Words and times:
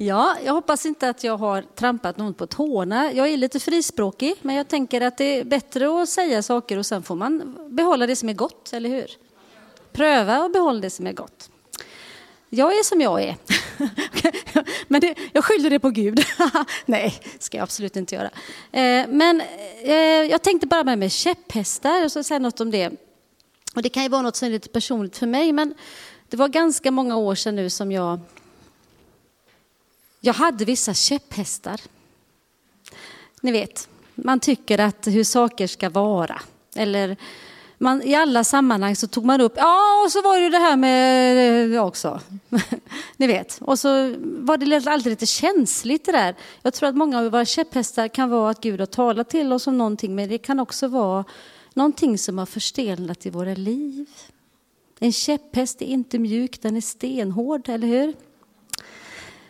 Ja, 0.00 0.36
jag 0.44 0.52
hoppas 0.52 0.86
inte 0.86 1.08
att 1.08 1.24
jag 1.24 1.36
har 1.36 1.62
trampat 1.62 2.16
någon 2.16 2.34
på 2.34 2.46
tårna. 2.46 3.12
Jag 3.12 3.28
är 3.28 3.36
lite 3.36 3.60
frispråkig, 3.60 4.34
men 4.42 4.56
jag 4.56 4.68
tänker 4.68 5.00
att 5.00 5.18
det 5.18 5.24
är 5.24 5.44
bättre 5.44 6.02
att 6.02 6.08
säga 6.08 6.42
saker 6.42 6.78
och 6.78 6.86
sen 6.86 7.02
får 7.02 7.14
man 7.14 7.58
behålla 7.68 8.06
det 8.06 8.16
som 8.16 8.28
är 8.28 8.32
gott, 8.32 8.72
eller 8.72 8.88
hur? 8.88 9.06
Pröva 9.92 10.44
och 10.44 10.50
behålla 10.50 10.80
det 10.80 10.90
som 10.90 11.06
är 11.06 11.12
gott. 11.12 11.50
Jag 12.48 12.72
är 12.72 12.84
som 12.84 13.00
jag 13.00 13.22
är. 13.22 13.36
Men 14.88 15.00
det, 15.00 15.14
jag 15.32 15.44
skyller 15.44 15.70
det 15.70 15.78
på 15.78 15.90
Gud. 15.90 16.20
Nej, 16.86 17.14
ska 17.38 17.56
jag 17.56 17.62
absolut 17.62 17.96
inte 17.96 18.14
göra. 18.14 18.30
Eh, 18.72 19.08
men 19.08 19.42
eh, 19.82 19.94
jag 20.30 20.42
tänkte 20.42 20.66
bara 20.66 20.84
med 20.84 20.98
mig 20.98 21.10
käpphästar 21.10 22.04
och 22.04 22.12
så 22.12 22.22
säga 22.22 22.38
något 22.38 22.60
om 22.60 22.70
det. 22.70 22.90
Och 23.74 23.82
det 23.82 23.88
kan 23.88 24.02
ju 24.02 24.08
vara 24.08 24.22
något 24.22 24.36
som 24.36 24.46
är 24.46 24.52
lite 24.52 24.68
personligt 24.68 25.16
för 25.16 25.26
mig, 25.26 25.52
men 25.52 25.74
det 26.28 26.36
var 26.36 26.48
ganska 26.48 26.90
många 26.90 27.16
år 27.16 27.34
sedan 27.34 27.56
nu 27.56 27.70
som 27.70 27.92
jag 27.92 28.20
jag 30.20 30.34
hade 30.34 30.64
vissa 30.64 30.94
käpphästar. 30.94 31.80
Ni 33.40 33.52
vet, 33.52 33.88
man 34.14 34.40
tycker 34.40 34.78
att 34.78 35.06
hur 35.06 35.24
saker 35.24 35.66
ska 35.66 35.90
vara. 35.90 36.40
Eller 36.74 37.16
man, 37.78 38.02
i 38.02 38.14
alla 38.14 38.44
sammanhang 38.44 38.96
så 38.96 39.06
tog 39.06 39.24
man 39.24 39.40
upp, 39.40 39.52
ja 39.56 40.02
och 40.04 40.12
så 40.12 40.22
var 40.22 40.40
det 40.40 40.48
det 40.48 40.58
här 40.58 40.76
med 40.76 41.70
ja, 41.70 41.82
också. 41.82 42.20
Ni 43.16 43.26
vet, 43.26 43.58
och 43.62 43.78
så 43.78 44.14
var 44.20 44.56
det 44.56 44.90
alltid 44.90 45.10
lite 45.10 45.26
känsligt 45.26 46.04
det 46.04 46.12
där. 46.12 46.34
Jag 46.62 46.74
tror 46.74 46.88
att 46.88 46.96
många 46.96 47.18
av 47.18 47.24
våra 47.24 47.44
käpphästar 47.44 48.08
kan 48.08 48.30
vara 48.30 48.50
att 48.50 48.60
Gud 48.60 48.80
har 48.80 48.86
talat 48.86 49.30
till 49.30 49.52
oss 49.52 49.66
om 49.66 49.78
någonting, 49.78 50.14
men 50.14 50.28
det 50.28 50.38
kan 50.38 50.60
också 50.60 50.88
vara 50.88 51.24
någonting 51.74 52.18
som 52.18 52.38
har 52.38 52.46
förstelnat 52.46 53.26
i 53.26 53.30
våra 53.30 53.54
liv. 53.54 54.06
En 54.98 55.12
käpphäst 55.12 55.82
är 55.82 55.86
inte 55.86 56.18
mjuk, 56.18 56.62
den 56.62 56.76
är 56.76 56.80
stenhård, 56.80 57.68
eller 57.68 57.86
hur? 57.86 58.14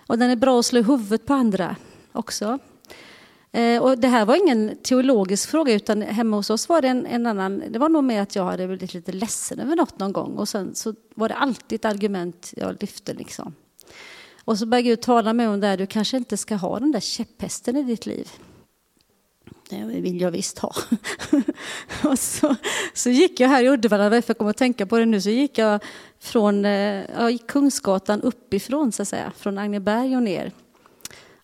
Och 0.08 0.18
den 0.18 0.30
är 0.30 0.36
bra 0.36 0.58
att 0.58 0.66
slå 0.66 0.80
i 0.80 0.82
huvudet 0.82 1.26
på 1.26 1.34
andra 1.34 1.76
också. 2.12 2.58
Eh, 3.52 3.82
och 3.82 3.98
det 3.98 4.08
här 4.08 4.24
var 4.24 4.36
ingen 4.36 4.76
teologisk 4.82 5.48
fråga, 5.50 5.74
utan 5.74 6.02
hemma 6.02 6.36
hos 6.36 6.50
oss 6.50 6.68
var 6.68 6.82
det 6.82 6.88
en, 6.88 7.06
en 7.06 7.26
annan... 7.26 7.62
Det 7.70 7.78
var 7.78 7.88
nog 7.88 8.04
med 8.04 8.22
att 8.22 8.36
jag 8.36 8.44
hade 8.44 8.66
blivit 8.66 8.94
lite 8.94 9.12
ledsen 9.12 9.60
över 9.60 9.76
något 9.76 9.98
någon 9.98 10.12
gång. 10.12 10.36
Och 10.36 10.48
sen 10.48 10.74
så 10.74 10.94
var 11.14 11.28
det 11.28 11.34
alltid 11.34 11.76
ett 11.76 11.84
argument 11.84 12.54
jag 12.56 12.76
lyfte. 12.80 13.14
Liksom. 13.14 13.54
Och 14.44 14.58
så 14.58 14.66
började 14.66 14.88
Gud 14.88 15.00
tala 15.00 15.32
med 15.32 15.48
om 15.48 15.60
det 15.60 15.66
här, 15.66 15.76
du 15.76 15.86
kanske 15.86 16.16
inte 16.16 16.36
ska 16.36 16.54
ha 16.54 16.78
den 16.78 16.92
där 16.92 17.00
käpphästen 17.00 17.76
i 17.76 17.82
ditt 17.82 18.06
liv. 18.06 18.28
Det 19.70 20.00
vill 20.00 20.20
jag 20.20 20.30
visst 20.30 20.58
ha. 20.58 20.74
och 22.04 22.18
så, 22.18 22.56
så 22.94 23.10
gick 23.10 23.40
jag 23.40 23.48
här 23.48 23.62
i 23.62 23.68
Uddevalla, 23.68 24.08
varför 24.08 24.30
jag 24.30 24.38
kommer 24.38 24.50
att 24.50 24.56
tänka 24.56 24.86
på 24.86 24.98
det 24.98 25.06
nu, 25.06 25.20
så 25.20 25.30
gick 25.30 25.58
jag 25.58 25.84
från 26.20 26.64
eh, 26.64 27.04
ja, 27.16 27.30
gick 27.30 27.46
Kungsgatan 27.46 28.22
uppifrån, 28.22 28.92
så 28.92 29.02
att 29.02 29.08
säga, 29.08 29.32
från 29.36 29.58
Agneberg 29.58 30.16
och 30.16 30.22
ner. 30.22 30.52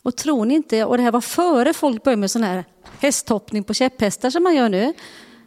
Och 0.03 0.17
tror 0.17 0.45
ni 0.45 0.55
inte, 0.55 0.85
och 0.85 0.97
det 0.97 1.03
här 1.03 1.13
var 1.13 1.21
före 1.21 1.73
folk 1.73 2.03
började 2.03 2.21
med 2.21 2.31
sån 2.31 2.43
här 2.43 2.65
hästhoppning 2.99 3.65
på 3.65 3.75
käpphästar 3.75 4.31
som 4.31 4.43
man 4.43 4.55
gör 4.55 4.69
nu. 4.69 4.95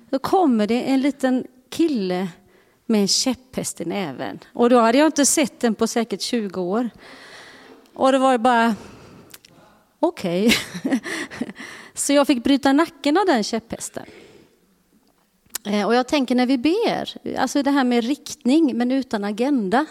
Då 0.09 0.20
kommer 0.20 0.67
det 0.67 0.89
en 0.89 1.02
liten 1.02 1.45
kille 1.70 2.28
med 2.86 3.02
en 3.02 3.08
käpphäst 3.08 3.81
i 3.81 3.86
näven. 3.86 4.39
Och 4.53 4.70
då 4.70 4.80
hade 4.80 4.98
jag 4.98 5.08
inte 5.08 5.25
sett 5.25 5.59
den 5.59 5.75
på 5.75 5.88
säkert 5.88 6.22
20 6.22 6.61
år. 6.61 6.89
Och 7.94 8.11
det 8.11 8.17
var 8.17 8.38
bara, 8.38 8.75
okej. 10.00 10.48
Okay. 10.48 11.00
Så 11.98 12.14
jag 12.14 12.28
fick 12.28 12.44
bryta 12.44 12.73
nacken 12.73 13.17
av 13.17 13.26
den 13.26 13.44
käpphästen. 13.44 14.06
Eh, 15.66 15.86
och 15.86 15.95
jag 15.95 16.08
tänker 16.08 16.36
när 16.36 16.45
vi 16.45 16.58
ber, 16.58 17.38
alltså 17.38 17.64
det 17.64 17.72
här 17.72 17.84
med 17.84 18.04
riktning 18.04 18.78
men 18.78 18.92
utan 18.92 19.23
agenda, 19.23 19.86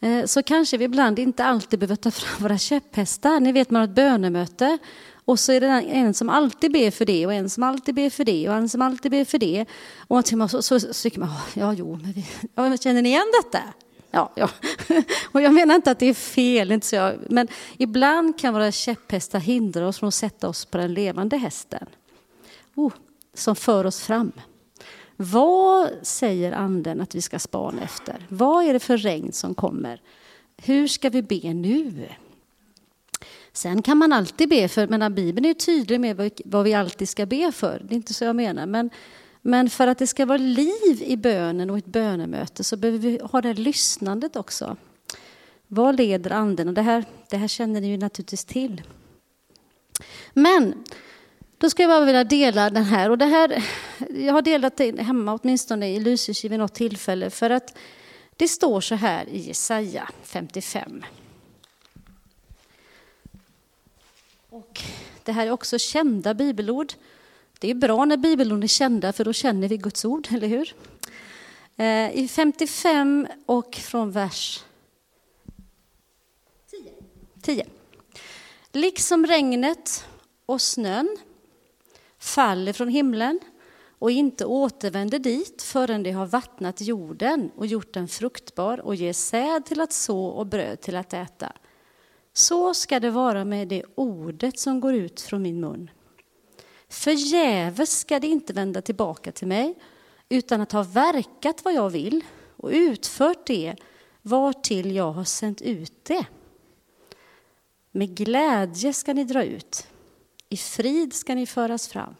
eh, 0.00 0.24
så 0.24 0.42
kanske 0.42 0.76
vi 0.76 0.84
ibland 0.84 1.18
inte 1.18 1.44
alltid 1.44 1.78
behöver 1.78 1.96
ta 1.96 2.10
fram 2.10 2.42
våra 2.42 2.58
käpphästar. 2.58 3.40
Ni 3.40 3.52
vet 3.52 3.70
man 3.70 3.80
har 3.80 3.88
ett 3.88 3.94
bönemöte 3.94 4.78
och 5.24 5.40
så 5.40 5.52
är 5.52 5.60
det 5.60 5.66
en 5.66 6.14
som 6.14 6.28
alltid 6.28 6.72
ber 6.72 6.90
för 6.90 7.04
det 7.04 7.26
och 7.26 7.32
en 7.32 7.50
som 7.50 7.62
alltid 7.62 7.94
ber 7.94 8.10
för 8.10 8.24
det 8.24 8.48
och 8.48 8.54
en 8.54 8.68
som 8.68 8.82
alltid 8.82 9.10
ber 9.10 9.24
för 9.24 9.38
det. 9.38 9.66
Och 10.08 10.26
så, 10.26 10.48
så, 10.48 10.62
så, 10.62 10.80
så 10.80 10.92
tycker 11.02 11.20
man, 11.20 11.30
ja 11.54 11.72
jo, 11.72 11.98
men 12.02 12.12
vi, 12.12 12.26
ja, 12.54 12.76
känner 12.76 13.02
ni 13.02 13.08
igen 13.08 13.32
detta? 13.42 13.62
Ja, 14.14 14.30
ja. 14.34 14.50
Och 15.32 15.42
jag 15.42 15.54
menar 15.54 15.74
inte 15.74 15.90
att 15.90 15.98
det 15.98 16.06
är 16.06 16.14
fel, 16.14 16.72
inte 16.72 16.86
så 16.86 16.96
jag, 16.96 17.14
men 17.30 17.48
ibland 17.78 18.38
kan 18.38 18.54
våra 18.54 18.72
käpphästar 18.72 19.38
hindra 19.38 19.88
oss 19.88 19.98
från 19.98 20.08
att 20.08 20.14
sätta 20.14 20.48
oss 20.48 20.64
på 20.64 20.78
den 20.78 20.94
levande 20.94 21.36
hästen. 21.36 21.86
Oh, 22.74 22.92
som 23.34 23.56
för 23.56 23.84
oss 23.84 24.00
fram. 24.00 24.32
Vad 25.16 25.90
säger 26.02 26.52
anden 26.52 27.00
att 27.00 27.14
vi 27.14 27.22
ska 27.22 27.38
spana 27.38 27.82
efter? 27.82 28.26
Vad 28.28 28.64
är 28.64 28.72
det 28.72 28.80
för 28.80 28.96
regn 28.96 29.32
som 29.32 29.54
kommer? 29.54 30.00
Hur 30.56 30.88
ska 30.88 31.10
vi 31.10 31.22
be 31.22 31.54
nu? 31.54 32.08
Sen 33.52 33.82
kan 33.82 33.98
man 33.98 34.12
alltid 34.12 34.48
be 34.48 34.68
för, 34.68 34.86
men 34.86 35.14
Bibeln 35.14 35.46
är 35.46 35.54
tydlig 35.54 36.00
med 36.00 36.30
vad 36.44 36.64
vi 36.64 36.74
alltid 36.74 37.08
ska 37.08 37.26
be 37.26 37.52
för. 37.52 37.82
Det 37.88 37.94
är 37.94 37.96
inte 37.96 38.14
så 38.14 38.24
jag 38.24 38.36
menar. 38.36 38.66
Men, 38.66 38.90
men 39.42 39.70
för 39.70 39.86
att 39.86 39.98
det 39.98 40.06
ska 40.06 40.26
vara 40.26 40.38
liv 40.38 41.02
i 41.02 41.16
bönen 41.16 41.70
och 41.70 41.78
ett 41.78 41.86
bönemöte 41.86 42.64
så 42.64 42.76
behöver 42.76 42.98
vi 42.98 43.20
ha 43.22 43.40
det 43.40 43.48
här 43.48 43.54
lyssnandet 43.54 44.36
också. 44.36 44.76
Vad 45.66 45.96
leder 45.96 46.30
anden? 46.30 46.68
Och 46.68 46.74
det 46.74 46.82
här, 46.82 47.04
det 47.30 47.36
här 47.36 47.48
känner 47.48 47.80
ni 47.80 47.86
ju 47.86 47.96
naturligtvis 47.96 48.44
till. 48.44 48.82
Men 50.32 50.84
då 51.58 51.70
ska 51.70 51.82
jag 51.82 51.90
bara 51.90 52.04
vilja 52.04 52.24
dela 52.24 52.70
den 52.70 52.84
här. 52.84 53.10
Och 53.10 53.18
det 53.18 53.24
här 53.24 53.64
jag 54.10 54.32
har 54.32 54.42
delat 54.42 54.76
det 54.76 55.00
hemma 55.00 55.38
åtminstone 55.42 55.90
i 55.90 56.00
Lysekil 56.00 56.50
vid 56.50 56.58
något 56.58 56.74
tillfälle. 56.74 57.30
För 57.30 57.50
att 57.50 57.78
det 58.36 58.48
står 58.48 58.80
så 58.80 58.94
här 58.94 59.28
i 59.28 59.38
Jesaja 59.38 60.08
55. 60.22 61.04
Och 64.48 64.80
det 65.24 65.32
här 65.32 65.46
är 65.46 65.50
också 65.50 65.78
kända 65.78 66.34
bibelord. 66.34 66.92
Det 67.62 67.70
är 67.70 67.74
bra 67.74 68.04
när 68.04 68.16
bibelord 68.16 68.64
är 68.64 68.68
kända 68.68 69.12
för 69.12 69.24
då 69.24 69.32
känner 69.32 69.68
vi 69.68 69.76
Guds 69.76 70.04
ord, 70.04 70.28
eller 70.30 70.48
hur? 70.48 70.74
Eh, 71.76 72.18
I 72.18 72.28
55 72.28 73.26
och 73.46 73.74
från 73.74 74.10
vers 74.10 74.64
10. 76.70 76.92
10. 77.42 77.66
Liksom 78.72 79.26
regnet 79.26 80.04
och 80.46 80.60
snön 80.60 81.16
faller 82.18 82.72
från 82.72 82.88
himlen 82.88 83.40
och 83.98 84.10
inte 84.10 84.44
återvänder 84.44 85.18
dit 85.18 85.62
förrän 85.62 86.02
det 86.02 86.12
har 86.12 86.26
vattnat 86.26 86.80
jorden 86.80 87.50
och 87.56 87.66
gjort 87.66 87.94
den 87.94 88.08
fruktbar 88.08 88.80
och 88.80 88.94
ger 88.94 89.12
säd 89.12 89.64
till 89.64 89.80
att 89.80 89.92
så 89.92 90.24
och 90.24 90.46
bröd 90.46 90.80
till 90.80 90.96
att 90.96 91.12
äta. 91.12 91.52
Så 92.32 92.74
ska 92.74 93.00
det 93.00 93.10
vara 93.10 93.44
med 93.44 93.68
det 93.68 93.84
ordet 93.94 94.58
som 94.58 94.80
går 94.80 94.94
ut 94.94 95.20
från 95.20 95.42
min 95.42 95.60
mun. 95.60 95.90
Förgäves 96.92 97.98
ska 97.98 98.20
det 98.20 98.26
inte 98.26 98.52
vända 98.52 98.82
tillbaka 98.82 99.32
till 99.32 99.48
mig, 99.48 99.74
utan 100.28 100.60
att 100.60 100.72
ha 100.72 100.82
verkat 100.82 101.64
vad 101.64 101.74
jag 101.74 101.90
vill 101.90 102.24
och 102.56 102.70
utfört 102.72 103.46
det 103.46 103.76
vartill 104.22 104.96
jag 104.96 105.12
har 105.12 105.24
sänt 105.24 105.62
ut 105.62 106.04
det. 106.04 106.26
Med 107.92 108.16
glädje 108.16 108.92
ska 108.92 109.14
ni 109.14 109.24
dra 109.24 109.44
ut, 109.44 109.86
i 110.48 110.56
frid 110.56 111.14
ska 111.14 111.34
ni 111.34 111.46
föras 111.46 111.88
fram. 111.88 112.14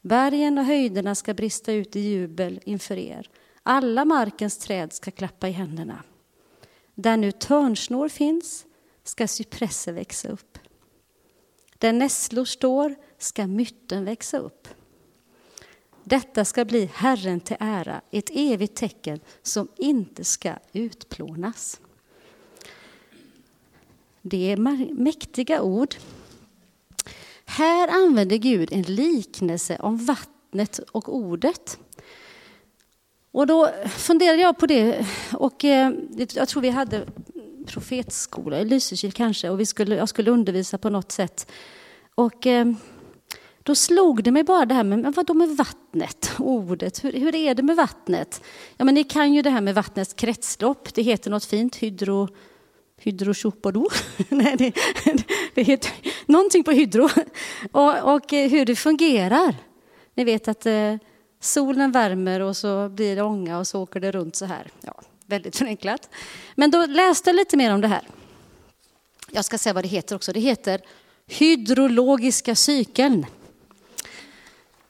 Bergen 0.00 0.58
och 0.58 0.64
höjderna 0.64 1.14
ska 1.14 1.34
brista 1.34 1.72
ut 1.72 1.96
i 1.96 2.00
jubel 2.00 2.60
inför 2.64 2.96
er. 2.96 3.30
Alla 3.62 4.04
markens 4.04 4.58
träd 4.58 4.92
ska 4.92 5.10
klappa 5.10 5.48
i 5.48 5.52
händerna. 5.52 6.02
Där 6.94 7.16
nu 7.16 7.32
törnsnår 7.32 8.08
finns 8.08 8.66
ska 9.04 9.28
cypresser 9.28 9.92
växa 9.92 10.28
upp. 10.28 10.58
Där 11.78 11.92
nässlor 11.92 12.44
står 12.44 12.96
ska 13.18 13.46
mytten 13.46 14.04
växa 14.04 14.38
upp. 14.38 14.68
Detta 16.04 16.44
ska 16.44 16.64
bli 16.64 16.90
Herren 16.94 17.40
till 17.40 17.56
ära, 17.60 18.00
ett 18.10 18.30
evigt 18.32 18.76
tecken 18.76 19.20
som 19.42 19.68
inte 19.76 20.24
ska 20.24 20.52
utplånas. 20.72 21.80
Det 24.22 24.52
är 24.52 24.56
mäktiga 24.94 25.62
ord. 25.62 25.94
Här 27.44 27.88
använder 27.88 28.36
Gud 28.36 28.68
en 28.72 28.82
liknelse 28.82 29.76
om 29.80 29.96
vattnet 29.96 30.78
och 30.78 31.14
ordet. 31.14 31.78
Och 33.30 33.46
då 33.46 33.70
funderade 33.88 34.42
jag 34.42 34.58
på 34.58 34.66
det, 34.66 35.06
och 35.32 35.64
eh, 35.64 35.92
jag 36.32 36.48
tror 36.48 36.62
vi 36.62 36.70
hade 36.70 37.06
profetskola 37.66 38.60
i 38.60 38.64
Lysekil 38.64 39.12
kanske, 39.12 39.50
och 39.50 39.60
vi 39.60 39.66
skulle, 39.66 39.96
jag 39.96 40.08
skulle 40.08 40.30
undervisa 40.30 40.78
på 40.78 40.90
något 40.90 41.12
sätt. 41.12 41.50
Och 42.14 42.46
eh, 42.46 42.72
då 43.66 43.74
slog 43.74 44.22
det 44.22 44.30
mig 44.30 44.44
bara 44.44 44.66
det 44.66 44.74
här 44.74 44.84
med, 44.84 44.98
men 44.98 45.12
vadå 45.12 45.34
med 45.34 45.48
vattnet, 45.48 46.32
ordet, 46.38 47.04
hur, 47.04 47.12
hur 47.12 47.34
är 47.34 47.54
det 47.54 47.62
med 47.62 47.76
vattnet? 47.76 48.42
Ja 48.76 48.84
men 48.84 48.94
ni 48.94 49.04
kan 49.04 49.34
ju 49.34 49.42
det 49.42 49.50
här 49.50 49.60
med 49.60 49.74
vattnets 49.74 50.14
kretslopp, 50.14 50.94
det 50.94 51.02
heter 51.02 51.30
något 51.30 51.44
fint, 51.44 51.76
hydro 51.76 52.28
hydrochopodo. 52.96 53.88
Nej, 54.28 54.56
det, 54.56 54.72
det 55.54 55.62
heter 55.62 55.92
någonting 56.26 56.64
på 56.64 56.70
hydro. 56.70 57.08
Och, 57.72 58.14
och, 58.14 58.32
eh, 58.32 58.50
hur 58.50 58.64
det 58.64 58.76
fungerar. 58.76 59.56
Ni 60.14 60.24
vet 60.24 60.48
att 60.48 60.66
eh, 60.66 60.94
solen 61.40 61.92
värmer 61.92 62.40
och 62.40 62.56
så 62.56 62.88
blir 62.88 63.16
det 63.16 63.22
ånga 63.22 63.58
och 63.58 63.66
så 63.66 63.82
åker 63.82 64.00
det 64.00 64.12
runt 64.12 64.36
så 64.36 64.44
här. 64.44 64.70
Ja, 64.80 65.02
väldigt 65.26 65.56
förenklat. 65.56 66.10
Men 66.54 66.70
då 66.70 66.86
läste 66.86 67.30
jag 67.30 67.36
lite 67.36 67.56
mer 67.56 67.74
om 67.74 67.80
det 67.80 67.88
här. 67.88 68.08
Jag 69.30 69.44
ska 69.44 69.58
säga 69.58 69.72
vad 69.72 69.84
det 69.84 69.88
heter 69.88 70.16
också. 70.16 70.32
Det 70.32 70.40
heter 70.40 70.80
hydrologiska 71.26 72.54
cykeln. 72.54 73.26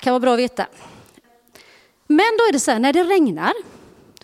Kan 0.07 0.13
vara 0.13 0.21
bra 0.21 0.33
att 0.33 0.39
veta. 0.39 0.67
Men 2.07 2.27
då 2.39 2.45
är 2.49 2.53
det 2.53 2.61
så 2.61 2.71
här, 2.71 2.79
när 2.79 2.93
det 2.93 3.05
regnar, 3.05 3.53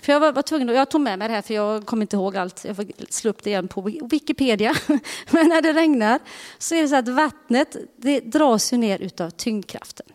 för 0.01 0.13
jag 0.13 0.21
var, 0.21 0.33
var 0.33 0.43
tvungen, 0.43 0.69
jag 0.69 0.91
tog 0.91 1.01
med 1.01 1.19
mig 1.19 1.29
det 1.29 1.35
här 1.35 1.43
för 1.43 1.55
jag 1.55 1.87
kommer 1.87 2.03
inte 2.03 2.17
ihåg 2.17 2.37
allt, 2.37 2.65
jag 2.65 2.77
får 2.77 2.87
slå 3.09 3.31
upp 3.31 3.43
det 3.43 3.51
igen 3.51 3.69
på 3.69 3.81
Wikipedia. 4.11 4.75
Men 5.31 5.49
när 5.49 5.63
det 5.63 5.73
regnar 5.73 6.21
så 6.59 6.75
är 6.75 6.83
det 6.83 6.89
så 6.89 6.97
att 6.97 7.09
vattnet 7.09 7.77
det 7.97 8.21
dras 8.21 8.73
ju 8.73 8.77
ner 8.77 8.99
utav 8.99 9.31
tyngdkraften. 9.31 10.07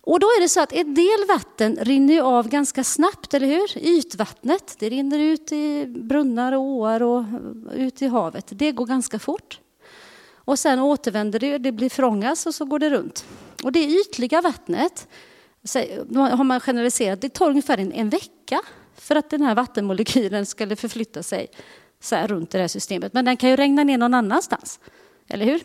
Och 0.00 0.20
då 0.20 0.26
är 0.26 0.40
det 0.40 0.48
så 0.48 0.60
att 0.60 0.72
en 0.72 0.94
del 0.94 1.26
vatten 1.28 1.78
rinner 1.80 2.22
av 2.22 2.48
ganska 2.48 2.84
snabbt, 2.84 3.34
eller 3.34 3.46
hur? 3.46 3.78
Ytvattnet, 3.78 4.76
det 4.78 4.88
rinner 4.88 5.18
ut 5.18 5.52
i 5.52 5.86
brunnar 5.86 6.52
och 6.52 6.62
åar 6.62 7.02
och 7.02 7.24
ut 7.74 8.02
i 8.02 8.06
havet. 8.06 8.46
Det 8.50 8.72
går 8.72 8.86
ganska 8.86 9.18
fort. 9.18 9.60
Och 10.44 10.58
sen 10.58 10.78
återvänder 10.78 11.38
det, 11.38 11.58
det 11.58 11.72
blir 11.72 11.90
frångas 11.90 12.46
och 12.46 12.54
så 12.54 12.64
går 12.64 12.78
det 12.78 12.90
runt. 12.90 13.24
Och 13.62 13.72
det 13.72 13.84
ytliga 13.84 14.40
vattnet, 14.40 15.08
eh, 15.76 16.36
har 16.36 16.44
man 16.44 16.60
generaliserat, 16.60 17.20
det 17.20 17.28
tar 17.28 17.50
ungefär 17.50 17.78
en, 17.78 17.92
en 17.92 18.08
vecka 18.08 18.60
för 18.94 19.16
att 19.16 19.30
den 19.30 19.42
här 19.42 19.54
vattenmolekylen 19.54 20.46
skulle 20.46 20.76
förflytta 20.76 21.22
sig 21.22 21.46
så 22.00 22.14
här 22.14 22.28
runt 22.28 22.50
det 22.50 22.58
här 22.58 22.68
systemet. 22.68 23.12
Men 23.12 23.24
den 23.24 23.36
kan 23.36 23.50
ju 23.50 23.56
regna 23.56 23.84
ner 23.84 23.98
någon 23.98 24.14
annanstans, 24.14 24.80
eller 25.28 25.44
hur? 25.44 25.60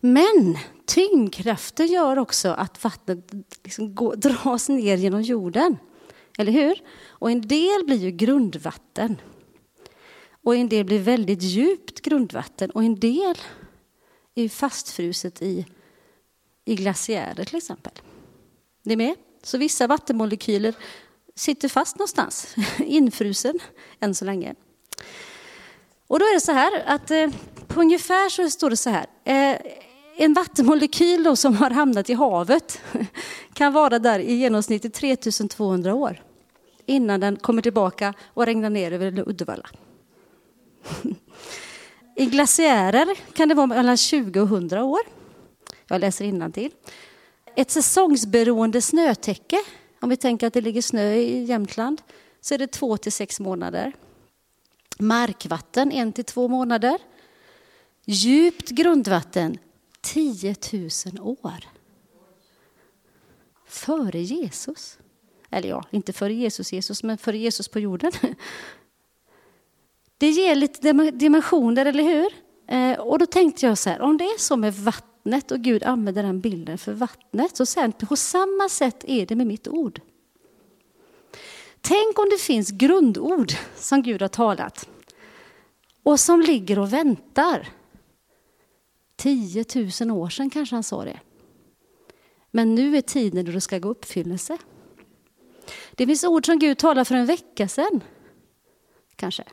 Men 0.00 0.58
tyngdkraften 0.86 1.86
gör 1.86 2.18
också 2.18 2.48
att 2.48 2.84
vattnet 2.84 3.32
liksom 3.64 3.94
går, 3.94 4.16
dras 4.16 4.68
ner 4.68 4.96
genom 4.96 5.22
jorden. 5.22 5.78
Eller 6.38 6.52
hur? 6.52 6.82
Och 7.08 7.30
en 7.30 7.48
del 7.48 7.84
blir 7.86 7.96
ju 7.96 8.10
grundvatten. 8.10 9.16
Och 10.48 10.56
en 10.56 10.68
del 10.68 10.84
blir 10.84 10.98
väldigt 10.98 11.42
djupt 11.42 12.00
grundvatten. 12.00 12.70
Och 12.70 12.84
en 12.84 13.00
del 13.00 13.38
är 14.34 14.48
fastfruset 14.48 15.42
i, 15.42 15.66
i 16.64 16.74
glaciärer 16.74 17.44
till 17.44 17.56
exempel. 17.56 17.92
Ni 18.82 18.92
är 18.92 18.96
med? 18.96 19.14
Så 19.42 19.58
vissa 19.58 19.86
vattenmolekyler 19.86 20.74
sitter 21.34 21.68
fast 21.68 21.96
någonstans, 21.96 22.54
infrusen 22.78 23.58
än 24.00 24.14
så 24.14 24.24
länge. 24.24 24.54
Och 26.06 26.18
då 26.18 26.24
är 26.24 26.34
det 26.34 26.40
så 26.40 26.52
här 26.52 26.82
att 26.86 27.10
eh, 27.10 27.30
på 27.66 27.80
ungefär 27.80 28.28
så 28.28 28.50
står 28.50 28.70
det 28.70 28.76
så 28.76 28.90
här. 28.90 29.06
Eh, 29.24 29.60
en 30.16 30.34
vattenmolekyl 30.34 31.36
som 31.36 31.56
har 31.56 31.70
hamnat 31.70 32.10
i 32.10 32.14
havet 32.14 32.82
kan 33.52 33.72
vara 33.72 33.98
där 33.98 34.18
i 34.18 34.34
genomsnitt 34.34 34.84
i 34.84 34.90
3200 34.90 35.94
år 35.94 36.22
innan 36.86 37.20
den 37.20 37.36
kommer 37.36 37.62
tillbaka 37.62 38.14
och 38.26 38.46
regnar 38.46 38.70
ner 38.70 38.92
över 38.92 39.28
Uddevalla. 39.28 39.68
I 42.16 42.26
glaciärer 42.26 43.34
kan 43.34 43.48
det 43.48 43.54
vara 43.54 43.66
mellan 43.66 43.96
20 43.96 44.40
och 44.40 44.48
100 44.48 44.84
år. 44.84 45.00
Jag 45.88 46.00
läser 46.00 46.50
till. 46.50 46.70
Ett 47.56 47.70
säsongsberoende 47.70 48.82
snötäcke, 48.82 49.56
om 50.00 50.08
vi 50.08 50.16
tänker 50.16 50.46
att 50.46 50.52
det 50.52 50.60
ligger 50.60 50.82
snö 50.82 51.14
i 51.14 51.44
Jämtland, 51.44 52.02
så 52.40 52.54
är 52.54 52.58
det 52.58 52.66
två 52.66 52.96
till 52.96 53.12
sex 53.12 53.40
månader. 53.40 53.92
Markvatten 54.98 55.92
en 55.92 56.12
till 56.12 56.24
två 56.24 56.48
månader. 56.48 56.98
Djupt 58.04 58.68
grundvatten 58.68 59.58
10 60.00 60.56
000 60.72 60.88
år. 61.20 61.64
Före 63.66 64.20
Jesus. 64.20 64.98
Eller 65.50 65.68
ja, 65.68 65.84
inte 65.90 66.12
före 66.12 66.34
Jesus, 66.34 66.72
Jesus, 66.72 67.02
men 67.02 67.18
före 67.18 67.38
Jesus 67.38 67.68
på 67.68 67.78
jorden. 67.78 68.12
Det 70.18 70.30
ger 70.30 70.54
lite 70.54 70.92
dimensioner, 71.10 71.86
eller 71.86 72.02
hur? 72.02 72.32
Eh, 72.68 72.98
och 72.98 73.18
då 73.18 73.26
tänkte 73.26 73.66
jag 73.66 73.78
så 73.78 73.90
här, 73.90 74.00
om 74.00 74.16
det 74.16 74.24
är 74.24 74.38
så 74.38 74.56
med 74.56 74.74
vattnet 74.74 75.50
och 75.50 75.60
Gud 75.60 75.82
använder 75.82 76.22
den 76.22 76.40
bilden 76.40 76.78
för 76.78 76.92
vattnet, 76.92 77.56
så 77.56 77.66
sen, 77.66 77.92
på 77.92 78.16
samma 78.16 78.68
sätt 78.68 79.04
är 79.08 79.26
det 79.26 79.34
med 79.34 79.46
mitt 79.46 79.68
ord. 79.68 80.00
Tänk 81.80 82.18
om 82.18 82.28
det 82.30 82.40
finns 82.40 82.70
grundord 82.70 83.52
som 83.76 84.02
Gud 84.02 84.22
har 84.22 84.28
talat 84.28 84.88
och 86.02 86.20
som 86.20 86.40
ligger 86.40 86.78
och 86.78 86.92
väntar 86.92 87.68
10 89.16 89.64
000 90.00 90.10
år 90.10 90.28
sedan 90.28 90.50
kanske 90.50 90.76
han 90.76 90.82
sa 90.82 91.04
det. 91.04 91.20
Men 92.50 92.74
nu 92.74 92.96
är 92.96 93.00
tiden 93.00 93.44
då 93.44 93.52
det 93.52 93.60
ska 93.60 93.78
gå 93.78 93.88
uppfyllelse. 93.88 94.58
Det 95.92 96.06
finns 96.06 96.24
ord 96.24 96.46
som 96.46 96.58
Gud 96.58 96.78
talade 96.78 97.04
för 97.04 97.14
en 97.14 97.26
vecka 97.26 97.68
sedan, 97.68 98.00
kanske, 99.16 99.44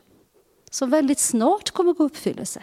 som 0.70 0.90
väldigt 0.90 1.18
snart 1.18 1.70
kommer 1.70 1.92
gå 1.92 2.04
uppfyllelse. 2.04 2.62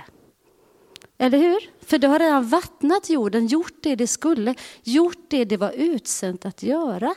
Eller 1.17 1.37
hur? 1.37 1.69
För 1.85 1.97
det 1.97 2.07
har 2.07 2.19
redan 2.19 2.47
vattnat 2.47 3.09
jorden, 3.09 3.47
gjort 3.47 3.77
det 3.83 3.95
det 3.95 4.07
skulle, 4.07 4.55
gjort 4.83 5.25
det 5.29 5.45
det 5.45 5.57
var 5.57 5.71
utsänt 5.71 6.45
att 6.45 6.63
göra. 6.63 7.15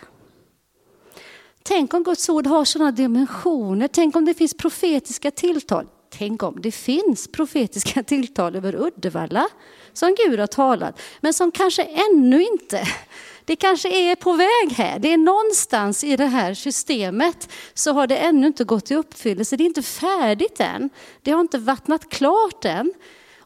Tänk 1.63 1.95
om 1.95 2.03
Guds 2.03 2.29
ord 2.29 2.47
har 2.47 2.65
sådana 2.65 2.93
dimensioner, 2.93 3.89
tänk 3.89 4.17
om 4.17 4.25
det 4.25 4.35
finns 4.35 4.55
profetiska 4.55 5.31
tilltal. 5.31 5.87
Tänk 6.11 6.43
om 6.43 6.61
det 6.61 6.73
finns 6.73 7.29
profetiska 7.29 8.03
tilltal 8.07 8.57
över 8.57 8.75
Uddevalla 8.87 9.49
som 9.93 10.15
Gud 10.27 10.41
har 10.41 10.47
talat, 10.47 11.01
men 11.21 11.35
som 11.35 11.51
kanske 11.51 11.83
ännu 11.83 12.43
inte 12.43 12.89
det 13.47 13.57
kanske 13.57 13.89
är 13.89 14.17
på 14.17 14.33
väg 14.33 14.73
här. 14.77 14.99
Det 14.99 15.13
är 15.13 15.17
någonstans 15.17 16.05
i 16.05 16.17
det 16.17 16.27
här 16.27 16.55
systemet 16.55 17.53
så 17.75 17.93
har 17.93 18.07
det 18.07 18.17
ännu 18.17 18.47
inte 18.47 18.65
gått 18.65 18.91
i 18.91 18.95
uppfyllelse. 18.95 19.57
Det 19.57 19.65
är 19.65 19.67
inte 19.67 19.83
färdigt 19.83 20.61
än. 20.61 20.91
Det 21.23 21.31
har 21.31 21.41
inte 21.41 21.59
vattnat 21.59 22.09
klart 22.09 22.65
än. 22.65 22.93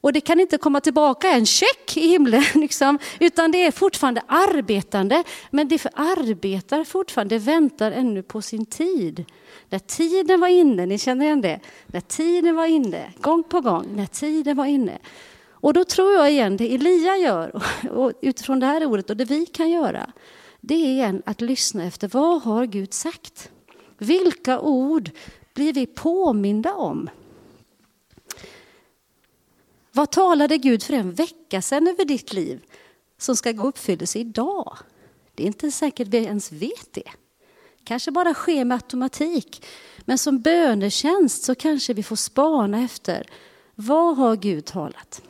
Och 0.02 0.12
det 0.12 0.20
kan 0.20 0.40
inte 0.40 0.58
komma 0.58 0.80
tillbaka 0.80 1.30
en 1.30 1.46
check 1.46 1.96
i 1.96 2.08
himlen, 2.08 2.44
liksom, 2.54 2.98
utan 3.18 3.50
det 3.50 3.66
är 3.66 3.70
fortfarande 3.70 4.22
arbetande. 4.26 5.24
Men 5.50 5.68
det 5.68 5.86
arbetar 5.94 6.84
fortfarande, 6.84 7.34
det 7.34 7.38
väntar 7.38 7.92
ännu 7.92 8.22
på 8.22 8.42
sin 8.42 8.66
tid. 8.66 9.24
När 9.68 9.78
tiden 9.78 10.40
var 10.40 10.48
inne, 10.48 10.86
ni 10.86 10.98
känner 10.98 11.24
igen 11.24 11.40
det? 11.40 11.60
När 11.86 12.00
tiden 12.00 12.56
var 12.56 12.66
inne, 12.66 13.12
gång 13.20 13.42
på 13.42 13.60
gång, 13.60 13.96
när 13.96 14.06
tiden 14.06 14.56
var 14.56 14.66
inne. 14.66 14.98
Och 15.60 15.72
då 15.72 15.84
tror 15.84 16.12
jag 16.12 16.30
igen, 16.30 16.56
det 16.56 16.74
Elia 16.74 17.16
gör, 17.16 17.62
och 17.90 18.12
utifrån 18.20 18.60
det 18.60 18.66
här 18.66 18.84
ordet 18.86 19.10
och 19.10 19.16
det 19.16 19.24
vi 19.24 19.46
kan 19.46 19.70
göra, 19.70 20.12
det 20.60 20.74
är 20.74 20.86
igen 20.86 21.22
att 21.26 21.40
lyssna 21.40 21.84
efter 21.84 22.08
vad 22.08 22.42
har 22.42 22.66
Gud 22.66 22.94
sagt? 22.94 23.50
Vilka 23.98 24.60
ord 24.60 25.10
blir 25.54 25.72
vi 25.72 25.86
påminda 25.86 26.74
om? 26.74 27.10
Vad 29.92 30.10
talade 30.10 30.58
Gud 30.58 30.82
för 30.82 30.94
en 30.94 31.12
vecka 31.12 31.62
sedan 31.62 31.88
över 31.88 32.04
ditt 32.04 32.32
liv 32.32 32.64
som 33.18 33.36
ska 33.36 33.52
gå 33.52 33.68
uppfyllelse 33.68 34.18
idag? 34.18 34.76
Det 35.34 35.42
är 35.42 35.46
inte 35.46 35.70
säkert 35.70 36.08
vi 36.08 36.18
ens 36.18 36.52
vet 36.52 36.92
det. 36.92 37.10
Kanske 37.84 38.10
bara 38.10 38.34
sker 38.34 38.64
med 38.64 38.74
automatik. 38.74 39.66
Men 40.00 40.18
som 40.18 40.40
bönetjänst 40.40 41.42
så 41.44 41.54
kanske 41.54 41.94
vi 41.94 42.02
får 42.02 42.16
spana 42.16 42.80
efter 42.80 43.26
vad 43.74 44.16
har 44.16 44.36
Gud 44.36 44.64
talat? 44.64 45.22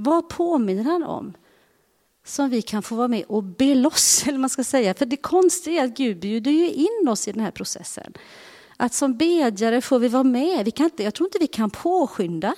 Vad 0.00 0.28
påminner 0.28 0.84
han 0.84 1.02
om? 1.02 1.32
Som 2.24 2.50
vi 2.50 2.62
kan 2.62 2.82
få 2.82 2.94
vara 2.94 3.08
med 3.08 3.24
och 3.28 3.42
be 3.42 3.74
loss, 3.74 4.24
eller 4.26 4.38
man 4.38 4.50
ska 4.50 4.64
säga. 4.64 4.94
För 4.94 5.06
det 5.06 5.16
konstiga 5.16 5.82
är 5.82 5.84
att 5.86 5.96
Gud 5.96 6.20
bjuder 6.20 6.50
ju 6.50 6.72
in 6.72 7.08
oss 7.08 7.28
i 7.28 7.32
den 7.32 7.40
här 7.40 7.50
processen. 7.50 8.12
Att 8.76 8.94
som 8.94 9.16
bedjare 9.16 9.80
får 9.80 9.98
vi 9.98 10.08
vara 10.08 10.24
med. 10.24 10.64
Vi 10.64 10.70
kan 10.70 10.84
inte, 10.84 11.02
jag 11.02 11.14
tror 11.14 11.26
inte 11.26 11.38
vi 11.38 11.46
kan 11.46 11.70
påskynda. 11.70 12.54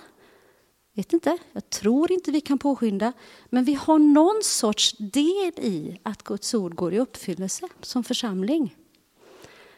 Vet 0.94 1.12
inte, 1.12 1.38
jag 1.52 1.70
tror 1.70 2.12
inte 2.12 2.30
vi 2.30 2.40
kan 2.40 2.59
påskynda. 2.59 3.12
Men 3.50 3.64
vi 3.64 3.75
har 3.75 3.99
någon 3.99 4.40
sorts 4.42 4.97
del 4.99 5.52
i 5.56 6.00
att 6.02 6.23
Guds 6.23 6.54
ord 6.54 6.75
går 6.75 6.94
i 6.94 6.99
uppfyllelse 6.99 7.68
som 7.80 8.04
församling. 8.04 8.76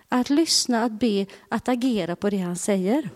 Att 0.08 0.30
lyssna, 0.30 0.84
att 0.84 0.92
be, 0.92 1.26
att 1.48 1.68
agera 1.68 2.16
på 2.16 2.30
det 2.30 2.38
han 2.38 2.56
säger. 2.56 3.10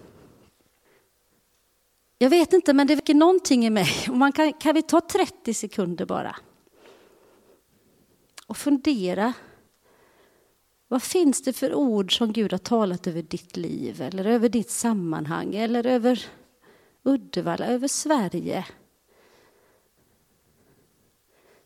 Jag 2.18 2.30
vet 2.30 2.52
inte, 2.52 2.74
men 2.74 2.86
det 2.86 2.94
väcker 2.94 3.14
någonting 3.14 3.66
i 3.66 3.70
mig. 3.70 3.88
man 4.08 4.32
kan, 4.32 4.52
kan 4.52 4.74
vi 4.74 4.82
ta 4.82 5.00
30 5.00 5.54
sekunder 5.54 6.06
bara? 6.06 6.36
Och 8.46 8.56
fundera. 8.56 9.32
Vad 10.88 11.02
finns 11.02 11.42
det 11.42 11.52
för 11.52 11.74
ord 11.74 12.18
som 12.18 12.32
Gud 12.32 12.52
har 12.52 12.58
talat 12.58 13.06
över 13.06 13.22
ditt 13.22 13.56
liv 13.56 14.02
eller 14.02 14.24
över 14.24 14.48
ditt 14.48 14.70
sammanhang 14.70 15.54
eller 15.54 15.86
över 15.86 16.26
Uddevalla, 17.02 17.66
över 17.66 17.88
Sverige? 17.88 18.66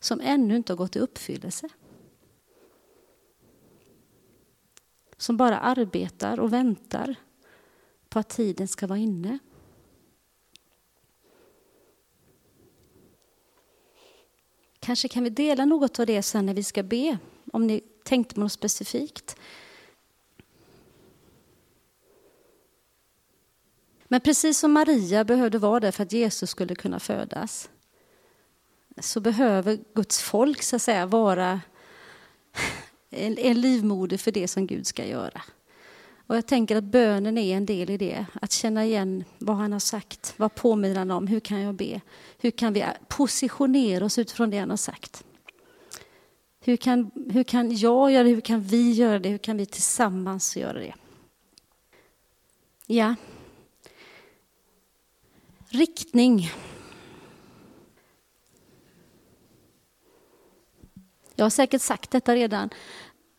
Som 0.00 0.20
ännu 0.20 0.56
inte 0.56 0.72
har 0.72 0.76
gått 0.76 0.96
i 0.96 0.98
uppfyllelse. 0.98 1.68
Som 5.16 5.36
bara 5.36 5.58
arbetar 5.58 6.40
och 6.40 6.52
väntar 6.52 7.14
på 8.08 8.18
att 8.18 8.28
tiden 8.28 8.68
ska 8.68 8.86
vara 8.86 8.98
inne. 8.98 9.38
Kanske 14.80 15.08
kan 15.08 15.24
vi 15.24 15.30
dela 15.30 15.64
något 15.64 16.00
av 16.00 16.06
det 16.06 16.22
sen 16.22 16.46
när 16.46 16.54
vi 16.54 16.62
ska 16.62 16.82
be, 16.82 17.18
om 17.52 17.66
ni 17.66 17.80
tänkte 18.04 18.34
på 18.34 18.40
något 18.40 18.52
specifikt. 18.52 19.36
Men 24.04 24.20
precis 24.20 24.58
som 24.58 24.72
Maria 24.72 25.24
behövde 25.24 25.58
vara 25.58 25.80
där 25.80 25.90
för 25.90 26.02
att 26.02 26.12
Jesus 26.12 26.50
skulle 26.50 26.74
kunna 26.74 27.00
födas 27.00 27.70
så 28.98 29.20
behöver 29.20 29.78
Guds 29.94 30.20
folk 30.20 30.62
så 30.62 30.76
att 30.76 30.82
säga 30.82 31.06
vara 31.06 31.60
en, 33.10 33.38
en 33.38 33.60
livmoder 33.60 34.16
för 34.16 34.32
det 34.32 34.48
som 34.48 34.66
Gud 34.66 34.86
ska 34.86 35.06
göra. 35.06 35.42
Och 36.30 36.36
jag 36.36 36.46
tänker 36.46 36.76
att 36.76 36.84
bönen 36.84 37.38
är 37.38 37.56
en 37.56 37.66
del 37.66 37.90
i 37.90 37.96
det. 37.96 38.26
Att 38.42 38.52
känna 38.52 38.84
igen 38.84 39.24
vad 39.38 39.56
han 39.56 39.72
har 39.72 39.78
sagt. 39.78 40.34
Vad 40.36 40.54
påminner 40.54 40.96
han 40.96 41.10
om? 41.10 41.26
Hur 41.26 41.40
kan 41.40 41.60
jag 41.60 41.74
be? 41.74 42.00
Hur 42.38 42.50
kan 42.50 42.72
vi 42.72 42.84
positionera 43.08 44.04
oss 44.04 44.18
utifrån 44.18 44.50
det 44.50 44.58
han 44.58 44.70
har 44.70 44.76
sagt? 44.76 45.24
Hur 46.60 46.76
kan, 46.76 47.10
hur 47.30 47.42
kan 47.42 47.76
jag 47.76 48.10
göra 48.10 48.24
det? 48.24 48.30
Hur 48.30 48.40
kan 48.40 48.60
vi 48.60 48.92
göra 48.92 49.18
det? 49.18 49.28
Hur 49.28 49.38
kan 49.38 49.56
vi 49.56 49.66
tillsammans 49.66 50.56
göra 50.56 50.78
det? 50.78 50.94
Ja. 52.86 53.14
Riktning. 55.68 56.50
Jag 61.34 61.44
har 61.44 61.50
säkert 61.50 61.82
sagt 61.82 62.10
detta 62.10 62.34
redan. 62.34 62.70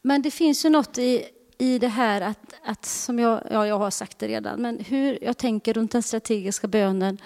Men 0.02 0.22
det 0.22 0.32
finns 0.32 0.66
ju 0.66 0.70
något 0.70 0.98
i, 0.98 1.26
i 1.62 1.80
det 1.80 1.88
här 1.88 2.22
att, 2.22 2.54
att 2.64 2.86
som 2.86 3.20
jag, 3.20 3.44
ja, 3.52 3.68
jag 3.68 3.80
har 3.80 3.92
sagt 3.92 4.20
det 4.20 4.28
redan, 4.28 4.62
men 4.62 4.80
hur 4.80 5.24
jag 5.24 5.38
tänker 5.38 5.74
runt 5.74 5.92
den 5.92 6.04
strategiska 6.04 6.68
bönen. 6.68 7.18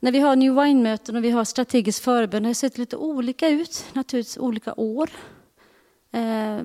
När 0.00 0.12
vi 0.12 0.18
har 0.18 0.36
New 0.36 0.54
Wine-möten 0.54 1.16
och 1.16 1.24
vi 1.24 1.30
har 1.30 1.44
strategisk 1.44 2.02
förbön 2.02 2.42
det 2.42 2.48
har 2.48 2.54
sett 2.54 2.78
lite 2.78 2.96
olika 2.96 3.48
ut, 3.48 3.84
naturligtvis 3.92 4.38
olika 4.38 4.74
år. 4.74 5.10
Eh, 6.10 6.58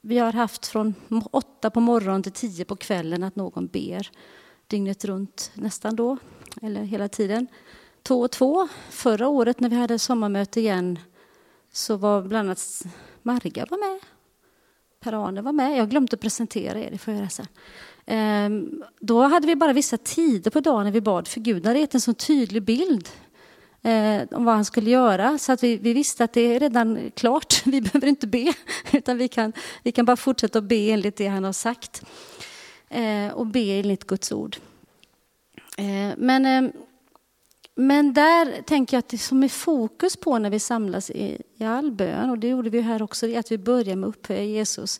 vi 0.00 0.18
har 0.18 0.32
haft 0.32 0.66
från 0.66 0.94
åtta 1.30 1.70
på 1.70 1.80
morgonen 1.80 2.22
till 2.22 2.32
tio 2.32 2.64
på 2.64 2.76
kvällen 2.76 3.22
att 3.22 3.36
någon 3.36 3.66
ber 3.66 4.10
dygnet 4.66 5.04
runt 5.04 5.50
nästan 5.54 5.96
då, 5.96 6.16
eller 6.62 6.82
hela 6.82 7.08
tiden. 7.08 7.46
Två 8.02 8.20
och 8.20 8.30
två. 8.30 8.68
Förra 8.90 9.28
året 9.28 9.60
när 9.60 9.68
vi 9.68 9.76
hade 9.76 9.98
sommarmöte 9.98 10.60
igen 10.60 10.98
så 11.72 11.96
var 11.96 12.22
bland 12.22 12.48
annat 12.48 12.82
Marga 13.22 13.66
var 13.70 13.78
med. 13.78 14.00
Per-Arne 15.00 15.42
var 15.42 15.52
med. 15.52 15.72
Jag 15.72 15.82
har 15.82 15.86
glömt 15.86 16.14
att 16.14 16.20
presentera 16.20 16.78
er, 16.78 16.90
det 16.90 16.98
får 16.98 17.12
jag 17.12 17.18
göra 17.18 17.30
sen. 17.30 17.46
Ehm, 18.06 18.82
då 19.00 19.22
hade 19.22 19.46
vi 19.46 19.56
bara 19.56 19.72
vissa 19.72 19.96
tider 19.96 20.50
på 20.50 20.60
dagen 20.60 20.84
när 20.84 20.92
vi 20.92 21.00
bad, 21.00 21.28
för 21.28 21.40
Gud 21.40 21.66
hade 21.66 21.78
gett 21.78 21.94
en 21.94 22.00
så 22.00 22.14
tydlig 22.14 22.62
bild 22.62 23.08
eh, 23.82 24.22
om 24.30 24.44
vad 24.44 24.54
han 24.54 24.64
skulle 24.64 24.90
göra, 24.90 25.38
så 25.38 25.52
att 25.52 25.62
vi, 25.62 25.76
vi, 25.76 25.92
visste 25.92 26.24
att 26.24 26.32
det 26.32 26.40
är 26.40 26.60
redan 26.60 27.10
klart. 27.14 27.62
Vi 27.66 27.80
behöver 27.80 28.06
inte 28.06 28.26
be, 28.26 28.52
utan 28.92 29.18
vi 29.18 29.28
kan, 29.28 29.52
vi 29.82 29.92
kan 29.92 30.04
bara 30.04 30.16
fortsätta 30.16 30.58
att 30.58 30.64
be 30.64 30.90
enligt 30.90 31.16
det 31.16 31.26
han 31.26 31.44
har 31.44 31.52
sagt. 31.52 32.02
Eh, 32.88 33.32
och 33.32 33.46
be 33.46 33.78
enligt 33.78 34.06
Guds 34.06 34.32
ord. 34.32 34.56
Eh, 35.76 36.16
men 36.16 36.46
ehm, 36.46 36.72
men 37.80 38.12
där 38.12 38.62
tänker 38.62 38.96
jag 38.96 38.98
att 38.98 39.08
det 39.08 39.18
som 39.18 39.42
är 39.42 39.48
fokus 39.48 40.16
på 40.16 40.38
när 40.38 40.50
vi 40.50 40.58
samlas 40.58 41.10
i, 41.10 41.42
i 41.56 41.64
all 41.64 41.92
bön, 41.92 42.30
och 42.30 42.38
det 42.38 42.48
gjorde 42.48 42.70
vi 42.70 42.80
här 42.80 43.02
också, 43.02 43.28
är 43.28 43.38
att 43.38 43.52
vi 43.52 43.58
börjar 43.58 43.96
med 43.96 44.08
att 44.08 44.16
upphöja 44.16 44.44
Jesus. 44.44 44.98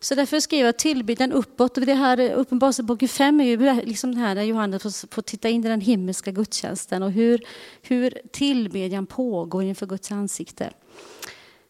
Så 0.00 0.14
därför 0.14 0.40
skriver 0.40 0.64
jag 0.64 0.76
tillbedjan 0.76 1.32
uppåt. 1.32 1.78
Och 1.78 1.86
det 1.86 1.94
här 1.94 2.32
Uppenbarelseboken 2.32 3.08
5 3.08 3.40
är 3.40 3.44
ju 3.44 3.82
liksom 3.84 4.14
det 4.14 4.20
här 4.20 4.34
där 4.34 4.42
Johannes 4.42 4.82
får, 4.82 5.14
får 5.14 5.22
titta 5.22 5.48
in 5.48 5.64
i 5.64 5.68
den 5.68 5.80
himmelska 5.80 6.30
gudstjänsten 6.30 7.02
och 7.02 7.12
hur, 7.12 7.44
hur 7.82 8.18
tillbedjan 8.32 9.06
pågår 9.06 9.62
inför 9.62 9.86
Guds 9.86 10.12
ansikte. 10.12 10.70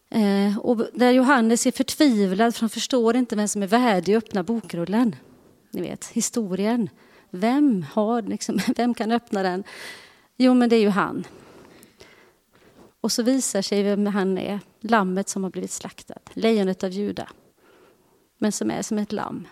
Eh, 0.09 0.57
och 0.59 0.87
där 0.93 1.11
Johannes 1.11 1.65
är 1.65 1.71
förtvivlad 1.71 2.55
för 2.55 2.61
han 2.61 2.69
förstår 2.69 3.15
inte 3.15 3.35
vem 3.35 3.47
som 3.47 3.63
är 3.63 3.67
värdig 3.67 4.15
att 4.15 4.23
öppna 4.23 4.43
bokrullen. 4.43 5.15
Ni 5.71 5.81
vet, 5.81 6.05
historien. 6.05 6.89
Vem, 7.29 7.85
har, 7.93 8.21
liksom, 8.21 8.59
vem 8.75 8.93
kan 8.93 9.11
öppna 9.11 9.43
den? 9.43 9.63
Jo, 10.41 10.53
men 10.53 10.69
det 10.69 10.75
är 10.75 10.79
ju 10.79 10.89
han. 10.89 11.27
Och 13.01 13.11
så 13.11 13.23
visar 13.23 13.61
sig 13.61 13.83
vem 13.83 14.05
han 14.05 14.37
är. 14.37 14.59
Lammet 14.79 15.29
som 15.29 15.43
har 15.43 15.51
blivit 15.51 15.71
slaktat. 15.71 16.29
Lejonet 16.33 16.83
av 16.83 16.89
Juda. 16.89 17.29
Men 18.37 18.51
som 18.51 18.71
är 18.71 18.81
som 18.81 18.97
ett 18.97 19.11
lamm. 19.11 19.47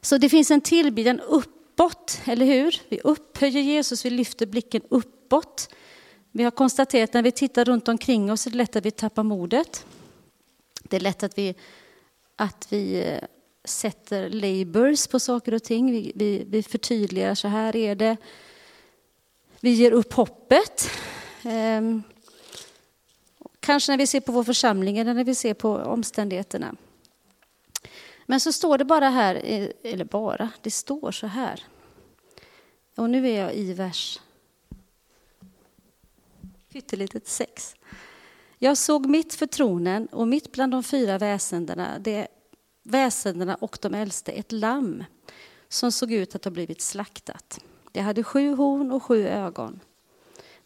Så 0.00 0.18
det 0.18 0.28
finns 0.28 0.50
en 0.50 0.60
tillbedjan 0.60 1.20
uppåt, 1.20 2.20
eller 2.24 2.46
hur? 2.46 2.80
Vi 2.88 3.00
upphöjer 3.00 3.62
Jesus, 3.62 4.04
vi 4.04 4.10
lyfter 4.10 4.46
blicken 4.46 4.82
uppåt. 4.88 5.74
Vi 6.32 6.44
har 6.44 6.50
konstaterat 6.50 7.12
när 7.12 7.22
vi 7.22 7.32
tittar 7.32 7.64
runt 7.64 7.88
omkring 7.88 8.32
oss 8.32 8.46
är 8.46 8.50
det 8.50 8.56
lätt 8.56 8.76
att 8.76 8.86
vi 8.86 8.90
tappar 8.90 9.22
modet. 9.22 9.86
Det 10.82 10.96
är 10.96 11.00
lätt 11.00 11.22
att 11.22 11.38
vi, 11.38 11.54
att 12.36 12.66
vi 12.70 13.04
eh, 13.04 13.24
sätter 13.64 14.30
labels 14.30 15.06
på 15.06 15.20
saker 15.20 15.54
och 15.54 15.62
ting. 15.62 15.92
Vi, 15.92 16.12
vi, 16.14 16.44
vi 16.48 16.62
förtydligar, 16.62 17.34
så 17.34 17.48
här 17.48 17.76
är 17.76 17.94
det. 17.94 18.16
Vi 19.64 19.70
ger 19.70 19.92
upp 19.92 20.12
hoppet. 20.12 20.90
Ehm, 21.42 22.02
kanske 23.60 23.92
när 23.92 23.98
vi 23.98 24.06
ser 24.06 24.20
på 24.20 24.32
vår 24.32 24.44
församling 24.44 24.98
eller 24.98 25.14
när 25.14 25.24
vi 25.24 25.34
ser 25.34 25.54
på 25.54 25.76
omständigheterna. 25.76 26.76
Men 28.26 28.40
så 28.40 28.52
står 28.52 28.78
det 28.78 28.84
bara 28.84 29.08
här, 29.08 29.34
eller 29.82 30.04
bara, 30.04 30.50
det 30.62 30.70
står 30.70 31.12
så 31.12 31.26
här. 31.26 31.64
Och 32.96 33.10
nu 33.10 33.28
är 33.28 33.40
jag 33.40 33.54
i 33.54 33.72
vers 33.72 34.20
pyttelitet 36.72 37.28
sex. 37.28 37.76
Jag 38.58 38.78
såg 38.78 39.06
mitt 39.06 39.34
för 39.34 39.46
tronen 39.46 40.06
och 40.06 40.28
mitt 40.28 40.52
bland 40.52 40.72
de 40.72 40.82
fyra 40.82 41.18
väsendena, 41.18 41.98
det 41.98 42.28
väsendena 42.82 43.54
och 43.54 43.78
de 43.80 43.94
äldste, 43.94 44.32
ett 44.32 44.52
lamm 44.52 45.04
som 45.68 45.92
såg 45.92 46.12
ut 46.12 46.34
att 46.34 46.44
ha 46.44 46.50
blivit 46.50 46.80
slaktat. 46.80 47.60
Det 47.94 48.00
hade 48.00 48.22
sju 48.22 48.54
horn 48.54 48.92
och 48.92 49.02
sju 49.02 49.26
ögon. 49.26 49.80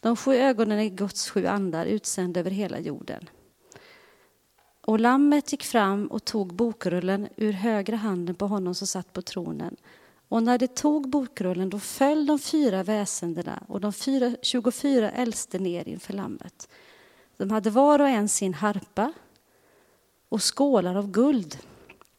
De 0.00 0.16
sju 0.16 0.34
ögonen 0.34 0.78
är 0.78 0.88
Guds 0.88 1.30
sju 1.30 1.46
andar 1.46 1.86
utsända 1.86 2.40
över 2.40 2.50
hela 2.50 2.78
jorden. 2.78 3.28
Och 4.80 5.00
lammet 5.00 5.52
gick 5.52 5.64
fram 5.64 6.06
och 6.06 6.24
tog 6.24 6.54
bokrullen 6.54 7.28
ur 7.36 7.52
högra 7.52 7.96
handen 7.96 8.34
på 8.34 8.46
honom 8.46 8.74
som 8.74 8.86
satt 8.86 9.12
på 9.12 9.22
tronen. 9.22 9.76
Och 10.28 10.42
när 10.42 10.58
det 10.58 10.74
tog 10.74 11.08
bokrullen 11.08 11.70
då 11.70 11.78
föll 11.78 12.26
de 12.26 12.38
fyra 12.38 12.82
väsendena 12.82 13.62
och 13.68 13.80
de 13.80 13.92
fyra, 13.92 14.36
24 14.42 15.10
äldste 15.10 15.58
ner 15.58 15.88
inför 15.88 16.12
lammet. 16.12 16.68
De 17.36 17.50
hade 17.50 17.70
var 17.70 17.98
och 17.98 18.08
en 18.08 18.28
sin 18.28 18.54
harpa 18.54 19.12
och 20.28 20.56
skålar 20.56 20.94
av 20.94 21.10
guld 21.10 21.58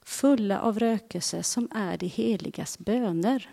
fulla 0.02 0.60
av 0.60 0.80
rökelse 0.80 1.44
som 1.44 1.68
är 1.72 1.98
de 1.98 2.08
heligas 2.08 2.80
böner. 2.80 3.50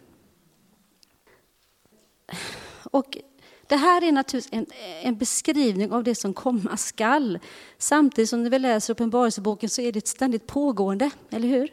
Och 2.83 3.19
det 3.67 3.77
här 3.77 4.05
är 4.05 4.13
naturligtvis 4.13 4.59
en, 4.59 4.67
en, 5.03 5.19
beskrivning 5.19 5.93
av 5.93 6.05
det 6.05 6.15
som 6.15 6.35
komma 6.35 6.77
skall. 6.77 7.39
Samtidigt 7.79 8.31
som 8.31 8.43
när 8.43 8.51
vi 8.51 8.59
läser 8.59 8.93
Uppenbarelseboken 8.93 9.69
så 9.69 9.83
är 9.83 9.93
det 9.93 9.99
ett 9.99 10.09
ständigt 10.09 10.47
pågående, 10.47 11.11
eller 11.31 11.49
hur? 11.49 11.73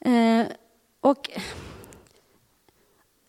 Eh, 0.00 0.46
och 1.00 1.30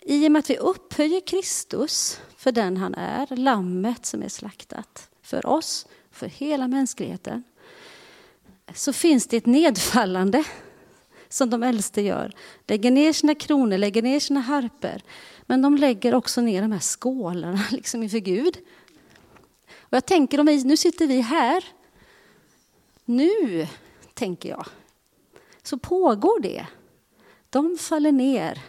i 0.01 0.27
och 0.27 0.31
med 0.31 0.39
att 0.39 0.49
vi 0.49 0.57
upphöjer 0.57 1.21
Kristus 1.27 2.19
för 2.37 2.51
den 2.51 2.77
han 2.77 2.95
är, 2.95 3.35
lammet 3.35 4.05
som 4.05 4.23
är 4.23 4.29
slaktat 4.29 5.09
för 5.21 5.45
oss, 5.45 5.87
för 6.11 6.27
hela 6.27 6.67
mänskligheten, 6.67 7.43
så 8.75 8.93
finns 8.93 9.27
det 9.27 9.37
ett 9.37 9.45
nedfallande 9.45 10.43
som 11.29 11.49
de 11.49 11.63
äldste 11.63 12.01
gör. 12.01 12.31
Lägger 12.67 12.91
ner 12.91 13.13
sina 13.13 13.35
kronor, 13.35 13.77
lägger 13.77 14.01
ner 14.01 14.19
sina 14.19 14.39
harper. 14.39 15.03
Men 15.49 15.61
de 15.61 15.75
lägger 15.75 16.15
också 16.15 16.41
ner 16.41 16.61
de 16.61 16.71
här 16.71 16.79
skålarna 16.79 17.65
liksom 17.71 18.03
inför 18.03 18.17
Gud. 18.17 18.57
Och 19.79 19.93
jag 19.93 20.05
tänker, 20.05 20.39
om 20.39 20.45
vi, 20.45 20.63
nu 20.63 20.77
sitter 20.77 21.07
vi 21.07 21.21
här. 21.21 21.63
Nu, 23.05 23.67
tänker 24.13 24.49
jag, 24.49 24.65
så 25.63 25.77
pågår 25.77 26.41
det. 26.41 26.65
De 27.49 27.77
faller 27.77 28.11
ner. 28.11 28.61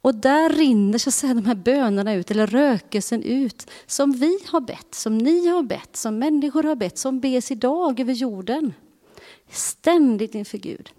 Och 0.00 0.14
där 0.14 0.50
rinner 0.50 0.98
så 0.98 1.10
att 1.10 1.14
säga, 1.14 1.34
de 1.34 1.46
här 1.46 1.54
bönerna 1.54 2.14
ut, 2.14 2.30
eller 2.30 2.46
rökelsen 2.46 3.22
ut, 3.22 3.70
som 3.86 4.12
vi 4.12 4.38
har 4.46 4.60
bett, 4.60 4.94
som 4.94 5.18
ni 5.18 5.48
har 5.48 5.62
bett, 5.62 5.96
som 5.96 6.18
människor 6.18 6.62
har 6.62 6.76
bett, 6.76 6.98
som 6.98 7.20
bes 7.20 7.50
idag 7.50 8.00
över 8.00 8.12
jorden. 8.12 8.74
Ständigt 9.50 10.34
inför 10.34 10.58
Gud. 10.58 10.90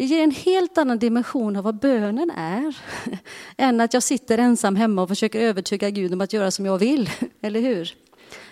Det 0.00 0.06
ger 0.06 0.22
en 0.22 0.30
helt 0.30 0.78
annan 0.78 0.98
dimension 0.98 1.56
av 1.56 1.64
vad 1.64 1.78
bönen 1.78 2.30
är 2.30 2.76
än 3.56 3.80
att 3.80 3.94
jag 3.94 4.02
sitter 4.02 4.38
ensam 4.38 4.76
hemma 4.76 5.02
och 5.02 5.08
försöker 5.08 5.40
övertyga 5.40 5.90
Gud 5.90 6.12
om 6.12 6.20
att 6.20 6.32
göra 6.32 6.50
som 6.50 6.66
jag 6.66 6.78
vill. 6.78 7.10
Eller 7.40 7.60
hur? 7.60 7.94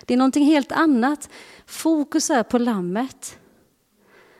Det 0.07 0.15
är 0.15 0.19
någonting 0.19 0.45
helt 0.45 0.73
annat. 0.73 1.31
Fokus 1.67 2.31
är 2.31 2.43
på 2.43 2.59
lammet. 2.59 3.39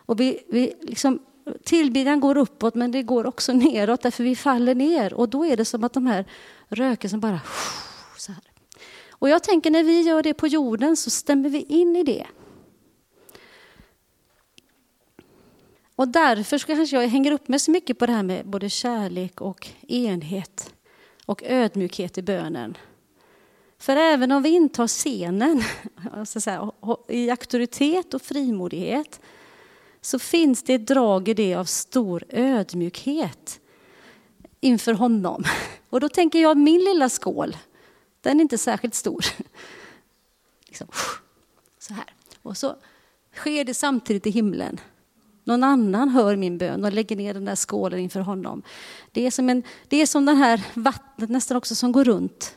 Och 0.07 0.21
vi, 0.21 0.39
vi 0.49 0.75
liksom, 0.83 1.19
tillbedjan 1.65 2.21
går 2.21 2.37
uppåt 2.37 2.75
men 2.75 2.91
det 2.91 3.03
går 3.03 3.27
också 3.27 3.53
neråt 3.53 4.03
därför 4.03 4.25
vi 4.25 4.37
faller 4.37 4.75
ner. 4.75 5.15
Och 5.15 5.29
då 5.29 5.47
är 5.47 5.57
det 5.57 5.65
som 5.65 5.85
att 5.85 5.93
de 5.93 6.07
här 6.07 6.25
rökelsen 6.69 7.21
bara... 7.21 7.41
Så 8.17 8.33
här. 8.33 8.43
Och 9.11 9.29
jag 9.29 9.43
tänker 9.43 9.71
när 9.71 9.85
vi 9.85 10.01
gör 10.01 10.23
det 10.23 10.35
på 10.35 10.47
jorden 10.47 10.97
så 10.97 11.11
stämmer 11.11 11.49
vi 11.49 11.63
in 11.63 11.97
i 11.97 12.03
det. 12.03 12.27
Och 15.99 16.09
därför 16.09 16.59
kanske 16.59 16.97
jag 16.97 17.09
hänger 17.09 17.33
upp 17.33 17.49
mig 17.49 17.59
så 17.59 17.71
mycket 17.71 17.99
på 17.99 18.07
det 18.07 18.13
här 18.13 18.23
med 18.23 18.47
både 18.47 18.71
kärlek 18.71 19.41
och 19.41 19.69
enhet 19.89 20.75
och 21.25 21.43
ödmjukhet 21.43 22.19
i 22.19 22.23
bönen. 22.23 22.77
För 23.79 23.97
även 23.97 24.33
om 24.33 24.43
vi 24.43 24.49
intar 24.49 24.87
scenen 24.87 25.63
alltså 26.13 26.41
så 26.41 26.41
säga, 26.41 26.73
i 27.09 27.31
auktoritet 27.31 28.15
och 28.15 28.23
frimodighet 28.23 29.21
så 30.01 30.19
finns 30.19 30.63
det 30.63 30.75
ett 30.75 30.87
drag 30.87 31.29
i 31.29 31.35
det 31.35 31.55
av 31.55 31.65
stor 31.65 32.25
ödmjukhet 32.29 33.61
inför 34.61 34.93
honom. 34.93 35.45
Och 35.91 36.01
då 36.01 36.09
tänker 36.09 36.39
jag 36.39 36.57
min 36.57 36.81
lilla 36.85 37.09
skål, 37.09 37.57
den 38.21 38.41
är 38.41 38.43
inte 38.43 38.59
särskilt 38.59 38.95
stor. 38.95 39.25
Liksom, 40.67 40.89
så 41.79 41.95
här. 41.95 42.15
Och 42.43 42.57
så 42.57 42.77
sker 43.35 43.65
det 43.65 43.75
samtidigt 43.75 44.27
i 44.27 44.31
himlen. 44.31 44.81
Någon 45.49 45.65
annan 45.65 46.09
hör 46.09 46.37
min 46.37 46.59
bön 46.59 46.85
och 46.85 46.93
lägger 46.93 47.17
ner 47.17 47.35
den 47.35 47.45
där 47.45 47.57
skålen 47.57 48.01
inför 48.01 48.21
honom. 48.21 48.63
Det 49.13 49.27
är 49.27 49.31
som, 49.31 49.49
en, 49.49 49.63
det 49.89 50.03
är 50.03 50.07
som 50.07 50.27
den 50.27 50.37
här 50.37 50.63
vattnet 50.75 51.31
nästan 51.31 51.57
också 51.57 51.75
som 51.75 51.93
går 51.93 52.05
runt. 52.05 52.57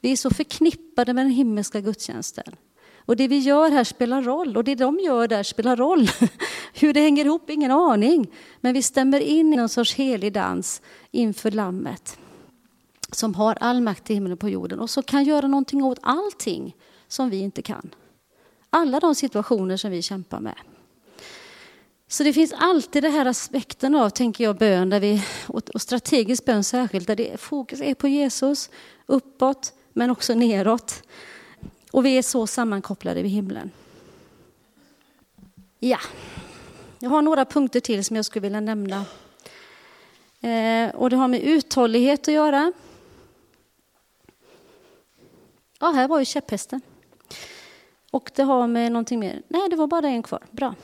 Vi 0.00 0.12
är 0.12 0.16
så 0.16 0.30
förknippade 0.30 1.14
med 1.14 1.24
den 1.24 1.32
himmelska 1.32 1.80
gudstjänsten. 1.80 2.56
Och 2.96 3.16
det 3.16 3.28
vi 3.28 3.38
gör 3.38 3.70
här 3.70 3.84
spelar 3.84 4.22
roll 4.22 4.56
och 4.56 4.64
det 4.64 4.74
de 4.74 4.98
gör 4.98 5.28
där 5.28 5.42
spelar 5.42 5.76
roll. 5.76 6.10
Hur 6.74 6.92
det 6.92 7.00
hänger 7.00 7.24
ihop, 7.24 7.50
ingen 7.50 7.70
aning. 7.70 8.30
Men 8.60 8.74
vi 8.74 8.82
stämmer 8.82 9.20
in 9.20 9.52
i 9.52 9.56
någon 9.56 9.68
sorts 9.68 9.94
helig 9.94 10.32
dans 10.32 10.82
inför 11.10 11.50
Lammet 11.50 12.18
som 13.12 13.34
har 13.34 13.58
all 13.60 13.80
makt 13.80 14.10
i 14.10 14.14
himlen 14.14 14.32
och 14.32 14.40
på 14.40 14.48
jorden 14.48 14.80
och 14.80 14.90
som 14.90 15.02
kan 15.02 15.24
göra 15.24 15.46
någonting 15.46 15.82
åt 15.82 15.98
allting 16.02 16.76
som 17.08 17.30
vi 17.30 17.38
inte 17.38 17.62
kan. 17.62 17.90
Alla 18.70 19.00
de 19.00 19.14
situationer 19.14 19.76
som 19.76 19.90
vi 19.90 20.02
kämpar 20.02 20.40
med. 20.40 20.54
Så 22.10 22.22
det 22.22 22.32
finns 22.32 22.52
alltid 22.56 23.02
den 23.02 23.12
här 23.12 23.26
aspekten 23.26 23.94
av, 23.94 24.10
tänker 24.10 24.44
jag, 24.44 24.56
bön, 24.56 24.90
där 24.90 25.00
vi, 25.00 25.24
och 25.46 25.82
strategisk 25.82 26.44
bön 26.44 26.64
särskilt, 26.64 27.06
där 27.06 27.16
det, 27.16 27.40
fokus 27.40 27.80
är 27.80 27.94
på 27.94 28.08
Jesus, 28.08 28.70
uppåt, 29.06 29.72
men 29.92 30.10
också 30.10 30.34
neråt. 30.34 31.02
Och 31.90 32.06
vi 32.06 32.18
är 32.18 32.22
så 32.22 32.46
sammankopplade 32.46 33.22
vid 33.22 33.30
himlen. 33.30 33.70
Ja, 35.78 35.98
jag 36.98 37.10
har 37.10 37.22
några 37.22 37.44
punkter 37.44 37.80
till 37.80 38.04
som 38.04 38.16
jag 38.16 38.24
skulle 38.24 38.42
vilja 38.42 38.60
nämna. 38.60 39.04
Eh, 40.40 40.94
och 40.94 41.10
det 41.10 41.16
har 41.16 41.28
med 41.28 41.40
uthållighet 41.40 42.28
att 42.28 42.34
göra. 42.34 42.72
Ja, 45.80 45.90
här 45.90 46.08
var 46.08 46.18
ju 46.18 46.24
käpphästen. 46.24 46.80
Och 48.10 48.30
det 48.34 48.42
har 48.42 48.66
med 48.66 48.92
någonting 48.92 49.20
mer. 49.20 49.42
Nej, 49.48 49.68
det 49.70 49.76
var 49.76 49.86
bara 49.86 50.08
en 50.08 50.22
kvar. 50.22 50.42
Bra. 50.50 50.74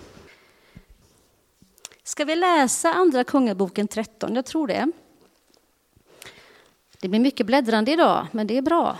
Ska 2.06 2.24
vi 2.24 2.36
läsa 2.36 2.92
Andra 2.92 3.24
Kungaboken 3.24 3.88
13? 3.88 4.34
Jag 4.34 4.46
tror 4.46 4.66
det. 4.66 4.92
Det 7.00 7.08
blir 7.08 7.20
mycket 7.20 7.46
bläddrande 7.46 7.92
idag, 7.92 8.26
men 8.32 8.46
det 8.46 8.56
är 8.56 8.62
bra. 8.62 8.98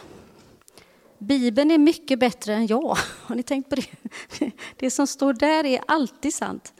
Bibeln 1.18 1.70
är 1.70 1.78
mycket 1.78 2.18
bättre 2.18 2.54
än 2.54 2.66
jag. 2.66 2.98
Har 3.22 3.34
ni 3.34 3.42
tänkt 3.42 3.68
på 3.70 3.74
det? 3.74 3.86
Det 4.76 4.90
som 4.90 5.06
står 5.06 5.32
där 5.32 5.64
är 5.66 5.80
alltid 5.86 6.34
sant. 6.34 6.74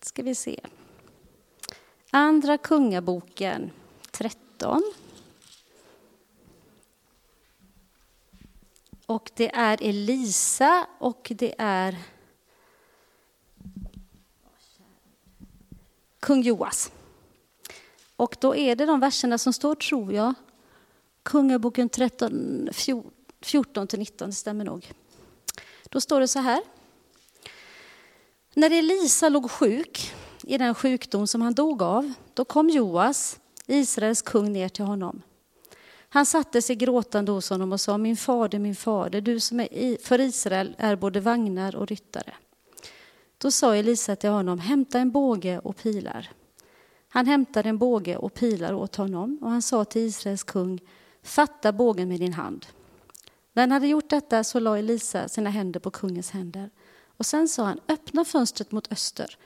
Ska 0.00 0.22
vi 0.22 0.34
se. 0.34 0.60
Andra 2.10 2.58
Kungaboken 2.58 3.70
13. 4.10 4.82
Och 9.06 9.30
det 9.34 9.54
är 9.54 9.78
Elisa 9.82 10.86
och 10.98 11.32
det 11.34 11.54
är 11.58 11.96
kung 16.24 16.42
Joas. 16.42 16.92
Och 18.16 18.36
då 18.40 18.56
är 18.56 18.76
det 18.76 18.86
de 18.86 19.00
verserna 19.00 19.38
som 19.38 19.52
står, 19.52 19.74
tror 19.74 20.12
jag, 20.12 20.34
Kungaboken 21.22 21.88
13, 21.88 22.68
14 23.40 23.86
till 23.86 23.98
19, 23.98 24.28
det 24.28 24.34
stämmer 24.34 24.64
nog. 24.64 24.92
Då 25.88 26.00
står 26.00 26.20
det 26.20 26.28
så 26.28 26.38
här. 26.38 26.62
När 28.54 28.70
Elisa 28.70 29.28
låg 29.28 29.50
sjuk 29.50 30.12
i 30.42 30.58
den 30.58 30.74
sjukdom 30.74 31.26
som 31.26 31.42
han 31.42 31.54
dog 31.54 31.82
av, 31.82 32.12
då 32.34 32.44
kom 32.44 32.70
Joas, 32.70 33.38
Israels 33.66 34.22
kung, 34.22 34.52
ner 34.52 34.68
till 34.68 34.84
honom. 34.84 35.22
Han 36.08 36.26
satte 36.26 36.62
sig 36.62 36.76
gråtande 36.76 37.32
hos 37.32 37.50
honom 37.50 37.72
och 37.72 37.80
sa, 37.80 37.98
min 37.98 38.16
fader, 38.16 38.58
min 38.58 38.76
fader, 38.76 39.20
du 39.20 39.40
som 39.40 39.60
är 39.60 40.04
för 40.04 40.20
Israel 40.20 40.74
är 40.78 40.96
både 40.96 41.20
vagnar 41.20 41.76
och 41.76 41.88
ryttare. 41.88 42.34
Då 43.44 43.50
sa 43.50 43.76
Elisa 43.76 44.16
till 44.16 44.30
honom, 44.30 44.58
hämta 44.58 44.98
en 44.98 45.10
båge 45.10 45.58
och 45.58 45.76
pilar. 45.76 46.30
Han 47.08 47.26
hämtade 47.26 47.68
en 47.68 47.78
båge 47.78 48.16
och 48.16 48.34
pilar 48.34 48.72
åt 48.72 48.96
honom 48.96 49.38
och 49.42 49.50
han 49.50 49.62
sa 49.62 49.84
till 49.84 50.02
Israels 50.02 50.42
kung, 50.42 50.80
fatta 51.22 51.72
bågen 51.72 52.08
med 52.08 52.20
din 52.20 52.32
hand. 52.32 52.66
När 53.52 53.62
han 53.62 53.72
hade 53.72 53.86
gjort 53.86 54.10
detta 54.10 54.44
så 54.44 54.60
la 54.60 54.78
Elisa 54.78 55.28
sina 55.28 55.50
händer 55.50 55.80
på 55.80 55.90
kungens 55.90 56.30
händer. 56.30 56.70
Och 57.16 57.26
sen 57.26 57.48
sa 57.48 57.64
han, 57.64 57.80
öppna 57.88 58.24
fönstret 58.24 58.72
mot 58.72 58.92
öster. 58.92 59.38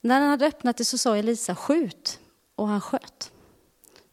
När 0.00 0.20
han 0.20 0.30
hade 0.30 0.46
öppnat 0.46 0.76
det 0.76 0.84
så 0.84 0.98
sa 0.98 1.16
Elisa, 1.16 1.54
skjut. 1.54 2.20
Och 2.54 2.68
han 2.68 2.80
sköt. 2.80 3.32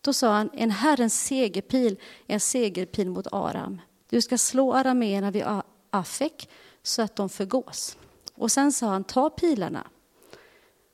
Då 0.02 0.14
sa 0.14 0.34
han, 0.34 0.50
en 0.54 0.72
Herrens 0.72 1.26
segerpil 1.26 2.00
är 2.28 2.34
en 2.34 2.40
segerpil 2.40 3.10
mot 3.10 3.28
Aram. 3.32 3.82
Du 4.10 4.22
ska 4.22 4.38
slå 4.38 4.74
arameerna 4.74 5.32
vid 5.32 5.44
Afek 5.90 6.50
så 6.84 7.02
att 7.02 7.16
de 7.16 7.30
förgås. 7.30 7.98
Och 8.38 8.52
sen 8.52 8.72
sa 8.72 8.88
han, 8.88 9.04
ta 9.04 9.30
pilarna. 9.30 9.88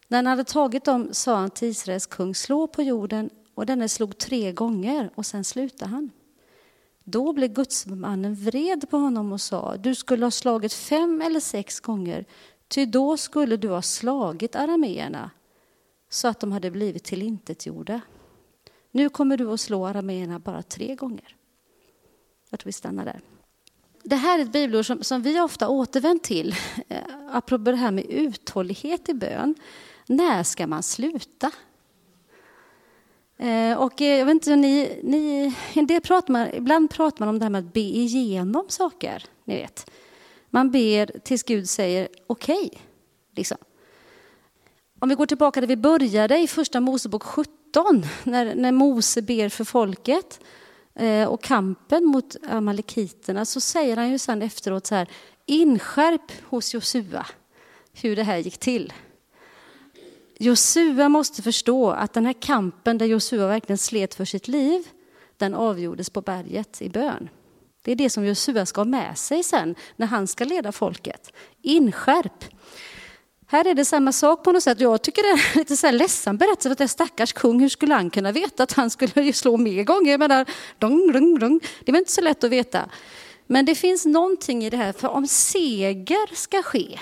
När 0.07 0.17
han 0.17 0.27
hade 0.27 0.43
tagit 0.43 0.85
dem 0.85 1.09
sa 1.11 1.35
han 1.35 1.49
till 1.49 1.67
Israels 1.67 2.05
kung, 2.05 2.35
slå 2.35 2.67
på 2.67 2.81
jorden 2.81 3.29
och 3.53 3.65
denne 3.65 3.89
slog 3.89 4.17
tre 4.17 4.51
gånger 4.51 5.11
och 5.15 5.25
sen 5.25 5.43
slutade 5.43 5.91
han. 5.91 6.11
Då 7.03 7.33
blev 7.33 7.53
gudsmannen 7.53 8.35
vred 8.35 8.89
på 8.89 8.97
honom 8.97 9.33
och 9.33 9.41
sa, 9.41 9.77
du 9.77 9.95
skulle 9.95 10.25
ha 10.25 10.31
slagit 10.31 10.73
fem 10.73 11.21
eller 11.21 11.39
sex 11.39 11.79
gånger, 11.79 12.25
ty 12.67 12.85
då 12.85 13.17
skulle 13.17 13.57
du 13.57 13.69
ha 13.69 13.81
slagit 13.81 14.55
arameerna 14.55 15.31
så 16.09 16.27
att 16.27 16.39
de 16.39 16.51
hade 16.51 16.71
blivit 16.71 17.03
tillintetgjorda. 17.03 18.01
Nu 18.91 19.09
kommer 19.09 19.37
du 19.37 19.51
att 19.51 19.59
slå 19.59 19.85
arameerna 19.85 20.39
bara 20.39 20.63
tre 20.63 20.95
gånger. 20.95 21.35
Jag 22.49 22.59
tror 22.59 22.67
vi 22.67 22.73
stannar 22.73 23.05
där. 23.05 23.21
Det 24.03 24.15
här 24.15 24.39
är 24.39 24.43
ett 24.43 24.51
bibelord 24.51 24.85
som, 24.85 25.03
som 25.03 25.21
vi 25.21 25.39
ofta 25.39 25.67
återvänt 25.67 26.23
till, 26.23 26.55
eh, 26.87 26.97
apropå 27.31 27.71
det 27.71 27.77
här 27.77 27.91
med 27.91 28.05
uthållighet 28.05 29.09
i 29.09 29.13
bön. 29.13 29.55
När 30.07 30.43
ska 30.43 30.67
man 30.67 30.83
sluta? 30.83 31.51
Eh, 33.37 33.77
och 33.77 34.01
eh, 34.01 34.19
jag 34.19 34.25
vet 34.25 34.33
inte, 34.33 34.55
ni, 34.55 34.99
ni, 35.03 35.55
en 35.73 35.87
del 35.87 36.01
pratar 36.01 36.33
man, 36.33 36.47
ibland 36.53 36.89
pratar 36.89 37.19
man 37.19 37.29
om 37.29 37.39
det 37.39 37.45
här 37.45 37.49
med 37.49 37.59
att 37.59 37.73
be 37.73 37.79
igenom 37.79 38.65
saker. 38.69 39.25
Ni 39.43 39.55
vet. 39.55 39.91
Man 40.49 40.71
ber 40.71 41.19
tills 41.19 41.43
Gud 41.43 41.69
säger 41.69 42.07
okej. 42.27 42.65
Okay, 42.65 42.79
liksom. 43.35 43.57
Om 44.99 45.09
vi 45.09 45.15
går 45.15 45.25
tillbaka 45.25 45.61
där 45.61 45.67
vi 45.67 45.77
började 45.77 46.37
i 46.39 46.47
första 46.47 46.79
Mosebok 46.79 47.23
17, 47.23 48.05
när, 48.23 48.55
när 48.55 48.71
Mose 48.71 49.21
ber 49.21 49.49
för 49.49 49.63
folket 49.63 50.39
Eh, 50.95 51.27
och 51.27 51.43
kampen 51.43 52.05
mot 52.05 52.35
amalekiterna, 52.47 53.45
så 53.45 53.61
säger 53.61 53.97
han 53.97 54.11
ju 54.11 54.17
sen 54.17 54.41
efteråt 54.41 54.87
så 54.87 54.95
här, 54.95 55.09
inskärp 55.45 56.31
hos 56.43 56.73
Josua 56.73 57.25
hur 57.93 58.15
det 58.15 58.23
här 58.23 58.37
gick 58.37 58.57
till. 58.57 58.93
Josua 60.37 61.09
måste 61.09 61.41
förstå 61.41 61.91
att 61.91 62.13
den 62.13 62.25
här 62.25 62.33
kampen 62.33 62.97
där 62.97 63.05
Josua 63.05 63.47
verkligen 63.47 63.77
slet 63.77 64.13
för 64.15 64.25
sitt 64.25 64.47
liv, 64.47 64.87
den 65.37 65.53
avgjordes 65.53 66.09
på 66.09 66.21
berget 66.21 66.81
i 66.81 66.89
bön. 66.89 67.29
Det 67.81 67.91
är 67.91 67.95
det 67.95 68.09
som 68.09 68.25
Josua 68.25 68.65
ska 68.65 68.81
ha 68.81 68.85
med 68.85 69.17
sig 69.17 69.43
sen 69.43 69.75
när 69.95 70.07
han 70.07 70.27
ska 70.27 70.43
leda 70.45 70.71
folket. 70.71 71.33
Inskärp. 71.61 72.45
Här 73.53 73.67
är 73.67 73.73
det 73.73 73.85
samma 73.85 74.11
sak 74.11 74.43
på 74.43 74.51
något 74.51 74.63
sätt. 74.63 74.79
Jag 74.79 75.01
tycker 75.01 75.23
det 75.23 75.29
är 75.29 75.55
lite 75.57 75.77
så 75.77 75.87
här 75.87 75.93
ledsam 75.93 76.37
berättelse 76.37 76.69
för 76.69 76.71
att 76.71 76.77
det 76.77 76.83
är 76.83 76.87
stackars 76.87 77.33
kung, 77.33 77.59
hur 77.59 77.69
skulle 77.69 77.93
han 77.93 78.09
kunna 78.09 78.31
veta 78.31 78.63
att 78.63 78.73
han 78.73 78.89
skulle 78.89 79.33
slå 79.33 79.57
mer 79.57 79.83
gånger? 79.83 80.11
Jag 80.11 80.19
menar, 80.19 80.45
dong, 80.79 81.11
dong, 81.11 81.39
dong. 81.39 81.59
Det 81.59 81.91
är 81.91 81.91
väl 81.91 81.99
inte 81.99 82.11
så 82.11 82.21
lätt 82.21 82.43
att 82.43 82.51
veta. 82.51 82.89
Men 83.47 83.65
det 83.65 83.75
finns 83.75 84.05
någonting 84.05 84.65
i 84.65 84.69
det 84.69 84.77
här, 84.77 84.93
för 84.93 85.07
om 85.07 85.27
seger 85.27 86.35
ska 86.35 86.63
ske, 86.63 86.99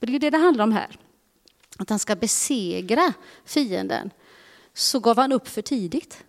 för 0.00 0.06
det 0.06 0.14
är 0.14 0.18
det 0.18 0.30
det 0.30 0.38
handlar 0.38 0.64
om 0.64 0.72
här, 0.72 0.98
att 1.78 1.90
han 1.90 1.98
ska 1.98 2.16
besegra 2.16 3.12
fienden, 3.44 4.10
så 4.72 5.00
gav 5.00 5.16
han 5.16 5.32
upp 5.32 5.48
för 5.48 5.62
tidigt. 5.62 6.24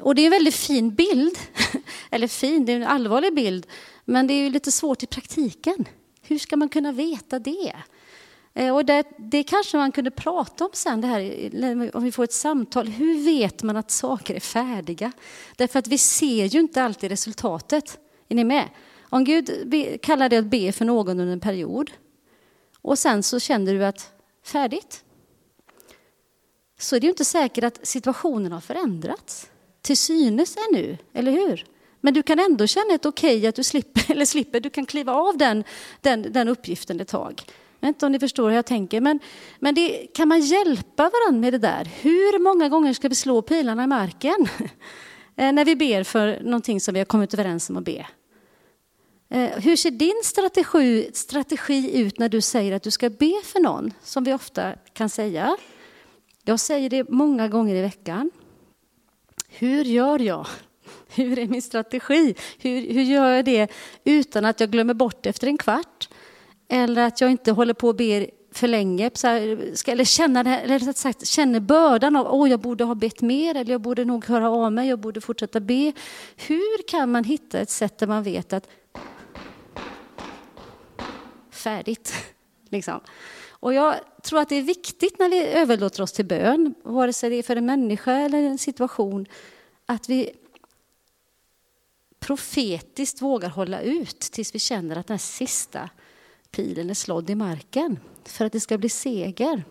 Och 0.00 0.14
det 0.14 0.22
är 0.22 0.26
en 0.26 0.30
väldigt 0.30 0.54
fin 0.54 0.94
bild, 0.94 1.38
eller 2.10 2.28
fin, 2.28 2.64
det 2.64 2.72
är 2.72 2.76
en 2.76 2.86
allvarlig 2.86 3.34
bild, 3.34 3.66
men 4.04 4.26
det 4.26 4.34
är 4.34 4.42
ju 4.42 4.50
lite 4.50 4.72
svårt 4.72 5.02
i 5.02 5.06
praktiken. 5.06 5.84
Hur 6.28 6.38
ska 6.38 6.56
man 6.56 6.68
kunna 6.68 6.92
veta 6.92 7.38
det? 7.38 7.72
Eh, 8.54 8.74
och 8.74 8.84
det, 8.84 9.04
det 9.18 9.42
kanske 9.42 9.76
man 9.76 9.92
kunde 9.92 10.10
prata 10.10 10.64
om 10.64 10.70
sen, 10.72 11.00
det 11.00 11.06
här, 11.06 11.96
om 11.96 12.04
vi 12.04 12.12
får 12.12 12.24
ett 12.24 12.32
samtal. 12.32 12.88
Hur 12.88 13.24
vet 13.24 13.62
man 13.62 13.76
att 13.76 13.90
saker 13.90 14.34
är 14.34 14.40
färdiga? 14.40 15.12
Därför 15.56 15.78
att 15.78 15.88
vi 15.88 15.98
ser 15.98 16.44
ju 16.44 16.60
inte 16.60 16.82
alltid 16.82 17.10
resultatet. 17.10 17.98
Är 18.28 18.34
ni 18.34 18.44
med? 18.44 18.68
Om 19.10 19.24
Gud 19.24 19.50
kallar 20.02 20.28
dig 20.28 20.38
att 20.38 20.44
be 20.44 20.72
för 20.72 20.84
någon 20.84 21.20
under 21.20 21.32
en 21.32 21.40
period, 21.40 21.90
och 22.82 22.98
sen 22.98 23.22
så 23.22 23.40
känner 23.40 23.74
du 23.74 23.84
att 23.84 24.12
färdigt. 24.44 25.04
Så 26.78 26.96
är 26.96 27.00
det 27.00 27.06
ju 27.06 27.10
inte 27.10 27.24
säkert 27.24 27.64
att 27.64 27.86
situationen 27.86 28.52
har 28.52 28.60
förändrats 28.60 29.50
till 29.82 29.96
synes 29.96 30.56
ännu, 30.70 30.98
eller 31.12 31.32
hur? 31.32 31.64
Men 32.00 32.14
du 32.14 32.22
kan 32.22 32.38
ändå 32.38 32.66
känna 32.66 32.94
ett 32.94 33.06
okej 33.06 33.36
okay 33.36 33.46
att 33.46 33.54
du 33.54 33.64
slipper, 33.64 34.04
eller 34.12 34.24
slipper, 34.24 34.60
du 34.60 34.70
kan 34.70 34.86
kliva 34.86 35.12
av 35.12 35.38
den, 35.38 35.64
den, 36.00 36.32
den 36.32 36.48
uppgiften 36.48 37.00
ett 37.00 37.08
tag. 37.08 37.42
Jag 37.80 37.88
vet 37.88 37.96
inte 37.96 38.06
om 38.06 38.12
ni 38.12 38.18
förstår 38.18 38.48
hur 38.48 38.56
jag 38.56 38.66
tänker, 38.66 39.00
men, 39.00 39.18
men 39.58 39.74
det, 39.74 40.06
kan 40.14 40.28
man 40.28 40.40
hjälpa 40.40 41.10
varandra 41.10 41.40
med 41.40 41.52
det 41.52 41.58
där? 41.58 41.88
Hur 42.00 42.38
många 42.38 42.68
gånger 42.68 42.92
ska 42.92 43.08
vi 43.08 43.14
slå 43.14 43.42
pilarna 43.42 43.84
i 43.84 43.86
marken? 43.86 44.48
Eh, 45.40 45.52
när 45.52 45.64
vi 45.64 45.76
ber 45.76 46.02
för 46.04 46.40
någonting 46.42 46.80
som 46.80 46.94
vi 46.94 47.00
har 47.00 47.04
kommit 47.04 47.34
överens 47.34 47.70
om 47.70 47.76
att 47.76 47.84
be. 47.84 48.06
Eh, 49.30 49.50
hur 49.50 49.76
ser 49.76 49.90
din 49.90 50.20
strategi, 50.24 51.10
strategi 51.14 52.00
ut 52.00 52.18
när 52.18 52.28
du 52.28 52.40
säger 52.40 52.72
att 52.72 52.82
du 52.82 52.90
ska 52.90 53.10
be 53.10 53.40
för 53.44 53.60
någon, 53.60 53.92
som 54.02 54.24
vi 54.24 54.32
ofta 54.32 54.74
kan 54.92 55.08
säga? 55.08 55.56
Jag 56.44 56.60
säger 56.60 56.90
det 56.90 57.10
många 57.10 57.48
gånger 57.48 57.74
i 57.74 57.82
veckan. 57.82 58.30
Hur 59.48 59.84
gör 59.84 60.18
jag? 60.18 60.46
Hur 61.08 61.38
är 61.38 61.46
min 61.46 61.62
strategi? 61.62 62.34
Hur, 62.58 62.92
hur 62.92 63.02
gör 63.02 63.30
jag 63.30 63.44
det 63.44 63.70
utan 64.04 64.44
att 64.44 64.60
jag 64.60 64.70
glömmer 64.70 64.94
bort 64.94 65.26
efter 65.26 65.46
en 65.46 65.58
kvart? 65.58 66.08
Eller 66.68 67.06
att 67.06 67.20
jag 67.20 67.30
inte 67.30 67.52
håller 67.52 67.74
på 67.74 67.88
och 67.88 67.96
ber 67.96 68.30
för 68.52 68.68
länge. 68.68 69.10
Så 69.14 69.26
här, 69.26 69.70
ska, 69.74 69.92
eller 69.92 70.04
känna, 70.04 70.42
det 70.42 70.50
här, 70.50 70.64
eller 70.64 70.92
sagt, 70.92 71.26
känner 71.26 71.60
bördan 71.60 72.16
av 72.16 72.26
att 72.26 72.32
oh, 72.32 72.50
jag 72.50 72.60
borde 72.60 72.84
ha 72.84 72.94
bett 72.94 73.20
mer 73.20 73.54
eller 73.54 73.72
jag 73.72 73.80
borde 73.80 74.04
nog 74.04 74.24
höra 74.24 74.50
av 74.50 74.72
mig, 74.72 74.88
jag 74.88 74.98
borde 74.98 75.20
fortsätta 75.20 75.60
be. 75.60 75.92
Hur 76.36 76.88
kan 76.88 77.10
man 77.10 77.24
hitta 77.24 77.58
ett 77.58 77.70
sätt 77.70 77.98
där 77.98 78.06
man 78.06 78.22
vet 78.22 78.52
att 78.52 78.68
färdigt? 81.50 82.14
liksom. 82.68 83.00
Och 83.60 83.74
jag 83.74 83.94
tror 84.22 84.40
att 84.40 84.48
det 84.48 84.56
är 84.56 84.62
viktigt 84.62 85.18
när 85.18 85.28
vi 85.28 85.46
överlåter 85.46 86.02
oss 86.02 86.12
till 86.12 86.26
bön, 86.26 86.74
vare 86.82 87.12
sig 87.12 87.30
det 87.30 87.36
är 87.36 87.42
för 87.42 87.56
en 87.56 87.66
människa 87.66 88.12
eller 88.12 88.42
en 88.42 88.58
situation, 88.58 89.26
att 89.86 90.08
vi 90.08 90.30
profetiskt 92.20 93.22
vågar 93.22 93.48
hålla 93.48 93.80
ut 93.80 94.20
tills 94.20 94.54
vi 94.54 94.58
känner 94.58 94.96
att 94.96 95.06
den 95.06 95.18
sista 95.18 95.90
pilen 96.50 96.90
är 96.90 96.94
slådd 96.94 97.30
i 97.30 97.34
marken 97.34 97.98
för 98.24 98.44
att 98.44 98.52
det 98.52 98.60
ska 98.60 98.78
bli 98.78 98.88
seger. 98.88 99.64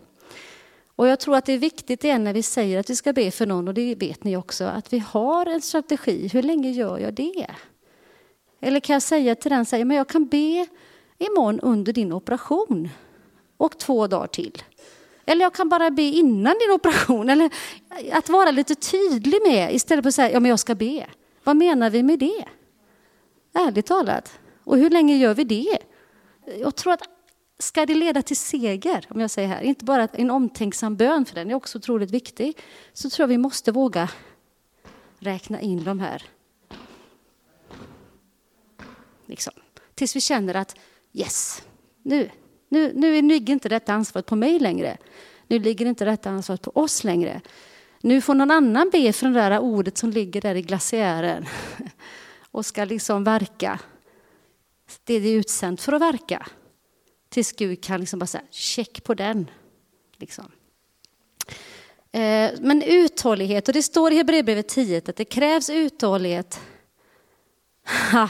Och 0.96 1.08
jag 1.08 1.20
tror 1.20 1.36
att 1.36 1.46
det 1.46 1.52
är 1.52 1.58
viktigt 1.58 2.04
igen 2.04 2.24
när 2.24 2.32
vi 2.32 2.42
säger 2.42 2.78
att 2.78 2.90
vi 2.90 2.96
ska 2.96 3.12
be 3.12 3.30
för 3.30 3.46
någon, 3.46 3.68
och 3.68 3.74
det 3.74 3.94
vet 3.94 4.24
ni 4.24 4.36
också, 4.36 4.64
att 4.64 4.92
vi 4.92 4.98
har 4.98 5.46
en 5.46 5.62
strategi. 5.62 6.28
Hur 6.32 6.42
länge 6.42 6.70
gör 6.70 6.98
jag 6.98 7.14
det? 7.14 7.46
Eller 8.60 8.80
kan 8.80 8.94
jag 8.94 9.02
säga 9.02 9.34
till 9.34 9.50
den, 9.50 9.66
säga, 9.66 9.84
men 9.84 9.96
jag 9.96 10.08
kan 10.08 10.26
be 10.26 10.66
imorgon 11.18 11.60
under 11.60 11.92
din 11.92 12.12
operation 12.12 12.88
och 13.56 13.78
två 13.78 14.06
dagar 14.06 14.26
till. 14.26 14.62
Eller 15.26 15.42
jag 15.42 15.54
kan 15.54 15.68
bara 15.68 15.90
be 15.90 16.02
innan 16.02 16.54
din 16.60 16.70
operation. 16.74 17.30
Eller 17.30 17.50
att 18.12 18.28
vara 18.28 18.50
lite 18.50 18.74
tydlig 18.74 19.38
med 19.46 19.74
istället 19.74 20.04
för 20.04 20.08
att 20.08 20.14
säga, 20.14 20.32
ja 20.32 20.40
men 20.40 20.50
jag 20.50 20.58
ska 20.58 20.74
be. 20.74 21.06
Vad 21.48 21.56
menar 21.56 21.90
vi 21.90 22.02
med 22.02 22.18
det? 22.18 22.44
Ärligt 23.52 23.86
talat. 23.86 24.38
Och 24.64 24.78
hur 24.78 24.90
länge 24.90 25.16
gör 25.16 25.34
vi 25.34 25.44
det? 25.44 25.78
Jag 26.60 26.76
tror 26.76 26.92
att 26.92 27.02
ska 27.58 27.86
det 27.86 27.94
leda 27.94 28.22
till 28.22 28.36
seger, 28.36 29.06
om 29.08 29.20
jag 29.20 29.30
säger 29.30 29.48
här, 29.48 29.60
inte 29.60 29.84
bara 29.84 30.08
en 30.12 30.30
omtänksam 30.30 30.96
bön, 30.96 31.24
för 31.24 31.34
den 31.34 31.50
är 31.50 31.54
också 31.54 31.78
otroligt 31.78 32.10
viktig, 32.10 32.58
så 32.92 33.10
tror 33.10 33.22
jag 33.22 33.28
vi 33.28 33.38
måste 33.38 33.72
våga 33.72 34.10
räkna 35.18 35.60
in 35.60 35.84
de 35.84 36.00
här. 36.00 36.22
Liksom. 39.26 39.52
Tills 39.94 40.16
vi 40.16 40.20
känner 40.20 40.54
att 40.54 40.76
yes, 41.12 41.62
nu, 42.02 42.30
nu, 42.68 42.92
nu 42.92 43.22
ligger 43.22 43.52
inte 43.52 43.68
detta 43.68 43.92
ansvaret 43.92 44.26
på 44.26 44.36
mig 44.36 44.58
längre. 44.58 44.96
Nu 45.46 45.58
ligger 45.58 45.86
inte 45.86 46.04
detta 46.04 46.30
ansvaret 46.30 46.62
på 46.62 46.70
oss 46.74 47.04
längre. 47.04 47.40
Nu 48.00 48.20
får 48.20 48.34
någon 48.34 48.50
annan 48.50 48.90
be 48.90 49.12
för 49.12 49.26
det 49.26 49.32
där 49.32 49.58
ordet 49.58 49.98
som 49.98 50.10
ligger 50.10 50.40
där 50.40 50.54
i 50.54 50.62
glaciären 50.62 51.46
och 52.50 52.66
ska 52.66 52.84
liksom 52.84 53.24
verka. 53.24 53.80
Det 55.04 55.14
är 55.14 55.20
det 55.20 55.30
utsänt 55.30 55.80
för 55.80 55.92
att 55.92 56.02
verka. 56.02 56.46
Tills 57.28 57.52
Gud 57.52 57.84
kan 57.84 58.00
liksom 58.00 58.18
bara 58.18 58.26
säga 58.26 58.44
check 58.50 59.04
på 59.04 59.14
den. 59.14 59.50
Liksom. 60.16 60.44
Eh, 62.12 62.50
men 62.60 62.82
uthållighet, 62.82 63.68
och 63.68 63.74
det 63.74 63.82
står 63.82 64.12
i 64.12 64.16
Hebreerbrevet 64.16 64.68
10 64.68 64.98
att 64.98 65.16
det 65.16 65.24
krävs 65.24 65.70
uthållighet. 65.70 66.60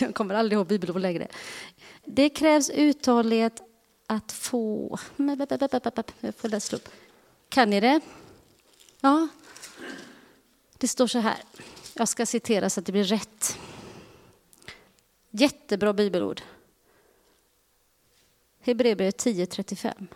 Jag 0.00 0.14
kommer 0.14 0.34
aldrig 0.34 0.56
ihåg 0.56 0.66
bibelord 0.66 1.00
längre. 1.00 1.28
Det 2.04 2.28
krävs 2.28 2.70
uthållighet 2.70 3.62
att 4.06 4.32
få... 4.32 4.98
Jag 6.20 6.34
får 6.36 6.48
läsa 6.48 6.76
upp. 6.76 6.88
Kan 7.48 7.70
ni 7.70 7.80
det? 7.80 8.00
Ja. 9.04 9.28
Det 10.78 10.88
står 10.88 11.06
så 11.06 11.18
här. 11.18 11.42
Jag 11.94 12.08
ska 12.08 12.26
citera 12.26 12.70
så 12.70 12.80
att 12.80 12.86
det 12.86 12.92
blir 12.92 13.04
rätt. 13.04 13.58
Jättebra 15.30 15.92
bibelord. 15.92 16.42
Hebreerbrevet 18.60 19.26
10.35. 19.26 20.06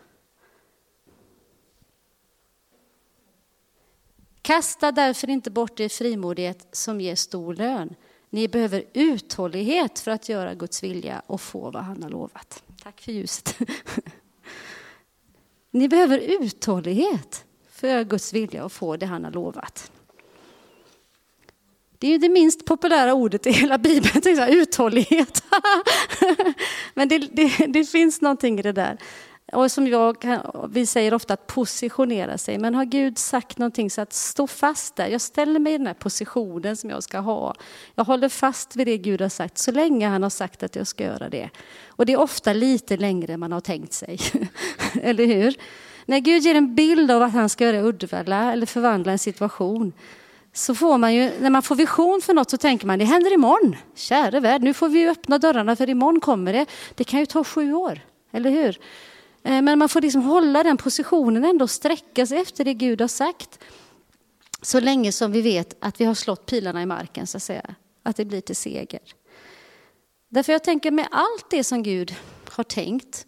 Kasta 4.42 4.92
därför 4.92 5.30
inte 5.30 5.50
bort 5.50 5.80
er 5.80 5.88
frimodighet 5.88 6.66
som 6.72 7.00
ger 7.00 7.14
stor 7.14 7.54
lön. 7.54 7.94
Ni 8.30 8.48
behöver 8.48 8.84
uthållighet 8.92 9.98
för 9.98 10.10
att 10.10 10.28
göra 10.28 10.54
Guds 10.54 10.82
vilja 10.82 11.22
och 11.26 11.40
få 11.40 11.70
vad 11.70 11.82
han 11.82 12.02
har 12.02 12.10
lovat. 12.10 12.64
Tack 12.82 13.00
för 13.00 13.12
ljuset. 13.12 13.58
Ni 15.70 15.88
behöver 15.88 16.18
uthållighet 16.18 17.45
för 17.76 18.04
Guds 18.04 18.32
vilja 18.32 18.64
och 18.64 18.72
få 18.72 18.96
det 18.96 19.06
han 19.06 19.24
har 19.24 19.32
lovat. 19.32 19.90
Det 21.98 22.06
är 22.06 22.10
ju 22.10 22.18
det 22.18 22.28
minst 22.28 22.64
populära 22.64 23.14
ordet 23.14 23.46
i 23.46 23.50
hela 23.50 23.78
Bibeln, 23.78 24.48
uthållighet. 24.48 25.44
Men 26.94 27.08
det, 27.08 27.18
det, 27.18 27.66
det, 27.68 27.84
finns 27.84 28.20
någonting 28.20 28.58
i 28.58 28.62
det 28.62 28.72
där. 28.72 28.98
Och 29.52 29.70
som 29.72 29.86
jag, 29.86 30.16
vi 30.68 30.86
säger 30.86 31.14
ofta 31.14 31.34
att 31.34 31.46
positionera 31.46 32.38
sig, 32.38 32.58
men 32.58 32.74
har 32.74 32.84
Gud 32.84 33.18
sagt 33.18 33.58
någonting 33.58 33.90
så 33.90 34.00
att 34.00 34.12
stå 34.12 34.46
fast 34.46 34.96
där. 34.96 35.06
Jag 35.06 35.20
ställer 35.20 35.60
mig 35.60 35.74
i 35.74 35.78
den 35.78 35.86
här 35.86 35.94
positionen 35.94 36.76
som 36.76 36.90
jag 36.90 37.02
ska 37.02 37.18
ha. 37.18 37.54
Jag 37.94 38.04
håller 38.04 38.28
fast 38.28 38.76
vid 38.76 38.86
det 38.86 38.98
Gud 38.98 39.20
har 39.20 39.28
sagt 39.28 39.58
så 39.58 39.72
länge 39.72 40.08
han 40.08 40.22
har 40.22 40.30
sagt 40.30 40.62
att 40.62 40.76
jag 40.76 40.86
ska 40.86 41.04
göra 41.04 41.28
det. 41.28 41.50
Och 41.88 42.06
det 42.06 42.12
är 42.12 42.20
ofta 42.20 42.52
lite 42.52 42.96
längre 42.96 43.32
än 43.32 43.40
man 43.40 43.52
har 43.52 43.60
tänkt 43.60 43.92
sig. 43.92 44.18
eller 45.02 45.26
hur? 45.26 45.56
När 46.08 46.18
Gud 46.18 46.42
ger 46.42 46.54
en 46.54 46.74
bild 46.74 47.10
av 47.10 47.22
att 47.22 47.32
han 47.32 47.48
ska 47.48 47.64
göra 47.64 47.82
Uddevalla 47.82 48.52
eller 48.52 48.66
förvandla 48.66 49.12
en 49.12 49.18
situation 49.18 49.92
så 50.52 50.74
får 50.74 50.98
man 50.98 51.14
ju, 51.14 51.30
när 51.40 51.50
man 51.50 51.62
får 51.62 51.76
vision 51.76 52.20
för 52.22 52.34
något 52.34 52.50
så 52.50 52.56
tänker 52.56 52.86
man 52.86 52.98
det 52.98 53.04
händer 53.04 53.32
imorgon. 53.32 53.76
Käre 53.94 54.40
värld, 54.40 54.62
nu 54.62 54.74
får 54.74 54.88
vi 54.88 55.08
öppna 55.08 55.38
dörrarna 55.38 55.76
för 55.76 55.90
imorgon 55.90 56.20
kommer 56.20 56.52
det. 56.52 56.66
Det 56.94 57.04
kan 57.04 57.20
ju 57.20 57.26
ta 57.26 57.44
sju 57.44 57.72
år, 57.72 58.00
eller 58.32 58.50
hur? 58.50 58.78
Eh, 59.42 59.62
men 59.62 59.78
man 59.78 59.88
får 59.88 60.00
liksom 60.00 60.22
hålla 60.22 60.62
den 60.62 60.76
positionen 60.76 61.44
ändå 61.44 61.62
och 61.62 61.70
sträcka 61.70 62.26
sig 62.26 62.38
efter 62.38 62.64
det 62.64 62.74
Gud 62.74 63.00
har 63.00 63.08
sagt. 63.08 63.58
Så 64.62 64.80
länge 64.80 65.12
som 65.12 65.32
vi 65.32 65.42
vet 65.42 65.76
att 65.80 66.00
vi 66.00 66.04
har 66.04 66.14
slått 66.14 66.46
pilarna 66.46 66.82
i 66.82 66.86
marken, 66.86 67.26
så 67.26 67.36
att 67.36 67.42
säga. 67.42 67.74
Att 68.02 68.16
det 68.16 68.24
blir 68.24 68.40
till 68.40 68.56
seger. 68.56 69.00
Därför 70.28 70.52
jag 70.52 70.64
tänker 70.64 70.90
med 70.90 71.08
allt 71.10 71.50
det 71.50 71.64
som 71.64 71.82
Gud 71.82 72.14
har 72.50 72.64
tänkt. 72.64 73.26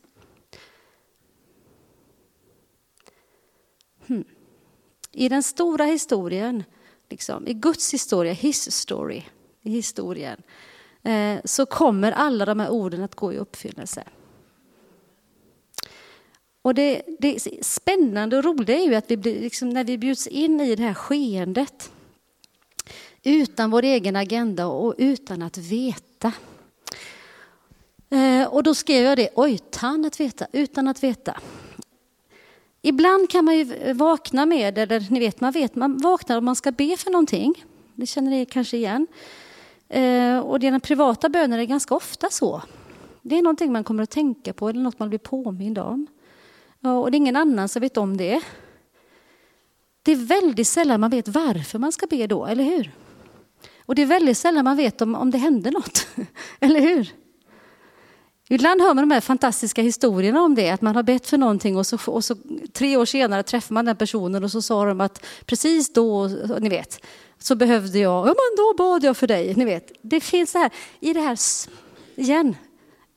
I 5.12 5.28
den 5.28 5.42
stora 5.42 5.84
historien 5.84 6.64
liksom, 7.08 7.48
i 7.48 7.54
Guds 7.54 7.94
historia, 7.94 8.32
his 8.32 8.72
story, 8.72 9.22
i 9.62 9.70
historien, 9.70 10.42
eh, 11.02 11.38
så 11.44 11.66
kommer 11.66 12.12
alla 12.12 12.44
de 12.44 12.60
här 12.60 12.70
orden 12.70 13.02
att 13.02 13.14
gå 13.14 13.32
i 13.32 13.38
uppfyllelse. 13.38 14.04
Och 16.62 16.74
det, 16.74 17.02
det 17.18 17.40
spännande 17.62 18.36
och 18.36 18.44
roliga 18.44 18.76
är 18.76 18.86
ju 18.86 18.94
att 18.94 19.10
vi 19.10 19.16
blir, 19.16 19.40
liksom, 19.40 19.70
när 19.70 19.84
vi 19.84 19.98
bjuds 19.98 20.26
in 20.26 20.60
i 20.60 20.76
det 20.76 20.82
här 20.82 20.94
skeendet 20.94 21.90
utan 23.22 23.70
vår 23.70 23.82
egen 23.82 24.16
agenda 24.16 24.66
och 24.66 24.94
utan 24.98 25.42
att 25.42 25.58
veta. 25.58 26.32
Eh, 28.10 28.48
och 28.48 28.62
då 28.62 28.74
skrev 28.74 29.04
jag 29.04 29.18
det, 29.18 29.28
oj, 29.34 29.54
utan 29.54 30.04
att 30.04 30.20
veta, 30.20 30.46
utan 30.52 30.88
att 30.88 31.02
veta. 31.02 31.40
Ibland 32.88 33.30
kan 33.30 33.44
man 33.44 33.56
ju 33.58 33.92
vakna 33.92 34.46
med, 34.46 34.78
eller 34.78 35.06
ni 35.10 35.18
vet, 35.18 35.40
man 35.40 35.52
vet, 35.52 35.74
man 35.74 35.98
vaknar 35.98 36.38
om 36.38 36.44
man 36.44 36.56
ska 36.56 36.72
be 36.72 36.96
för 36.96 37.10
någonting. 37.10 37.64
Det 37.94 38.06
känner 38.06 38.30
ni 38.30 38.46
kanske 38.46 38.76
igen. 38.76 39.06
Eh, 39.88 40.38
och 40.38 40.60
dina 40.60 40.80
privata 40.80 41.28
böner 41.28 41.58
är 41.58 41.64
ganska 41.64 41.94
ofta 41.94 42.30
så. 42.30 42.62
Det 43.22 43.38
är 43.38 43.42
någonting 43.42 43.72
man 43.72 43.84
kommer 43.84 44.02
att 44.02 44.10
tänka 44.10 44.52
på 44.52 44.68
eller 44.68 44.80
något 44.80 44.98
man 44.98 45.08
blir 45.08 45.18
påmind 45.18 45.78
om. 45.78 46.06
Och 46.80 47.10
det 47.10 47.14
är 47.14 47.18
ingen 47.18 47.36
annan 47.36 47.68
som 47.68 47.80
vet 47.80 47.96
om 47.96 48.16
det. 48.16 48.40
Det 50.02 50.12
är 50.12 50.16
väldigt 50.16 50.68
sällan 50.68 51.00
man 51.00 51.10
vet 51.10 51.28
varför 51.28 51.78
man 51.78 51.92
ska 51.92 52.06
be 52.06 52.26
då, 52.26 52.46
eller 52.46 52.64
hur? 52.64 52.92
Och 53.86 53.94
det 53.94 54.02
är 54.02 54.06
väldigt 54.06 54.38
sällan 54.38 54.64
man 54.64 54.76
vet 54.76 55.02
om, 55.02 55.14
om 55.14 55.30
det 55.30 55.38
händer 55.38 55.70
något, 55.70 56.06
eller 56.60 56.80
hur? 56.80 57.12
Ibland 58.48 58.80
hör 58.80 58.94
man 58.94 59.08
de 59.08 59.14
här 59.14 59.20
fantastiska 59.20 59.82
historierna 59.82 60.42
om 60.42 60.54
det, 60.54 60.70
att 60.70 60.82
man 60.82 60.96
har 60.96 61.02
bett 61.02 61.26
för 61.26 61.38
någonting 61.38 61.76
och 61.76 61.86
så, 61.86 61.98
och 62.06 62.24
så 62.24 62.36
tre 62.72 62.96
år 62.96 63.04
senare 63.04 63.42
träffar 63.42 63.74
man 63.74 63.84
den 63.84 63.96
personen 63.96 64.44
och 64.44 64.50
så 64.50 64.62
sa 64.62 64.84
de 64.84 65.00
att 65.00 65.26
precis 65.46 65.92
då, 65.92 66.26
ni 66.58 66.68
vet, 66.68 67.04
så 67.38 67.54
behövde 67.54 67.98
jag, 67.98 68.28
ja 68.28 68.34
men 68.34 68.56
då 68.56 68.74
bad 68.76 69.04
jag 69.04 69.16
för 69.16 69.26
dig, 69.26 69.54
ni 69.54 69.64
vet. 69.64 69.92
Det 70.02 70.20
finns 70.20 70.52
det 70.52 70.58
här, 70.58 70.70
i 71.00 71.12
det 71.12 71.20
här, 71.20 71.38
igen, 72.16 72.56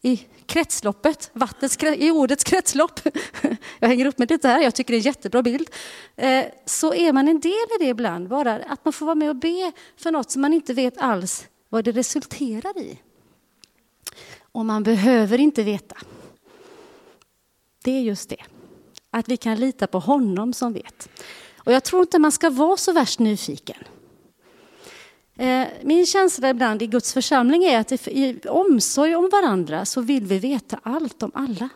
i 0.01 0.25
kretsloppet, 0.45 1.29
vattnets, 1.33 1.77
i 1.83 2.11
ordets 2.11 2.43
kretslopp. 2.43 2.99
Jag 3.79 3.87
hänger 3.87 4.05
upp 4.05 4.17
med 4.17 4.31
lite 4.31 4.47
här, 4.47 4.61
jag 4.61 4.75
tycker 4.75 4.93
det 4.93 4.95
är 4.95 4.99
en 4.99 5.03
jättebra 5.03 5.43
bild. 5.43 5.69
Eh, 6.15 6.45
så 6.65 6.93
är 6.93 7.13
man 7.13 7.27
en 7.27 7.39
del 7.39 7.51
i 7.51 7.83
det 7.83 7.89
ibland, 7.89 8.27
bara 8.27 8.55
att 8.55 8.85
man 8.85 8.93
får 8.93 9.05
vara 9.05 9.15
med 9.15 9.29
och 9.29 9.35
be 9.35 9.71
för 9.97 10.11
något 10.11 10.31
som 10.31 10.41
man 10.41 10.53
inte 10.53 10.73
vet 10.73 10.97
alls 10.97 11.47
vad 11.69 11.85
det 11.85 11.91
resulterar 11.91 12.79
i. 12.79 12.99
Och 14.51 14.65
man 14.65 14.83
behöver 14.83 15.37
inte 15.37 15.63
veta. 15.63 15.95
Det 17.83 17.91
är 17.91 18.01
just 18.01 18.29
det, 18.29 18.43
att 19.11 19.29
vi 19.29 19.37
kan 19.37 19.59
lita 19.59 19.87
på 19.87 19.99
honom 19.99 20.53
som 20.53 20.73
vet. 20.73 21.09
Och 21.57 21.71
jag 21.71 21.83
tror 21.83 22.01
inte 22.01 22.19
man 22.19 22.31
ska 22.31 22.49
vara 22.49 22.77
så 22.77 22.91
värst 22.93 23.19
nyfiken. 23.19 23.83
Eh, 25.37 25.67
min 25.83 26.05
känsla 26.05 26.49
ibland 26.49 26.81
i 26.81 26.87
Guds 26.87 27.13
församling 27.13 27.63
är 27.63 27.79
att 27.79 28.07
i 28.07 28.39
omsorg 28.49 29.15
om 29.15 29.29
varandra 29.31 29.85
så 29.85 30.01
vill 30.01 30.25
vi 30.25 30.39
veta 30.39 30.79
allt 30.83 31.23
om 31.23 31.31
alla. 31.33 31.69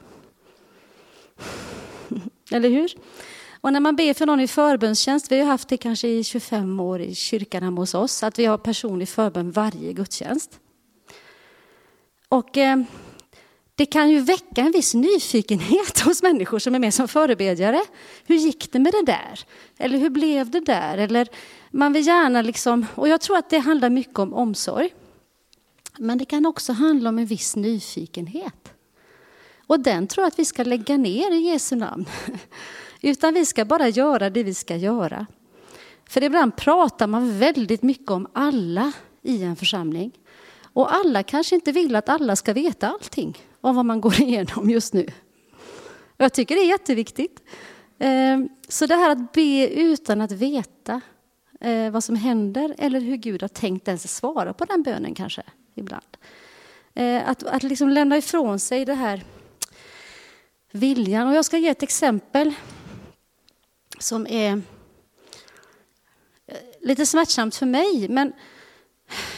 Eller 2.52 2.70
hur? 2.70 2.92
Och 3.62 3.74
när 3.74 3.80
man 3.80 3.96
ber 3.96 4.14
för 4.14 4.26
någon 4.26 4.40
i 4.40 4.48
förbönstjänst, 4.48 5.32
vi 5.32 5.40
har 5.40 5.46
haft 5.46 5.70
det 5.70 5.78
kanske 5.78 6.08
i 6.08 6.24
25 6.24 6.80
år 6.80 7.02
i 7.02 7.16
kyrkan 7.16 7.64
hemma 7.64 7.82
hos 7.82 7.94
oss, 7.94 8.24
att 8.24 8.40
vi 8.40 8.46
har 8.46 8.58
personlig 8.58 9.10
förbön 9.10 9.52
varje 9.52 9.94
gudstjänst. 9.94 10.60
Och 12.30 12.58
eh, 12.58 12.78
det 13.76 13.86
kan 13.86 14.10
ju 14.10 14.20
väcka 14.20 14.62
en 14.62 14.72
viss 14.72 14.94
nyfikenhet 14.94 16.00
hos 16.06 16.24
människor 16.24 16.60
som 16.60 16.76
är 16.76 16.80
med 16.80 16.94
som 16.94 17.08
förebedjare. 17.08 17.82
Hur 18.26 18.36
gick 18.36 18.72
det 18.72 18.80
med 18.80 18.94
det 18.94 19.06
där? 19.06 19.40
Eller 19.78 19.98
hur 19.98 20.10
blev 20.10 20.50
det 20.50 20.60
där? 20.60 20.98
Eller 20.98 21.28
man 21.72 21.94
vill 21.94 22.08
gärna 22.08 22.42
liksom, 22.42 22.86
och 22.96 23.08
jag 23.08 23.22
tror 23.22 23.38
att 23.38 23.50
det 23.50 23.60
handlar 23.60 23.90
mycket 23.90 24.20
om 24.20 24.34
omsorg. 24.34 24.94
Men 25.98 26.18
det 26.18 26.26
kan 26.26 26.46
också 26.46 26.74
handla 26.74 27.10
om 27.10 27.20
en 27.20 27.26
viss 27.26 27.56
nyfikenhet. 27.56 28.74
Och 29.68 29.80
den 29.80 30.08
tror 30.08 30.24
jag 30.24 30.28
att 30.28 30.40
vi 30.40 30.46
ska 30.46 30.64
lägga 30.64 30.98
ner 30.98 31.32
i 31.32 31.40
Jesu 31.40 31.76
namn. 31.76 32.06
Utan 33.02 33.34
vi 33.34 33.46
ska 33.46 33.66
bara 33.66 33.90
göra 33.90 34.30
det 34.30 34.44
vi 34.44 34.54
ska 34.54 34.76
göra. 34.76 35.26
För 36.10 36.24
ibland 36.24 36.56
pratar 36.56 37.08
man 37.08 37.40
väldigt 37.40 37.84
mycket 37.84 38.12
om 38.12 38.28
alla 38.34 38.92
i 39.22 39.44
en 39.44 39.56
församling. 39.56 40.12
Och 40.76 40.94
alla 40.94 41.24
kanske 41.24 41.56
inte 41.56 41.72
vill 41.72 41.96
att 41.96 42.10
alla 42.10 42.36
ska 42.36 42.54
veta 42.54 42.88
allting 42.90 43.38
om 43.62 43.76
vad 43.76 43.86
man 43.86 44.02
går 44.02 44.14
igenom 44.22 44.70
just 44.70 44.94
nu. 44.94 45.08
Jag 46.18 46.34
tycker 46.34 46.56
det 46.56 46.62
är 46.62 46.68
jätteviktigt. 46.68 47.44
Ehm, 48.00 48.50
så 48.68 48.86
det 48.86 48.96
här 48.96 49.10
att 49.10 49.32
be 49.32 49.68
utan 49.68 50.22
att 50.22 50.32
veta 50.32 51.02
eh, 51.62 51.92
vad 51.92 52.04
som 52.04 52.16
händer 52.16 52.76
eller 52.78 53.00
hur 53.00 53.16
Gud 53.16 53.42
har 53.42 53.48
tänkt 53.48 53.88
ens 53.88 54.16
svara 54.16 54.54
på 54.54 54.66
den 54.66 54.84
bönen 54.84 55.14
kanske 55.14 55.44
ibland. 55.76 56.18
Eh, 56.94 57.30
att, 57.30 57.44
att 57.44 57.64
liksom 57.64 57.90
lämna 57.90 58.18
ifrån 58.18 58.60
sig 58.60 58.86
det 58.86 58.94
här 58.94 59.24
viljan. 60.72 61.28
Och 61.28 61.36
jag 61.36 61.46
ska 61.46 61.58
ge 61.58 61.70
ett 61.70 61.84
exempel 61.84 62.54
som 64.00 64.28
är 64.28 64.62
eh, 66.48 66.58
lite 66.82 67.06
smärtsamt 67.06 67.56
för 67.56 67.66
mig. 67.66 68.08
Men 68.10 68.34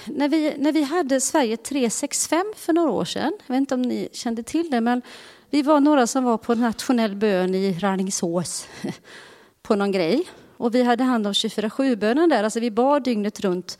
när 0.05 0.29
vi, 0.29 0.55
när 0.57 0.71
vi 0.71 0.83
hade 0.83 1.21
Sverige 1.21 1.57
365 1.57 2.53
för 2.55 2.73
några 2.73 2.91
år 2.91 3.05
sedan, 3.05 3.33
jag 3.47 3.53
vet 3.53 3.59
inte 3.59 3.75
om 3.75 3.81
ni 3.81 4.09
kände 4.11 4.43
till 4.43 4.69
det, 4.69 4.81
men 4.81 5.01
vi 5.49 5.61
var 5.61 5.79
några 5.79 6.07
som 6.07 6.23
var 6.23 6.37
på 6.37 6.55
nationell 6.55 7.15
bön 7.15 7.55
i 7.55 7.79
Rallingsås 7.79 8.67
på 9.61 9.75
någon 9.75 9.91
grej. 9.91 10.23
Och 10.57 10.75
vi 10.75 10.83
hade 10.83 11.03
hand 11.03 11.27
om 11.27 11.33
24-7-bönen 11.33 12.29
där, 12.29 12.43
alltså 12.43 12.59
vi 12.59 12.71
bad 12.71 13.03
dygnet 13.03 13.39
runt 13.39 13.79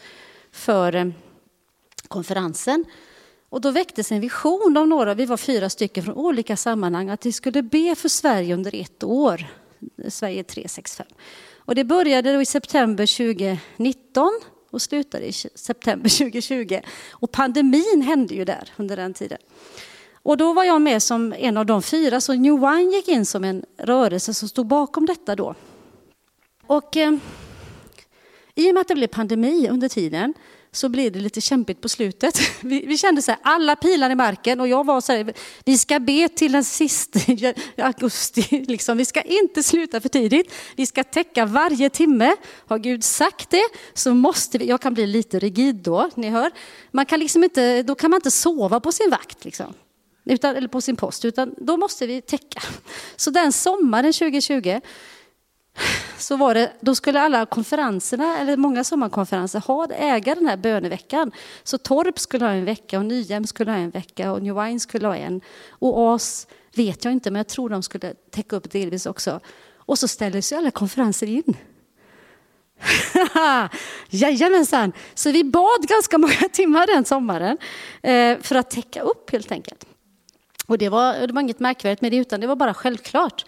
för 0.51 0.95
eh, 0.95 1.07
konferensen. 2.07 2.85
Och 3.49 3.61
då 3.61 3.71
väcktes 3.71 4.11
en 4.11 4.19
vision 4.19 4.77
av 4.77 4.87
några, 4.87 5.13
vi 5.13 5.25
var 5.25 5.37
fyra 5.37 5.69
stycken 5.69 6.03
från 6.03 6.15
olika 6.15 6.57
sammanhang, 6.57 7.09
att 7.09 7.25
vi 7.25 7.31
skulle 7.31 7.61
be 7.61 7.95
för 7.95 8.09
Sverige 8.09 8.53
under 8.53 8.75
ett 8.75 9.03
år. 9.03 9.45
Sverige 10.07 10.43
365. 10.43 11.07
Och 11.55 11.75
det 11.75 11.83
började 11.83 12.33
då 12.33 12.41
i 12.41 12.45
september 12.45 13.17
2019 13.17 14.39
och 14.71 14.81
slutade 14.81 15.25
i 15.25 15.33
september 15.33 16.09
2020. 16.17 16.79
Och 17.11 17.31
pandemin 17.31 18.01
hände 18.01 18.35
ju 18.35 18.45
där 18.45 18.69
under 18.77 18.97
den 18.97 19.13
tiden. 19.13 19.37
Och 20.13 20.37
då 20.37 20.53
var 20.53 20.63
jag 20.63 20.81
med 20.81 21.03
som 21.03 21.33
en 21.33 21.57
av 21.57 21.65
de 21.65 21.81
fyra, 21.81 22.21
så 22.21 22.33
New 22.33 22.53
Wine 22.53 22.95
gick 22.95 23.07
in 23.07 23.25
som 23.25 23.43
en 23.43 23.65
rörelse 23.77 24.33
som 24.33 24.49
stod 24.49 24.67
bakom 24.67 25.05
detta 25.05 25.35
då. 25.35 25.55
Och 26.67 26.97
eh, 26.97 27.13
i 28.55 28.69
och 28.69 28.73
med 28.73 28.81
att 28.81 28.87
det 28.87 28.95
blev 28.95 29.07
pandemi 29.07 29.67
under 29.69 29.89
tiden 29.89 30.33
så 30.71 30.89
blir 30.89 31.11
det 31.11 31.19
lite 31.19 31.41
kämpigt 31.41 31.81
på 31.81 31.89
slutet. 31.89 32.39
Vi, 32.61 32.85
vi 32.85 32.97
kände 32.97 33.21
så 33.21 33.31
här, 33.31 33.39
alla 33.43 33.75
pilar 33.75 34.09
i 34.09 34.15
marken 34.15 34.59
och 34.59 34.67
jag 34.67 34.85
var 34.85 35.01
så 35.01 35.13
här, 35.13 35.33
vi 35.65 35.77
ska 35.77 35.99
be 35.99 36.29
till 36.29 36.51
den 36.51 36.63
sista 36.63 37.19
augusti. 37.77 38.65
Liksom. 38.67 38.97
Vi 38.97 39.05
ska 39.05 39.21
inte 39.21 39.63
sluta 39.63 40.01
för 40.01 40.09
tidigt. 40.09 40.53
Vi 40.75 40.85
ska 40.85 41.03
täcka 41.03 41.45
varje 41.45 41.89
timme. 41.89 42.35
Har 42.67 42.77
Gud 42.77 43.03
sagt 43.03 43.49
det 43.49 43.63
så 43.93 44.13
måste 44.13 44.57
vi, 44.57 44.65
jag 44.65 44.81
kan 44.81 44.93
bli 44.93 45.07
lite 45.07 45.39
rigid 45.39 45.75
då, 45.75 46.09
ni 46.15 46.29
hör. 46.29 46.51
Man 46.91 47.05
kan 47.05 47.19
liksom 47.19 47.43
inte, 47.43 47.83
då 47.83 47.95
kan 47.95 48.11
man 48.11 48.17
inte 48.17 48.31
sova 48.31 48.79
på 48.79 48.91
sin 48.91 49.09
vakt. 49.09 49.45
Liksom. 49.45 49.73
Utan, 50.25 50.55
eller 50.55 50.67
på 50.67 50.81
sin 50.81 50.95
post, 50.95 51.25
utan 51.25 51.55
då 51.57 51.77
måste 51.77 52.07
vi 52.07 52.21
täcka. 52.21 52.61
Så 53.15 53.29
den 53.29 53.51
sommaren 53.51 54.13
2020 54.13 54.79
så 56.17 56.37
var 56.37 56.53
det, 56.53 56.73
då 56.79 56.95
skulle 56.95 57.21
alla 57.21 57.45
konferenserna, 57.45 58.37
eller 58.37 58.57
många 58.57 58.83
sommarkonferenser, 58.83 59.59
ha, 59.59 59.87
äga 59.91 60.35
den 60.35 60.45
här 60.45 60.57
böneveckan. 60.57 61.31
Så 61.63 61.77
Torp 61.77 62.19
skulle 62.19 62.45
ha 62.45 62.51
en 62.51 62.65
vecka 62.65 62.99
och 62.99 63.05
Nyhem 63.05 63.47
skulle 63.47 63.71
ha 63.71 63.77
en 63.77 63.89
vecka 63.89 64.31
och 64.31 64.41
New 64.43 64.55
Wine 64.55 64.79
skulle 64.79 65.07
ha 65.07 65.15
en. 65.15 65.41
Och 65.69 66.15
AS 66.15 66.47
vet 66.75 67.05
jag 67.05 67.11
inte, 67.11 67.31
men 67.31 67.39
jag 67.39 67.47
tror 67.47 67.69
de 67.69 67.83
skulle 67.83 68.13
täcka 68.13 68.55
upp 68.55 68.71
delvis 68.71 69.05
också. 69.05 69.39
Och 69.75 69.99
så 69.99 70.07
ställdes 70.07 70.51
ju 70.51 70.55
alla 70.55 70.71
konferenser 70.71 71.27
in. 71.27 71.57
Jajamensan! 74.09 74.91
Så 75.13 75.31
vi 75.31 75.43
bad 75.43 75.87
ganska 75.87 76.17
många 76.17 76.33
timmar 76.51 76.87
den 76.87 77.05
sommaren 77.05 77.57
eh, 78.01 78.37
för 78.41 78.55
att 78.55 78.69
täcka 78.69 79.01
upp 79.01 79.31
helt 79.31 79.51
enkelt. 79.51 79.85
Och 80.67 80.77
det 80.77 80.89
var, 80.89 81.27
det 81.27 81.33
var 81.33 81.41
inget 81.41 81.59
märkvärdigt 81.59 82.01
med 82.01 82.11
det, 82.11 82.17
utan 82.17 82.41
det 82.41 82.47
var 82.47 82.55
bara 82.55 82.73
självklart. 82.73 83.45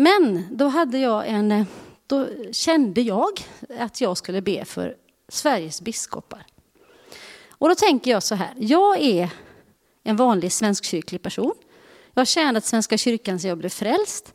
Men 0.00 0.46
då 0.50 0.66
hade 0.68 0.98
jag 0.98 1.28
en, 1.28 1.52
eh, 1.52 1.66
då 2.06 2.28
kände 2.52 3.00
jag 3.00 3.40
att 3.78 4.00
jag 4.00 4.16
skulle 4.16 4.42
be 4.42 4.64
för 4.64 4.96
Sveriges 5.28 5.80
biskopar. 5.80 6.46
Och 7.50 7.68
då 7.68 7.74
tänker 7.74 8.10
jag 8.10 8.22
så 8.22 8.34
här, 8.34 8.54
jag 8.56 9.00
är 9.00 9.30
en 10.02 10.16
vanlig 10.16 10.52
svenskkyrklig 10.52 11.22
person. 11.22 11.54
Jag 12.14 12.20
har 12.20 12.24
tjänat 12.24 12.64
Svenska 12.64 12.98
kyrkan 12.98 13.40
sedan 13.40 13.48
jag 13.48 13.58
blev 13.58 13.70
frälst. 13.70 14.34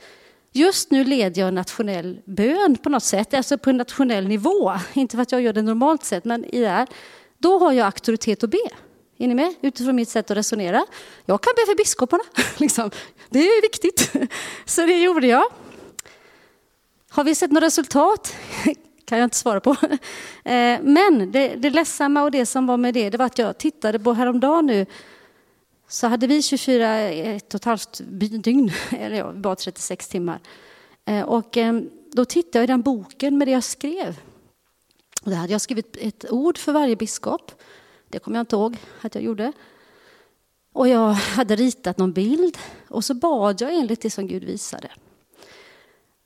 Just 0.52 0.92
nu 0.92 1.04
leder 1.04 1.42
jag 1.42 1.48
en 1.48 1.56
nationell 1.56 2.22
bön 2.26 2.78
på 2.84 2.90
något 2.90 3.04
sätt, 3.04 3.34
alltså 3.34 3.58
på 3.58 3.70
en 3.70 3.78
nationell 3.78 4.28
nivå. 4.28 4.74
Inte 4.94 5.18
för 5.18 5.22
att 5.22 5.32
jag 5.32 5.42
gör 5.42 5.54
det 5.54 5.62
normalt 5.62 6.04
sett, 6.04 6.26
men 6.26 6.46
i 6.46 6.60
det 6.60 6.70
här. 6.70 6.88
Då 7.38 7.60
har 7.60 7.72
jag 7.72 7.86
auktoritet 7.86 8.44
att 8.44 8.50
be. 8.50 8.70
Är 9.24 9.28
ni 9.28 9.36
med? 9.36 9.56
Utifrån 9.62 9.96
mitt 9.96 10.10
sätt 10.10 10.32
att 10.32 10.38
resonera. 10.38 10.86
Jag 11.26 11.42
kan 11.42 11.54
be 11.56 11.66
för 11.66 11.76
biskoparna. 11.76 12.24
Liksom. 12.58 12.92
Det 13.30 13.40
är 13.40 13.62
viktigt. 13.62 14.12
Så 14.66 14.86
det 14.86 15.02
gjorde 15.02 15.28
jag. 15.28 15.44
Har 17.10 17.24
vi 17.24 17.36
sett 17.36 17.52
något 17.52 17.64
resultat? 17.64 18.36
kan 19.06 19.18
jag 19.18 19.26
inte 19.26 19.38
svara 19.38 19.60
på. 19.60 19.76
Eh, 20.46 20.80
men 20.82 21.32
det, 21.32 21.56
det 21.56 21.70
ledsamma 21.70 22.24
och 22.24 22.32
det 22.32 22.46
som 22.46 22.68
var 22.68 22.78
med 22.78 22.94
det, 22.94 23.10
det 23.10 23.18
var 23.18 23.26
att 23.26 23.38
jag 23.38 23.58
tittade 23.58 24.00
på 24.00 24.14
häromdagen 24.14 24.66
nu, 24.66 24.86
så 25.88 26.08
hade 26.08 26.28
vi 26.28 26.42
24, 26.42 27.00
ett 27.00 27.54
och 27.54 27.60
ett 27.60 27.66
halvt 27.66 28.02
dygn, 28.44 28.72
eller 28.92 29.16
ja, 29.16 29.32
bara 29.32 29.56
36 29.56 30.08
timmar. 30.08 30.40
Eh, 31.06 31.22
och 31.22 31.58
eh, 31.58 31.82
då 32.12 32.26
tittade 32.26 32.58
jag 32.58 32.64
i 32.64 32.68
den 32.68 32.82
boken 32.82 33.38
med 33.38 33.48
det 33.48 33.52
jag 33.52 33.64
skrev. 33.64 34.20
Och 35.24 35.30
där 35.30 35.38
hade 35.38 35.52
jag 35.52 35.62
skrivit 35.62 35.98
ett 36.00 36.32
ord 36.32 36.58
för 36.58 36.72
varje 36.72 36.96
biskop. 36.96 37.52
Det 38.14 38.20
kommer 38.20 38.38
jag 38.38 38.42
inte 38.42 38.56
ihåg 38.56 38.78
att 39.02 39.16
jag 39.16 39.24
gjorde. 39.24 39.52
Och 40.74 40.88
jag 40.88 41.14
hade 41.14 41.56
ritat 41.56 41.98
någon 41.98 42.14
bild 42.14 42.58
och 42.90 43.06
så 43.06 43.14
bad 43.14 43.62
jag 43.62 43.74
enligt 43.74 44.02
det 44.02 44.10
som 44.10 44.28
Gud 44.28 44.44
visade. 44.44 44.92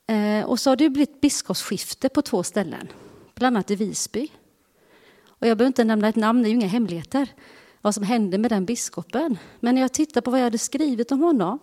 Eh, 0.06 0.44
och 0.44 0.60
så 0.60 0.70
har 0.70 0.76
det 0.76 0.90
blivit 0.90 1.20
biskopsskifte 1.20 2.08
på 2.08 2.22
två 2.22 2.42
ställen, 2.42 2.88
bland 3.34 3.56
annat 3.56 3.70
i 3.70 3.76
Visby. 3.76 4.32
Och 5.26 5.46
jag 5.46 5.58
behöver 5.58 5.66
inte 5.68 5.84
nämna 5.84 6.08
ett 6.08 6.16
namn, 6.16 6.42
det 6.42 6.48
är 6.48 6.50
ju 6.50 6.56
inga 6.56 6.66
hemligheter 6.66 7.28
vad 7.80 7.94
som 7.94 8.04
hände 8.04 8.38
med 8.38 8.50
den 8.50 8.64
biskopen. 8.64 9.38
Men 9.60 9.74
när 9.74 9.82
jag 9.82 9.92
tittar 9.92 10.20
på 10.20 10.30
vad 10.30 10.40
jag 10.40 10.44
hade 10.44 10.58
skrivit 10.58 11.12
om 11.12 11.20
honom 11.20 11.58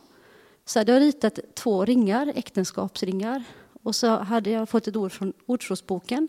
så 0.66 0.80
hade 0.80 0.92
jag 0.92 1.02
ritat 1.02 1.40
två 1.56 1.86
ringar, 1.86 2.34
äktenskapsringar. 2.36 3.44
Och 3.84 3.96
så 3.96 4.18
hade 4.18 4.50
jag 4.50 4.70
fått 4.70 4.88
ett 4.88 4.96
ord 4.96 5.12
från 5.12 5.34
Ordspråksboken 5.46 6.28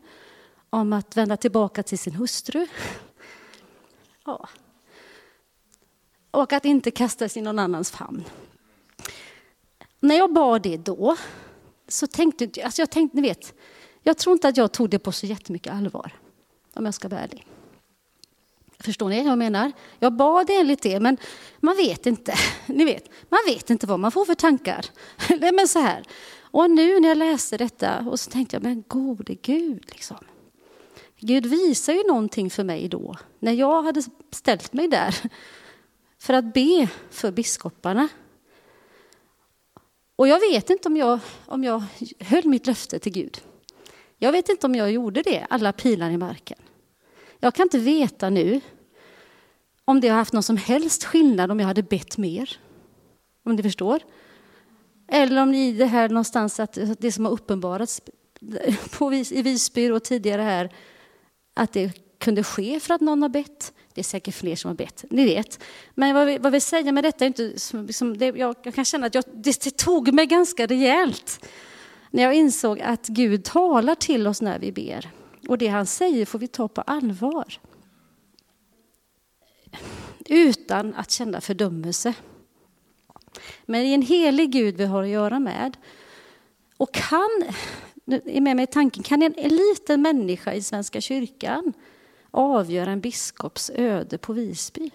om 0.71 0.93
att 0.93 1.17
vända 1.17 1.37
tillbaka 1.37 1.83
till 1.83 1.99
sin 1.99 2.15
hustru. 2.15 2.67
Ja. 4.27 4.49
och 6.31 6.53
att 6.53 6.65
inte 6.65 6.91
kastas 6.91 7.37
i 7.37 7.41
någon 7.41 7.59
annans 7.59 7.91
famn. 7.91 8.25
När 10.01 10.17
jag 10.17 10.33
bad 10.33 10.63
det 10.63 10.77
då, 10.77 11.17
så 11.89 12.07
tänkte 12.07 12.45
jag, 12.45 12.65
alltså 12.65 12.83
jag 12.83 12.91
tänkte, 12.91 13.17
ni 13.17 13.23
vet, 13.29 13.55
jag 14.03 14.19
tror 14.19 14.33
inte 14.33 14.49
att 14.49 14.57
jag 14.57 14.73
tog 14.73 14.91
det 14.91 14.99
på 14.99 15.13
så 15.13 15.27
jättemycket 15.27 15.73
allvar, 15.73 16.13
om 16.75 16.85
jag 16.85 16.95
ska 16.95 17.09
vara 17.09 17.21
ärlig. 17.21 17.47
Förstår 18.79 19.09
ni 19.09 19.23
vad 19.23 19.31
jag 19.31 19.39
menar? 19.39 19.73
Jag 19.99 20.13
bad 20.13 20.51
enligt 20.51 20.83
det, 20.83 21.01
men 21.01 21.17
man 21.61 21.77
vet 21.77 22.07
inte. 22.07 22.35
Ni 22.67 22.85
vet, 22.85 23.09
man 23.29 23.41
vet 23.47 23.71
inte 23.71 23.87
vad 23.87 24.01
man 24.01 24.13
får 24.13 24.25
för 24.25 24.35
tankar. 24.35 24.87
men 25.53 25.69
så 25.69 25.79
här. 25.79 26.05
Och 26.41 26.71
nu 26.71 27.01
när 27.01 27.09
jag 27.09 27.19
läste 27.19 27.57
detta 27.57 27.99
och 28.01 28.21
så 28.21 28.31
tänkte 28.31 28.57
jag, 28.57 28.63
men 28.63 28.85
gode 28.89 29.35
Gud, 29.35 29.85
liksom. 29.89 30.17
Gud 31.21 31.47
visar 31.47 31.93
ju 31.93 32.03
någonting 32.07 32.51
för 32.51 32.65
mig 32.65 32.89
då, 32.89 33.17
när 33.39 33.53
jag 33.53 33.83
hade 33.83 34.03
ställt 34.31 34.73
mig 34.73 34.89
där 34.89 35.15
för 36.19 36.35
att 36.35 36.55
be 36.55 36.89
för 37.11 37.31
biskoparna. 37.31 38.09
Och 40.17 40.29
jag 40.29 40.41
vet 40.41 40.71
inte 40.71 40.89
om 40.89 40.97
jag, 40.97 41.19
om 41.47 41.65
jag 41.65 41.83
höll 42.21 42.45
mitt 42.45 42.67
löfte 42.67 42.99
till 42.99 43.13
Gud. 43.13 43.41
Jag 44.19 44.33
vet 44.33 44.49
inte 44.49 44.67
om 44.67 44.75
jag 44.75 44.93
gjorde 44.93 45.23
det, 45.23 45.47
alla 45.51 45.73
pilar 45.73 46.11
i 46.11 46.17
marken. 46.17 46.59
Jag 47.39 47.55
kan 47.55 47.63
inte 47.63 47.79
veta 47.79 48.31
nu 48.31 48.61
om 49.85 50.01
det 50.01 50.09
har 50.09 50.17
haft 50.17 50.33
någon 50.33 50.43
som 50.43 50.57
helst 50.57 51.05
skillnad 51.05 51.51
om 51.51 51.61
jag 51.61 51.67
hade 51.67 51.83
bett 51.83 52.19
mer. 52.19 52.61
Om 53.43 53.57
ni 53.57 53.63
förstår? 53.63 54.03
Eller 55.09 55.43
om 55.43 55.51
ni 55.51 55.69
i 55.69 55.73
det 55.73 55.87
här 55.87 56.09
någonstans 56.09 56.61
att 56.61 56.79
det 56.99 57.13
som 57.13 57.25
har 57.25 57.33
uppenbarats 57.33 58.01
på, 58.99 59.15
i 59.15 59.43
Visby 59.43 59.91
och 59.91 60.05
tidigare 60.05 60.43
här, 60.43 60.73
att 61.57 61.73
det 61.73 61.93
kunde 62.19 62.45
ske 62.45 62.81
för 62.81 62.95
att 62.95 63.01
någon 63.01 63.23
har 63.23 63.29
bett. 63.29 63.73
Det 63.95 64.01
är 64.01 64.05
säkert 64.05 64.35
fler 64.35 64.57
som 64.57 64.69
har 64.69 64.75
bett, 64.75 65.05
ni 65.11 65.25
vet. 65.25 65.65
Men 65.95 66.15
vad 66.15 66.27
vi, 66.27 66.39
vad 66.39 66.53
vi 66.53 66.61
säger 66.61 66.93
med 66.93 67.05
detta 67.05 67.25
är 67.25 67.27
inte 67.27 67.59
som, 67.59 67.89
som 67.93 68.19
det, 68.19 68.27
jag, 68.27 68.57
jag, 68.63 68.75
kan 68.75 68.85
känna 68.85 69.07
att 69.07 69.15
jag, 69.15 69.25
det, 69.33 69.63
det 69.65 69.77
tog 69.77 70.13
mig 70.13 70.27
ganska 70.27 70.67
rejält 70.67 71.49
när 72.11 72.23
jag 72.23 72.35
insåg 72.35 72.81
att 72.81 73.07
Gud 73.07 73.45
talar 73.45 73.95
till 73.95 74.27
oss 74.27 74.43
när 74.43 74.59
vi 74.59 74.73
ber. 74.73 75.11
Och 75.49 75.59
det 75.59 75.67
han 75.67 75.87
säger 75.87 76.27
får 76.27 76.39
vi 76.39 76.49
ta 76.49 76.69
på 76.69 76.81
allvar. 76.81 77.61
Utan 80.27 80.95
att 80.95 81.11
känna 81.11 81.41
fördömelse. 81.41 82.15
Men 83.65 83.81
det 83.81 83.89
är 83.89 83.95
en 83.95 84.03
helig 84.03 84.51
Gud 84.51 84.77
vi 84.77 84.85
har 84.85 85.03
att 85.03 85.09
göra 85.09 85.39
med. 85.39 85.77
Och 86.77 86.93
kan, 86.93 87.45
är 88.07 88.41
med 88.41 88.57
mig 88.57 88.63
i 88.63 88.67
tanken, 88.67 89.03
kan 89.03 89.23
en, 89.23 89.35
en 89.37 89.57
liten 89.57 90.03
människa 90.03 90.53
i 90.53 90.63
Svenska 90.63 91.01
kyrkan 91.01 91.73
avgöra 92.31 92.91
en 92.91 93.01
biskops 93.01 93.71
öde 93.75 94.19
på 94.19 94.33
Visby? 94.33 94.91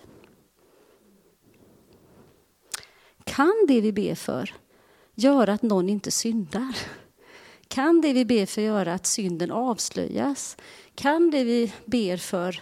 Kan 3.23 3.65
det 3.67 3.81
vi 3.81 3.91
ber 3.91 4.15
för 4.15 4.53
göra 5.15 5.53
att 5.53 5.61
någon 5.61 5.89
inte 5.89 6.11
syndar? 6.11 6.77
Kan 7.67 8.01
det 8.01 8.13
vi 8.13 8.25
ber 8.25 8.45
för 8.45 8.61
göra 8.61 8.93
att 8.93 9.05
synden 9.05 9.51
avslöjas? 9.51 10.57
Kan 10.95 11.31
det 11.31 11.43
vi 11.43 11.73
ber 11.85 12.17
för 12.17 12.61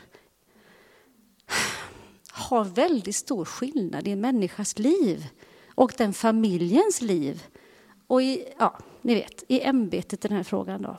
ha 2.47 2.63
väldigt 2.63 3.15
stor 3.15 3.45
skillnad 3.45 4.07
i 4.07 4.11
en 4.11 4.21
människas 4.21 4.79
liv 4.79 5.27
och 5.75 5.93
den 5.97 6.13
familjens 6.13 7.01
liv? 7.01 7.43
Och 8.09 8.21
i, 8.21 8.53
ja, 8.57 8.77
ni 9.01 9.15
vet, 9.15 9.43
i 9.47 9.61
ämbetet 9.61 10.25
i 10.25 10.27
den 10.27 10.37
här 10.37 10.43
frågan. 10.43 10.81
Då. 10.81 10.97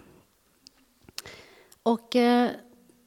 Och, 1.82 2.16
eh, 2.16 2.50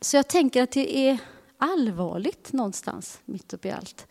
så 0.02 0.16
jag 0.16 0.28
tänker 0.28 0.64
att 0.64 0.72
det 0.72 0.98
är 0.98 1.18
allvarligt 1.58 2.54
någonstans 2.54 3.22
mitt 3.26 3.54
uppe 3.54 3.68
i 3.68 3.72
allt. 3.72 4.08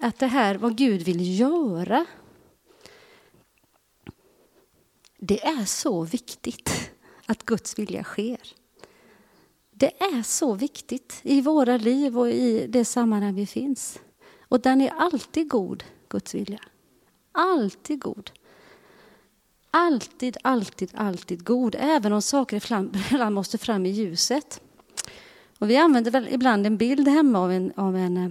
Att 0.00 0.18
det 0.18 0.26
här, 0.26 0.54
vad 0.54 0.76
Gud 0.76 1.02
vill 1.02 1.40
göra 1.40 2.06
det 5.16 5.46
är 5.46 5.64
så 5.64 6.04
viktigt 6.04 6.90
att 7.26 7.46
Guds 7.46 7.78
vilja 7.78 8.04
sker. 8.04 8.40
Det 9.70 10.02
är 10.02 10.22
så 10.22 10.54
viktigt 10.54 11.20
i 11.22 11.40
våra 11.40 11.76
liv 11.76 12.18
och 12.18 12.30
i 12.30 12.66
det 12.66 12.84
sammanhang 12.84 13.34
vi 13.34 13.46
finns. 13.46 14.00
Och 14.40 14.60
den 14.60 14.80
är 14.80 14.90
alltid 14.90 15.48
god, 15.48 15.84
Guds 16.08 16.34
vilja. 16.34 16.60
Alltid 17.32 18.00
god. 18.00 18.30
Alltid, 19.70 20.36
alltid, 20.42 20.90
alltid 20.94 21.44
god, 21.44 21.76
även 21.78 22.12
om 22.12 22.22
saker 22.22 22.56
ibland 23.10 23.34
måste 23.34 23.58
fram 23.58 23.86
i 23.86 23.90
ljuset. 23.90 24.60
Och 25.58 25.70
vi 25.70 25.76
använder 25.76 26.10
väl 26.10 26.28
ibland 26.30 26.66
en 26.66 26.76
bild 26.76 27.08
hemma 27.08 27.38
av 27.38 27.52
en, 27.52 27.72
av 27.76 27.96
en 27.96 28.16
eh, 28.16 28.30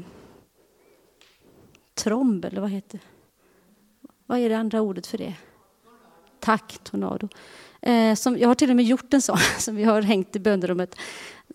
tromb, 1.94 2.46
eller 2.46 2.62
vad 2.62 2.70
heter? 2.70 3.00
Vad 4.26 4.40
är 4.40 4.50
det 4.50 4.58
andra 4.58 4.82
ordet 4.82 5.08
för 5.08 5.18
det? 5.18 5.34
Tack, 6.40 6.80
Tornado. 6.84 7.28
Eh, 7.82 8.16
som, 8.16 8.38
jag 8.38 8.48
har 8.48 8.56
till 8.56 8.70
och 8.70 8.76
med 8.76 8.86
gjort 8.86 9.14
en 9.14 9.22
sån 9.22 9.38
som 9.60 9.76
vi 9.76 9.84
har 9.84 10.02
hängt 10.02 10.36
i 10.36 10.40
bönerummet. 10.40 10.96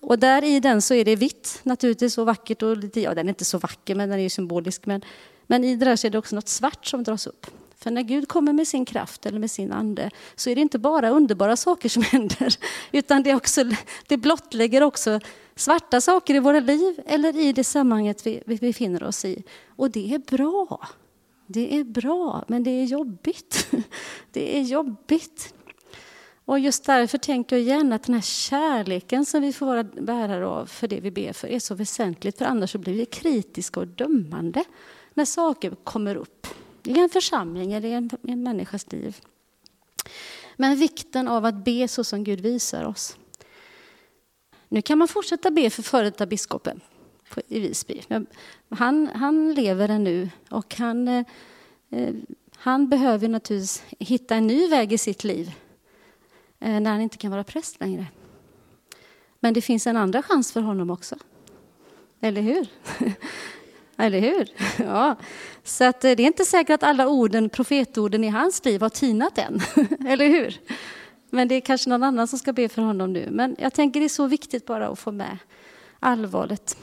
Och 0.00 0.18
där 0.18 0.44
i 0.44 0.60
den 0.60 0.82
så 0.82 0.94
är 0.94 1.04
det 1.04 1.16
vitt 1.16 1.60
naturligtvis 1.62 2.18
och 2.18 2.26
vackert. 2.26 2.62
Och 2.62 2.76
lite, 2.76 3.00
ja, 3.00 3.14
den 3.14 3.26
är 3.26 3.28
inte 3.28 3.44
så 3.44 3.58
vacker 3.58 3.94
men 3.94 4.08
den 4.08 4.18
är 4.18 4.28
symbolisk. 4.28 4.86
Men, 4.86 5.02
men 5.46 5.64
i 5.64 5.76
det 5.76 5.84
där 5.84 5.96
så 5.96 6.06
är 6.06 6.10
det 6.10 6.18
också 6.18 6.34
något 6.34 6.48
svart 6.48 6.86
som 6.86 7.02
dras 7.02 7.26
upp. 7.26 7.46
För 7.78 7.90
när 7.90 8.02
Gud 8.02 8.28
kommer 8.28 8.52
med 8.52 8.68
sin 8.68 8.84
kraft 8.84 9.26
eller 9.26 9.38
med 9.38 9.50
sin 9.50 9.72
ande 9.72 10.10
så 10.34 10.50
är 10.50 10.54
det 10.54 10.60
inte 10.60 10.78
bara 10.78 11.08
underbara 11.08 11.56
saker 11.56 11.88
som 11.88 12.02
händer. 12.12 12.56
Utan 12.92 13.22
det, 13.22 13.34
också, 13.34 13.64
det 14.06 14.16
blottlägger 14.16 14.82
också 14.82 15.20
svarta 15.56 16.00
saker 16.00 16.34
i 16.34 16.38
våra 16.38 16.60
liv 16.60 17.00
eller 17.06 17.36
i 17.36 17.52
det 17.52 17.64
sammanhanget 17.64 18.26
vi, 18.26 18.42
vi 18.46 18.56
befinner 18.56 19.02
oss 19.02 19.24
i. 19.24 19.42
Och 19.76 19.90
det 19.90 20.14
är 20.14 20.18
bra. 20.18 20.88
Det 21.46 21.76
är 21.76 21.84
bra, 21.84 22.44
men 22.48 22.64
det 22.64 22.70
är 22.70 22.84
jobbigt. 22.84 23.68
Det 24.32 24.58
är 24.58 24.62
jobbigt. 24.62 25.54
Och 26.44 26.58
just 26.58 26.84
därför 26.84 27.18
tänker 27.18 27.56
jag 27.56 27.62
igen 27.62 27.92
att 27.92 28.02
den 28.02 28.14
här 28.14 28.22
kärleken 28.22 29.26
som 29.26 29.42
vi 29.42 29.52
får 29.52 29.66
vara 29.66 29.84
bärare 29.84 30.46
av 30.46 30.66
för 30.66 30.88
det 30.88 31.00
vi 31.00 31.10
ber 31.10 31.32
för 31.32 31.48
är 31.48 31.58
så 31.58 31.74
väsentligt. 31.74 32.38
För 32.38 32.44
annars 32.44 32.72
så 32.72 32.78
blir 32.78 32.94
vi 32.94 33.06
kritiska 33.06 33.80
och 33.80 33.86
dömande 33.86 34.64
när 35.16 35.24
saker 35.24 35.70
kommer 35.84 36.16
upp 36.16 36.46
i 36.84 36.98
en 36.98 37.08
församling 37.08 37.72
eller 37.72 37.88
i 37.88 37.92
en, 37.92 38.10
i 38.22 38.30
en 38.32 38.42
människas 38.42 38.92
liv. 38.92 39.16
Men 40.56 40.76
vikten 40.76 41.28
av 41.28 41.44
att 41.44 41.64
be 41.64 41.88
så 41.88 42.04
som 42.04 42.24
Gud 42.24 42.40
visar 42.40 42.84
oss. 42.84 43.16
Nu 44.68 44.82
kan 44.82 44.98
man 44.98 45.08
fortsätta 45.08 45.50
be 45.50 45.70
för 45.70 45.82
före 45.82 46.04
detta 46.04 46.26
biskopen 46.26 46.80
i 47.48 47.60
Visby. 47.60 48.02
Han, 48.68 49.08
han 49.14 49.54
lever 49.54 49.88
ännu 49.88 50.30
och 50.50 50.74
han, 50.74 51.08
eh, 51.08 51.24
han 52.56 52.88
behöver 52.88 53.28
naturligtvis 53.28 53.82
hitta 53.98 54.34
en 54.34 54.46
ny 54.46 54.68
väg 54.68 54.92
i 54.92 54.98
sitt 54.98 55.24
liv 55.24 55.52
eh, 56.60 56.80
när 56.80 56.90
han 56.90 57.00
inte 57.00 57.16
kan 57.16 57.30
vara 57.30 57.44
präst 57.44 57.80
längre. 57.80 58.06
Men 59.40 59.54
det 59.54 59.60
finns 59.60 59.86
en 59.86 59.96
andra 59.96 60.22
chans 60.22 60.52
för 60.52 60.60
honom 60.60 60.90
också. 60.90 61.16
Eller 62.20 62.42
hur? 62.42 62.68
Eller 63.98 64.20
hur? 64.20 64.48
Ja. 64.84 65.16
Så 65.64 65.84
att 65.84 66.04
eh, 66.04 66.12
det 66.12 66.22
är 66.22 66.26
inte 66.26 66.44
säkert 66.44 66.74
att 66.74 66.82
alla 66.82 67.08
orden, 67.08 67.48
profetorden 67.48 68.24
i 68.24 68.28
hans 68.28 68.64
liv 68.64 68.80
har 68.80 68.88
tinat 68.88 69.38
än. 69.38 69.60
Eller 70.06 70.28
hur? 70.28 70.60
Men 71.30 71.48
det 71.48 71.54
är 71.54 71.60
kanske 71.60 71.90
någon 71.90 72.02
annan 72.02 72.28
som 72.28 72.38
ska 72.38 72.52
be 72.52 72.68
för 72.68 72.82
honom 72.82 73.12
nu. 73.12 73.28
Men 73.30 73.56
jag 73.58 73.72
tänker 73.72 74.00
det 74.00 74.06
är 74.06 74.08
så 74.08 74.26
viktigt 74.26 74.66
bara 74.66 74.88
att 74.88 74.98
få 74.98 75.12
med 75.12 75.38
allvaret. 76.00 76.76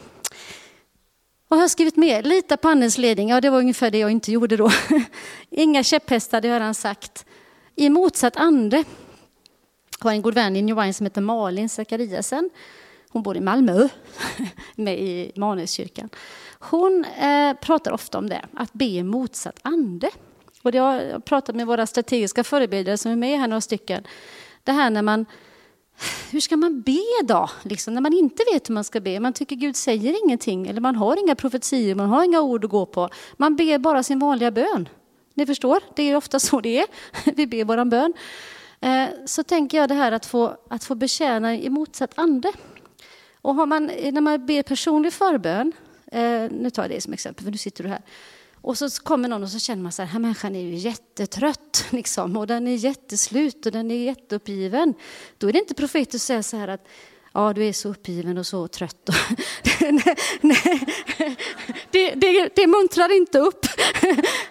Vad 1.48 1.58
har 1.58 1.64
jag 1.64 1.72
skrivit 1.72 1.98
mer? 1.98 2.24
Lita 2.24 2.58
på 2.58 2.70
Andens 2.70 2.98
ledning. 2.98 3.30
Ja, 3.30 3.42
det 3.42 3.50
var 3.50 3.60
ungefär 3.60 3.92
det 3.92 3.98
jag 3.98 4.12
inte 4.12 4.32
gjorde 4.32 4.58
då. 4.58 4.72
Inga 5.50 5.84
käpphästar, 5.84 6.42
det 6.42 6.50
har 6.50 6.60
han 6.60 6.76
sagt. 6.76 7.26
I 7.76 7.90
motsatt 7.90 8.38
ande 8.38 8.84
Jag 10.00 10.06
har 10.06 10.12
en 10.12 10.22
god 10.22 10.34
vän 10.34 10.56
i 10.56 10.62
New 10.62 10.76
Wine 10.76 10.94
som 10.94 11.06
heter 11.06 11.22
Malin 11.22 11.70
Zachariasen. 11.70 12.50
Hon 13.14 13.24
bor 13.24 13.38
i 13.38 13.42
Malmö, 13.42 13.88
med 14.76 15.00
i 15.00 15.32
Manuskyrkan. 15.36 16.10
Hon 16.60 17.06
eh, 17.06 17.54
pratar 17.54 17.92
ofta 17.92 18.18
om 18.18 18.30
det, 18.30 18.46
att 18.54 18.74
be 18.74 18.86
i 18.86 19.04
motsatt 19.04 19.60
ande. 19.62 20.10
Och 20.62 20.72
det 20.72 20.78
har 20.78 21.02
jag 21.02 21.26
pratat 21.26 21.56
med 21.56 21.68
våra 21.68 21.86
strategiska 21.86 22.44
förebilder 22.44 22.98
som 22.98 23.12
är 23.12 23.16
med 23.16 23.40
här, 23.40 23.48
några 23.48 23.62
stycken. 23.62 24.04
Det 24.64 24.72
här 24.72 24.90
när 24.90 25.02
man 25.02 25.26
hur 26.32 26.40
ska 26.40 26.58
man 26.58 26.82
be 26.82 27.02
då? 27.24 27.50
Liksom, 27.64 27.94
när 27.94 28.02
man 28.02 28.14
inte 28.14 28.44
vet 28.54 28.70
hur 28.70 28.74
man 28.74 28.84
ska 28.84 29.00
be. 29.00 29.20
Man 29.20 29.34
tycker 29.34 29.56
Gud 29.56 29.76
säger 29.76 30.26
ingenting 30.26 30.68
eller 30.68 30.82
man 30.82 30.96
har 30.96 31.20
inga 31.20 31.36
profetier, 31.36 31.96
man 31.96 32.10
har 32.10 32.24
inga 32.24 32.42
ord 32.42 32.66
att 32.66 32.72
gå 32.72 32.86
på. 32.86 33.10
Man 33.38 33.56
ber 33.56 33.78
bara 33.78 34.04
sin 34.04 34.20
vanliga 34.20 34.52
bön. 34.52 34.90
Ni 35.34 35.46
förstår, 35.46 35.80
det 35.96 36.04
är 36.04 36.16
ofta 36.16 36.40
så 36.40 36.62
det 36.62 36.80
är. 36.80 36.86
Vi 37.36 37.48
ber 37.48 37.66
våran 37.66 37.90
bön. 37.90 38.14
Eh, 38.82 39.06
så 39.26 39.44
tänker 39.44 39.78
jag 39.78 39.90
det 39.90 39.96
här 39.96 40.12
att 40.12 40.26
få, 40.26 40.58
att 40.70 40.84
få 40.84 40.96
betjäna 40.96 41.56
i 41.56 41.70
motsatt 41.70 42.12
ande. 42.16 42.52
Och 43.44 43.56
har 43.56 43.66
man, 43.66 43.90
eh, 43.90 44.14
när 44.14 44.22
man 44.22 44.46
ber 44.46 44.64
personlig 44.64 45.14
förbön, 45.14 45.72
eh, 46.12 46.52
nu 46.52 46.70
tar 46.70 46.84
jag 46.84 46.92
det 46.92 47.02
som 47.02 47.14
exempel 47.14 47.44
för 47.44 47.52
nu 47.52 47.58
sitter 47.58 47.84
du 47.84 47.90
här. 47.90 48.02
Och 48.62 48.78
så 48.78 48.90
kommer 48.90 49.30
någon 49.30 49.44
och 49.44 49.50
så 49.50 49.60
känner 49.60 49.84
man 49.84 49.92
så 49.92 50.02
här, 50.02 50.10
här 50.10 50.20
människan 50.20 50.56
är 50.56 50.62
ju 50.62 50.76
jättetrött 50.76 51.86
liksom, 51.92 52.38
och 52.38 52.48
den 52.48 52.68
är 52.68 52.76
jätteslut 52.76 53.66
och 53.66 53.72
den 53.72 53.92
är 53.92 54.06
jätteuppgiven. 54.06 54.94
Då 55.38 55.50
är 55.50 55.54
det 55.54 55.60
inte 55.60 55.74
profetiskt 55.74 56.16
att 56.16 56.22
säga 56.22 56.44
så 56.44 56.58
här 56.58 56.68
att 56.68 56.88
Ja, 57.36 57.54
du 57.54 57.66
är 57.66 57.74
så 57.74 57.90
uppgiven 57.90 58.38
och 58.38 58.48
så 58.48 58.68
trött. 58.68 59.10
nej, 59.80 60.16
nej. 60.42 60.88
Det, 61.92 62.12
det, 62.16 62.56
det 62.56 62.68
muntrar 62.68 63.18
inte 63.18 63.40
upp. 63.40 63.66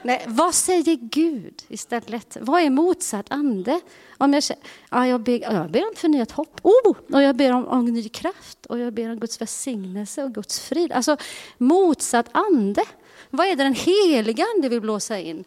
nej, 0.03 0.25
vad 0.27 0.55
säger 0.55 0.97
Gud 0.97 1.63
istället? 1.69 2.37
Vad 2.41 2.63
är 2.63 2.71
motsatt 2.71 3.27
ande? 3.31 3.81
Om 4.19 4.35
jag, 4.35 4.43
ja, 4.91 5.07
jag, 5.07 5.21
ber, 5.21 5.43
jag 5.43 5.71
ber 5.71 5.89
om 5.89 5.95
förnyat 5.97 6.31
hopp. 6.31 6.61
Oh, 6.63 6.97
och 7.13 7.23
jag 7.23 7.37
ber 7.37 7.53
om, 7.53 7.67
om 7.69 7.85
ny 7.85 8.09
kraft. 8.09 8.67
Och 8.67 8.79
jag 8.79 8.95
ber 8.95 9.11
om 9.11 9.21
Guds 9.21 9.41
välsignelse 9.41 10.25
och 10.25 10.35
Guds 10.35 10.61
frid. 10.61 10.93
Alltså 10.93 11.17
motsatt 11.59 12.27
ande. 12.33 12.85
Vad 13.31 13.47
är 13.47 13.57
det 13.57 13.65
den 13.65 13.75
heliga 13.75 14.45
ande 14.57 14.69
vill 14.69 14.81
blåsa 14.81 15.19
in? 15.19 15.45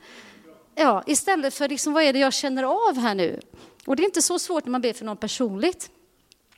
Ja, 0.76 1.04
istället 1.08 1.54
för 1.54 1.70
liksom, 1.70 1.94
vad 1.94 2.04
är 2.04 2.14
det 2.14 2.20
jag 2.20 2.34
känner 2.34 2.64
av 2.64 2.98
här 2.98 3.16
nu? 3.16 3.40
Och 3.86 3.96
det 3.96 4.04
är 4.04 4.06
inte 4.06 4.22
så 4.22 4.40
svårt 4.40 4.66
när 4.66 4.72
man 4.72 4.82
ber 4.82 4.94
för 4.94 5.06
någon 5.06 5.18
personligt. 5.18 5.90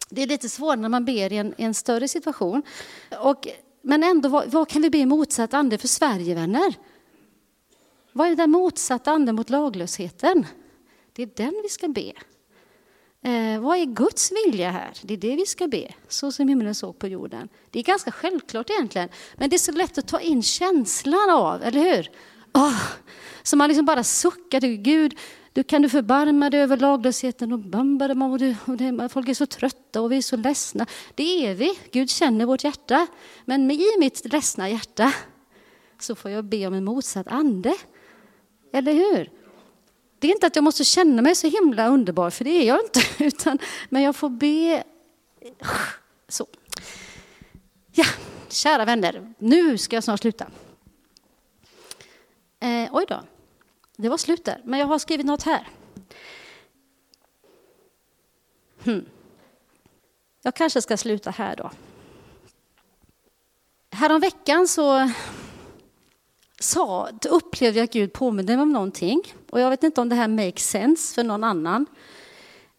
Det 0.10 0.24
är 0.24 0.28
lite 0.28 0.50
svårare 0.50 0.80
när 0.80 0.90
man 0.90 1.06
ber 1.06 1.34
i 1.34 1.38
en, 1.38 1.54
i 1.58 1.64
en 1.64 1.74
större 1.74 2.08
situation. 2.08 2.64
Och, 3.22 3.48
men 3.82 4.04
ändå, 4.04 4.30
vad, 4.30 4.52
vad, 4.52 4.70
kan 4.70 4.82
vi 4.82 4.90
be 4.90 5.06
motsatt 5.06 5.54
ande 5.54 5.78
för 5.78 5.88
Sverige, 5.88 6.36
vänner? 6.36 6.76
Vad 8.12 8.28
är 8.28 8.36
den 8.36 8.52
motsatta 8.52 9.12
anden 9.12 9.36
mot 9.36 9.50
laglösheten? 9.50 10.46
Det 11.14 11.24
är 11.24 11.30
den 11.36 11.60
vi 11.64 11.70
ska 11.70 11.88
be. 11.88 12.14
Eh, 13.22 13.60
vad 13.60 13.78
är 13.78 13.86
Guds 13.86 14.32
vilja 14.32 14.72
här? 14.72 14.92
Det 15.02 15.14
är 15.14 15.18
det 15.18 15.36
vi 15.36 15.46
ska 15.46 15.68
be, 15.68 15.94
så 16.08 16.32
som 16.32 16.48
himlen 16.48 16.76
såg 16.76 17.00
på 17.00 17.08
jorden. 17.08 17.50
Det 17.70 17.80
är 17.80 17.84
ganska 17.84 18.12
självklart 18.12 18.70
egentligen, 18.70 19.10
men 19.36 19.50
det 19.50 19.56
är 19.56 19.58
så 19.58 19.72
lätt 19.72 19.98
att 19.98 20.08
ta 20.08 20.20
in 20.20 20.44
känslan 20.44 21.30
av, 21.30 21.64
eller 21.64 21.80
hur? 21.80 22.12
Oh, 22.54 22.82
så 23.44 23.58
man 23.58 23.70
liksom 23.70 23.86
bara 23.86 24.04
suckar 24.04 24.60
till 24.60 24.78
Gud, 24.78 25.20
du 25.58 25.64
kan 25.64 25.82
du 25.82 25.90
förbarma 25.90 26.50
dig 26.50 26.62
över 26.62 26.78
laglösheten 26.78 27.54
och, 27.54 27.60
och, 28.32 28.40
du, 28.40 28.56
och 28.66 28.78
det, 28.78 29.10
folk 29.10 29.30
är 29.30 29.34
så 29.34 29.46
trötta 29.46 30.02
och 30.02 30.12
vi 30.12 30.18
är 30.18 30.22
så 30.22 30.36
ledsna. 30.36 30.86
Det 31.16 31.48
är 31.48 31.54
vi, 31.54 31.80
Gud 31.92 32.10
känner 32.10 32.46
vårt 32.46 32.64
hjärta. 32.64 33.08
Men 33.46 33.72
i 33.72 33.86
mitt 34.00 34.34
ledsna 34.34 34.70
hjärta 34.70 35.14
så 36.00 36.16
får 36.16 36.32
jag 36.32 36.46
be 36.46 36.68
om 36.68 36.74
en 36.74 36.84
motsatt 36.84 37.28
ande. 37.28 37.76
Eller 38.74 38.94
hur? 38.94 39.32
Det 40.20 40.28
är 40.28 40.32
inte 40.32 40.48
att 40.48 40.56
jag 40.56 40.64
måste 40.64 40.84
känna 40.84 41.22
mig 41.22 41.36
så 41.36 41.48
himla 41.48 41.88
underbar, 41.88 42.30
för 42.30 42.44
det 42.44 42.52
är 42.52 42.68
jag 42.68 42.80
inte. 42.84 43.02
Utan, 43.24 43.60
men 43.90 44.02
jag 44.02 44.16
får 44.16 44.30
be... 44.30 44.84
Så. 46.28 46.48
Ja, 47.92 48.06
kära 48.50 48.86
vänner, 48.86 49.34
nu 49.40 49.78
ska 49.78 49.96
jag 49.96 50.04
snart 50.04 50.20
sluta. 50.20 50.46
Eh, 52.60 52.90
oj 52.92 53.06
då. 53.08 53.24
Det 54.00 54.10
var 54.10 54.18
slut 54.18 54.46
där, 54.46 54.62
men 54.64 54.80
jag 54.80 54.88
har 54.88 55.00
skrivit 55.00 55.26
något 55.26 55.44
här. 55.44 55.68
Hmm. 58.84 59.06
Jag 60.42 60.56
kanske 60.56 60.82
ska 60.82 60.98
sluta 60.98 61.32
här 61.32 61.56
då. 61.56 61.72
Häromveckan 63.92 64.68
så 64.68 65.12
sa, 66.60 67.10
upplevde 67.30 67.80
jag 67.80 67.84
att 67.84 67.94
Gud 67.94 68.14
påminde 68.14 68.56
mig 68.56 68.64
om 68.64 68.74
någonting. 68.74 69.22
Och 69.50 69.60
jag 69.60 69.70
vet 69.70 69.84
inte 69.84 70.02
om 70.02 70.10
det 70.10 70.16
här 70.16 70.28
makes 70.28 70.70
sense 70.70 71.16
för 71.16 71.24
någon 71.24 71.44
annan. 71.44 71.86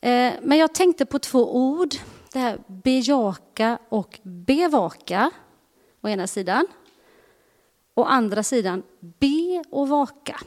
Eh, 0.00 0.32
men 0.42 0.58
jag 0.58 0.74
tänkte 0.74 1.06
på 1.06 1.18
två 1.18 1.56
ord. 1.56 1.94
Det 2.32 2.38
här 2.38 2.58
bejaka 2.66 3.78
och 3.88 4.20
bevaka 4.22 5.30
å 6.00 6.08
ena 6.08 6.26
sidan. 6.26 6.66
Å 7.94 8.04
andra 8.04 8.42
sidan 8.42 8.82
be 9.00 9.64
och 9.70 9.88
vaka. 9.88 10.40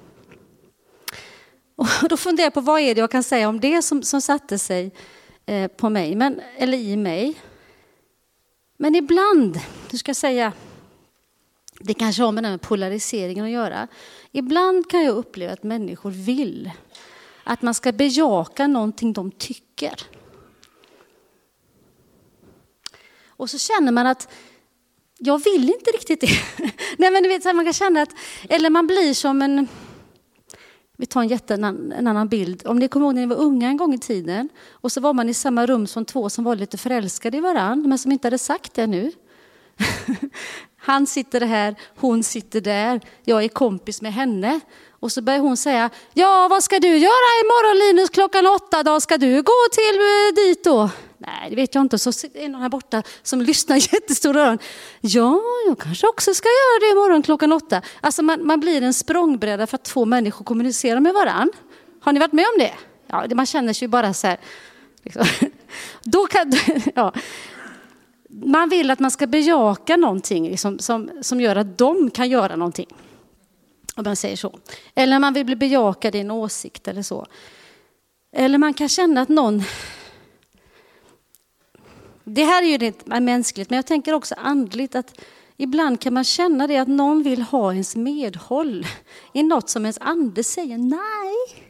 Och 1.76 1.88
då 2.10 2.18
funderar 2.18 2.46
jag 2.46 2.54
på 2.54 2.62
vad 2.62 2.82
är 2.82 2.96
det 2.96 3.02
jag 3.02 3.12
kan 3.12 3.24
säga 3.24 3.50
om 3.50 3.60
det 3.60 3.82
som, 3.82 4.04
som 4.04 4.22
satte 4.22 4.60
sig 4.60 4.92
eh, 5.46 5.68
på 5.68 5.90
mig, 5.90 6.16
men, 6.16 6.42
eller 6.58 6.78
i 6.78 6.98
mig. 6.98 7.36
Men 8.78 8.96
ibland, 8.96 9.60
du 9.90 9.98
ska 9.98 10.14
säga, 10.14 10.54
det 11.80 11.94
kanske 11.94 12.24
har 12.24 12.32
med 12.32 12.44
den 12.44 12.52
här 12.52 12.58
polariseringen 12.58 13.46
att 13.46 13.52
göra. 13.52 13.88
Ibland 14.32 14.90
kan 14.90 15.04
jag 15.04 15.16
uppleva 15.16 15.54
att 15.54 15.64
människor 15.64 16.12
vill 16.12 16.72
att 17.44 17.62
man 17.62 17.74
ska 17.74 17.92
bejaka 17.92 18.68
någonting 18.68 19.14
de 19.14 19.32
tycker. 19.32 20.02
Och 23.28 23.50
så 23.50 23.58
känner 23.58 23.92
man 23.92 24.08
att 24.08 24.30
jag 25.18 25.44
vill 25.44 25.70
inte 25.70 25.92
riktigt 25.92 26.22
det. 26.22 26.28
Nej, 26.98 27.12
men 27.12 27.24
du 27.24 27.30
vet, 27.30 27.44
man 27.44 27.66
kan 27.66 27.74
känna 27.74 28.02
att, 28.02 28.16
eller 28.50 28.70
man 28.70 28.88
blir 28.88 29.14
som 29.14 29.42
en, 29.42 29.68
vi 31.02 31.06
tar 31.08 31.22
en, 31.22 31.28
jätte, 31.28 31.54
en 31.54 32.08
annan 32.08 32.28
bild. 32.28 32.68
Om 32.68 32.80
ni 32.80 32.88
kommer 32.88 33.06
ihåg 33.06 33.16
när 33.16 33.22
ni 33.22 33.28
var 33.28 33.42
unga 33.42 33.68
en 33.68 33.78
gång 33.78 33.94
i 33.94 33.98
tiden 34.00 34.50
och 34.72 34.92
så 34.92 35.02
var 35.02 35.14
man 35.14 35.30
i 35.30 35.34
samma 35.34 35.66
rum 35.66 35.88
som 35.88 36.06
två 36.06 36.30
som 36.30 36.44
var 36.44 36.56
lite 36.56 36.78
förälskade 36.78 37.38
i 37.38 37.40
varandra 37.40 37.88
men 37.88 37.98
som 37.98 38.12
inte 38.12 38.26
hade 38.26 38.38
sagt 38.38 38.74
det 38.74 38.88
nu. 38.88 39.12
Han 40.78 41.08
sitter 41.08 41.42
här, 41.42 41.76
hon 41.96 42.24
sitter 42.24 42.62
där, 42.62 43.02
jag 43.24 43.44
är 43.44 43.48
kompis 43.48 44.02
med 44.02 44.14
henne. 44.14 44.60
Och 44.90 45.12
så 45.12 45.22
börjar 45.22 45.40
hon 45.40 45.58
säga, 45.58 45.90
ja 46.14 46.48
vad 46.50 46.64
ska 46.64 46.80
du 46.80 46.98
göra 46.98 47.30
imorgon 47.44 47.88
Linus 47.88 48.10
klockan 48.10 48.48
åtta 48.48 48.84
då? 48.84 49.00
Ska 49.00 49.18
du 49.18 49.42
gå 49.42 49.62
till 49.72 50.00
eh, 50.00 50.36
dit 50.36 50.64
då? 50.64 50.90
Nej, 51.28 51.50
det 51.50 51.56
vet 51.56 51.76
jag 51.76 51.82
inte. 51.82 52.00
Så 52.00 52.10
är 52.34 52.50
någon 52.50 52.62
här 52.62 52.70
borta 52.70 53.04
som 53.24 53.42
lyssnar 53.52 53.76
jättestora 53.94 54.42
öron. 54.42 54.60
Ja, 55.02 55.42
jag 55.68 55.80
kanske 55.80 56.08
också 56.08 56.34
ska 56.34 56.48
göra 56.48 56.80
det 56.80 56.92
imorgon 56.92 57.24
klockan 57.24 57.52
åtta. 57.52 57.82
Alltså 58.02 58.24
man, 58.24 58.46
man 58.46 58.60
blir 58.60 58.82
en 58.82 58.94
språngbräda 58.94 59.68
för 59.68 59.76
att 59.76 59.84
två 59.84 60.06
människor 60.06 60.46
kommunicerar 60.46 61.00
med 61.00 61.14
varandra. 61.14 61.54
Har 62.02 62.14
ni 62.14 62.20
varit 62.20 62.34
med 62.34 62.46
om 62.54 62.60
det? 62.60 62.74
Ja, 63.08 63.36
man 63.36 63.46
känner 63.46 63.74
sig 63.74 63.88
bara 63.88 64.14
så 64.14 64.28
här. 64.28 64.40
Liksom. 65.04 65.26
Då 66.04 66.28
kan, 66.28 66.54
ja. 66.96 67.14
Man 68.30 68.70
vill 68.70 68.92
att 68.92 69.00
man 69.00 69.12
ska 69.12 69.28
bejaka 69.28 69.98
någonting 69.98 70.50
liksom, 70.50 70.80
som, 70.80 71.10
som 71.22 71.42
gör 71.42 71.56
att 71.56 71.78
de 71.78 72.10
kan 72.10 72.30
göra 72.30 72.56
någonting. 72.56 72.88
Om 73.96 74.04
man 74.04 74.16
säger 74.16 74.36
så. 74.36 74.60
Eller 74.96 75.20
man 75.20 75.34
vill 75.34 75.46
bli 75.46 75.56
bejakad 75.56 76.16
i 76.16 76.20
en 76.20 76.32
åsikt 76.32 76.88
eller 76.88 77.04
så. 77.04 77.26
Eller 78.36 78.58
man 78.58 78.74
kan 78.74 78.90
känna 78.90 79.22
att 79.22 79.30
någon 79.30 79.64
det 82.34 82.44
här 82.44 82.64
är 82.64 82.68
ju 82.68 82.78
rent 82.78 83.06
mänskligt, 83.06 83.70
men 83.70 83.76
jag 83.76 83.86
tänker 83.86 84.14
också 84.14 84.36
andligt 84.38 84.96
att 84.96 85.22
ibland 85.58 86.00
kan 86.00 86.14
man 86.14 86.24
känna 86.24 86.68
det 86.68 86.78
att 86.78 86.88
någon 86.88 87.24
vill 87.24 87.42
ha 87.42 87.72
ens 87.72 87.96
medhåll 87.96 88.86
i 89.34 89.44
något 89.44 89.70
som 89.70 89.86
ens 89.86 89.98
ande 90.02 90.44
säger 90.44 90.78
nej. 90.78 91.66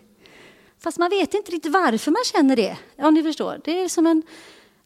Fast 0.79 0.97
man 0.97 1.09
vet 1.09 1.33
inte 1.33 1.51
riktigt 1.51 1.71
varför 1.71 2.11
man 2.11 2.21
känner 2.25 2.55
det, 2.55 2.77
om 2.97 3.13
ni 3.13 3.23
förstår. 3.23 3.61
Det 3.63 3.81
är 3.81 3.89
som 3.89 4.07
en, 4.07 4.23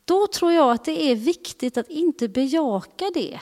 då 0.05 0.27
tror 0.27 0.51
jag 0.51 0.71
att 0.71 0.85
det 0.85 1.11
är 1.11 1.15
viktigt 1.15 1.77
att 1.77 1.89
inte 1.89 2.27
bejaka 2.27 3.11
det. 3.13 3.39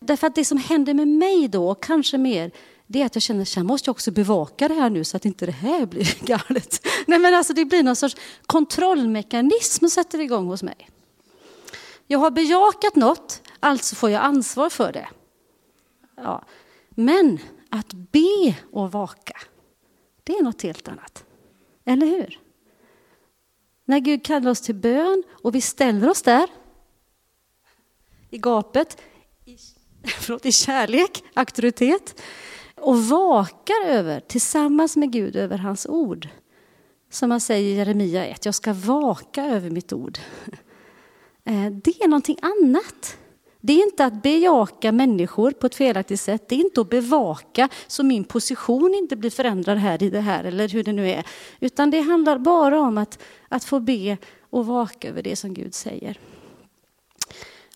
Därför 0.00 0.26
att 0.26 0.34
det 0.34 0.44
som 0.44 0.58
händer 0.58 0.94
med 0.94 1.08
mig 1.08 1.48
då, 1.48 1.74
kanske 1.74 2.18
mer, 2.18 2.50
det 2.86 3.02
är 3.02 3.06
att 3.06 3.16
jag 3.16 3.22
känner 3.22 3.42
att 3.42 3.56
jag 3.56 3.66
måste 3.66 3.90
också 3.90 4.10
bevaka 4.10 4.68
det 4.68 4.74
här 4.74 4.90
nu 4.90 5.04
så 5.04 5.16
att 5.16 5.24
inte 5.24 5.46
det 5.46 5.52
här 5.52 5.86
blir 5.86 6.24
galet. 6.26 6.86
Nej, 7.06 7.18
men 7.18 7.34
alltså, 7.34 7.52
det 7.52 7.64
blir 7.64 7.82
någon 7.82 7.96
sorts 7.96 8.16
kontrollmekanism 8.46 9.78
som 9.80 9.90
sätter 9.90 10.20
igång 10.20 10.46
hos 10.46 10.62
mig. 10.62 10.88
Jag 12.10 12.18
har 12.18 12.30
bejakat 12.30 12.96
något, 12.96 13.42
alltså 13.60 13.96
får 13.96 14.10
jag 14.10 14.22
ansvar 14.22 14.70
för 14.70 14.92
det. 14.92 15.08
Ja. 16.16 16.44
Men 16.90 17.38
att 17.70 17.92
be 17.92 18.56
och 18.72 18.92
vaka, 18.92 19.36
det 20.24 20.32
är 20.32 20.42
något 20.42 20.62
helt 20.62 20.88
annat. 20.88 21.24
Eller 21.84 22.06
hur? 22.06 22.40
När 23.84 23.98
Gud 23.98 24.24
kallar 24.24 24.50
oss 24.50 24.60
till 24.60 24.74
bön 24.74 25.22
och 25.42 25.54
vi 25.54 25.60
ställer 25.60 26.10
oss 26.10 26.22
där 26.22 26.48
i 28.30 28.38
gapet, 28.38 29.00
i, 29.44 29.56
förlåt, 30.20 30.46
i 30.46 30.52
kärlek, 30.52 31.24
auktoritet 31.34 32.22
och 32.74 32.98
vakar 33.04 33.84
över, 33.86 34.20
tillsammans 34.20 34.96
med 34.96 35.12
Gud, 35.12 35.36
över 35.36 35.58
hans 35.58 35.86
ord. 35.86 36.28
Som 37.10 37.30
han 37.30 37.40
säger 37.40 37.74
i 37.74 37.76
Jeremia 37.76 38.26
1, 38.26 38.44
jag 38.44 38.54
ska 38.54 38.72
vaka 38.72 39.44
över 39.44 39.70
mitt 39.70 39.92
ord. 39.92 40.18
Eh, 41.48 41.70
det 41.70 42.02
är 42.02 42.08
någonting 42.08 42.38
annat. 42.42 43.18
Det 43.60 43.72
är 43.72 43.84
inte 43.84 44.04
att 44.04 44.22
bejaka 44.22 44.92
människor 44.92 45.50
på 45.50 45.66
ett 45.66 45.74
felaktigt 45.74 46.20
sätt. 46.20 46.48
Det 46.48 46.54
är 46.54 46.58
inte 46.58 46.80
att 46.80 46.90
bevaka 46.90 47.68
så 47.86 48.02
min 48.02 48.24
position 48.24 48.94
inte 48.94 49.16
blir 49.16 49.30
förändrad 49.30 49.78
här 49.78 50.02
i 50.02 50.10
det 50.10 50.20
här 50.20 50.44
eller 50.44 50.68
hur 50.68 50.84
det 50.84 50.92
nu 50.92 51.10
är. 51.10 51.26
Utan 51.60 51.90
det 51.90 52.00
handlar 52.00 52.38
bara 52.38 52.80
om 52.80 52.98
att, 52.98 53.22
att 53.48 53.64
få 53.64 53.80
be 53.80 54.16
och 54.50 54.66
vaka 54.66 55.08
över 55.08 55.22
det 55.22 55.36
som 55.36 55.54
Gud 55.54 55.74
säger. 55.74 56.20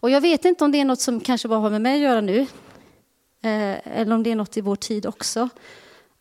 Och 0.00 0.10
jag 0.10 0.20
vet 0.20 0.44
inte 0.44 0.64
om 0.64 0.72
det 0.72 0.80
är 0.80 0.84
något 0.84 1.00
som 1.00 1.20
kanske 1.20 1.48
bara 1.48 1.60
har 1.60 1.70
med 1.70 1.82
mig 1.82 1.94
att 1.94 2.10
göra 2.10 2.20
nu. 2.20 2.40
Eh, 3.42 3.98
eller 3.98 4.14
om 4.14 4.22
det 4.22 4.30
är 4.30 4.36
något 4.36 4.56
i 4.56 4.60
vår 4.60 4.76
tid 4.76 5.06
också. 5.06 5.48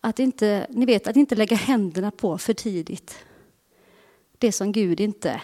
Att 0.01 0.19
inte, 0.19 0.67
ni 0.69 0.85
vet, 0.85 1.07
att 1.07 1.15
inte 1.15 1.35
lägga 1.35 1.55
händerna 1.55 2.11
på 2.11 2.37
för 2.37 2.53
tidigt. 2.53 3.17
Det 4.37 4.51
som 4.51 4.71
Gud 4.71 4.99
inte 4.99 5.41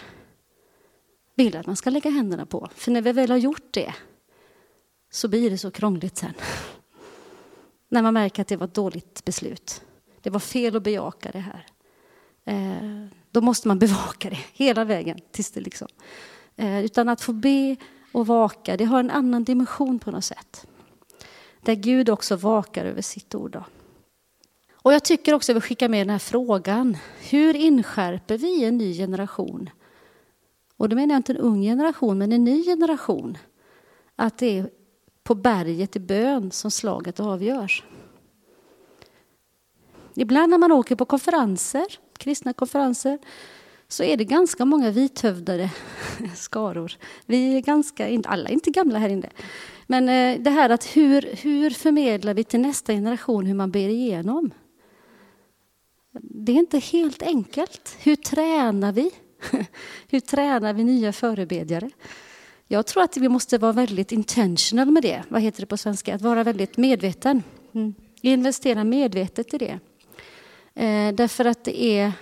vill 1.38 1.56
att 1.56 1.66
man 1.66 1.76
ska 1.76 1.90
lägga 1.90 2.10
händerna 2.10 2.46
på. 2.46 2.68
För 2.74 2.90
när 2.90 3.02
vi 3.02 3.12
väl 3.12 3.30
har 3.30 3.38
gjort 3.38 3.68
det 3.70 3.94
så 5.10 5.28
blir 5.28 5.50
det 5.50 5.58
så 5.58 5.70
krångligt 5.70 6.16
sen. 6.16 6.32
När 7.88 8.02
man 8.02 8.14
märker 8.14 8.42
att 8.42 8.48
det 8.48 8.56
var 8.56 8.66
ett 8.66 8.74
dåligt 8.74 9.24
beslut. 9.24 9.82
Det 10.22 10.30
var 10.30 10.40
fel 10.40 10.76
att 10.76 10.82
bejaka 10.82 11.30
det 11.32 11.38
här. 11.38 11.66
Eh, 12.44 13.06
då 13.30 13.40
måste 13.40 13.68
man 13.68 13.78
bevaka 13.84 14.30
det 14.30 14.38
hela 14.52 14.84
vägen 14.84 15.18
tills 15.32 15.50
det 15.50 15.60
liksom 15.60 15.88
Eh, 16.58 16.84
utan 16.84 17.08
att 17.08 17.20
få 17.20 17.32
be 17.32 17.76
och 18.12 18.26
vaka, 18.26 18.76
det 18.76 18.84
har 18.84 19.00
en 19.00 19.10
annan 19.10 19.44
dimension 19.44 19.98
på 19.98 20.10
något 20.10 20.24
sätt. 20.24 20.66
Där 21.60 21.74
Gud 21.74 22.08
också 22.08 22.36
vakar 22.36 22.84
över 22.84 23.02
sitt 23.02 23.34
ord. 23.34 23.50
Då. 23.50 23.64
Och 24.72 24.92
jag 24.92 25.04
tycker 25.04 25.34
också 25.34 25.52
att 25.52 25.56
vi 25.56 25.60
skickar 25.60 25.88
med 25.88 26.00
den 26.00 26.10
här 26.10 26.18
frågan. 26.18 26.96
Hur 27.30 27.56
inskärper 27.56 28.38
vi 28.38 28.64
en 28.64 28.78
ny 28.78 28.94
generation? 28.96 29.70
Och 30.78 30.88
då 30.88 30.96
menar 30.96 31.14
jag 31.14 31.18
inte 31.18 31.32
en 31.32 31.38
ung 31.38 31.62
generation, 31.62 32.18
men 32.18 32.32
en 32.32 32.44
ny 32.44 32.64
generation. 32.64 33.38
Att 34.16 34.38
det 34.38 34.58
är 34.58 34.70
på 35.22 35.34
berget 35.34 35.96
i 35.96 36.00
bön 36.00 36.50
som 36.50 36.70
slaget 36.70 37.20
avgörs. 37.20 37.84
Ibland 40.14 40.50
när 40.50 40.58
man 40.58 40.72
åker 40.72 40.96
på 40.96 41.04
konferenser, 41.04 41.86
kristna 42.18 42.52
konferenser, 42.52 43.18
så 43.88 44.02
är 44.04 44.16
det 44.16 44.24
ganska 44.24 44.64
många 44.64 44.90
vithövdade 44.90 45.70
skaror. 46.36 46.92
Vi 47.26 47.56
är 47.56 47.60
ganska, 47.60 48.22
alla 48.24 48.48
är 48.48 48.52
inte 48.52 48.70
gamla 48.70 48.98
här 48.98 49.08
inne. 49.08 49.30
Men 49.86 50.08
eh, 50.08 50.42
det 50.42 50.50
här 50.50 50.70
att 50.70 50.96
hur, 50.96 51.36
hur 51.42 51.70
förmedlar 51.70 52.34
vi 52.34 52.44
till 52.44 52.60
nästa 52.60 52.92
generation 52.92 53.46
hur 53.46 53.54
man 53.54 53.70
ber 53.70 53.88
igenom? 53.88 54.50
Det 56.20 56.52
är 56.52 56.56
inte 56.56 56.78
helt 56.78 57.22
enkelt. 57.22 57.96
Hur 58.02 58.16
tränar 58.16 58.92
vi? 58.92 59.10
Hur 60.08 60.20
tränar 60.20 60.72
vi 60.72 60.84
nya 60.84 61.12
förebedjare? 61.12 61.90
Jag 62.68 62.86
tror 62.86 63.02
att 63.02 63.16
vi 63.16 63.28
måste 63.28 63.58
vara 63.58 63.72
väldigt 63.72 64.12
intentional 64.12 64.90
med 64.90 65.02
det. 65.02 65.22
Vad 65.28 65.42
heter 65.42 65.60
det 65.60 65.66
på 65.66 65.76
svenska? 65.76 66.14
Att 66.14 66.22
vara 66.22 66.44
väldigt 66.44 66.76
medveten. 66.76 67.42
Mm. 67.74 67.94
Investera 68.20 68.84
medvetet 68.84 69.54
i 69.54 69.58
det. 69.58 69.78
Eh, 70.74 71.14
därför 71.14 71.44
att 71.44 71.64
det 71.64 71.82
är, 71.82 72.12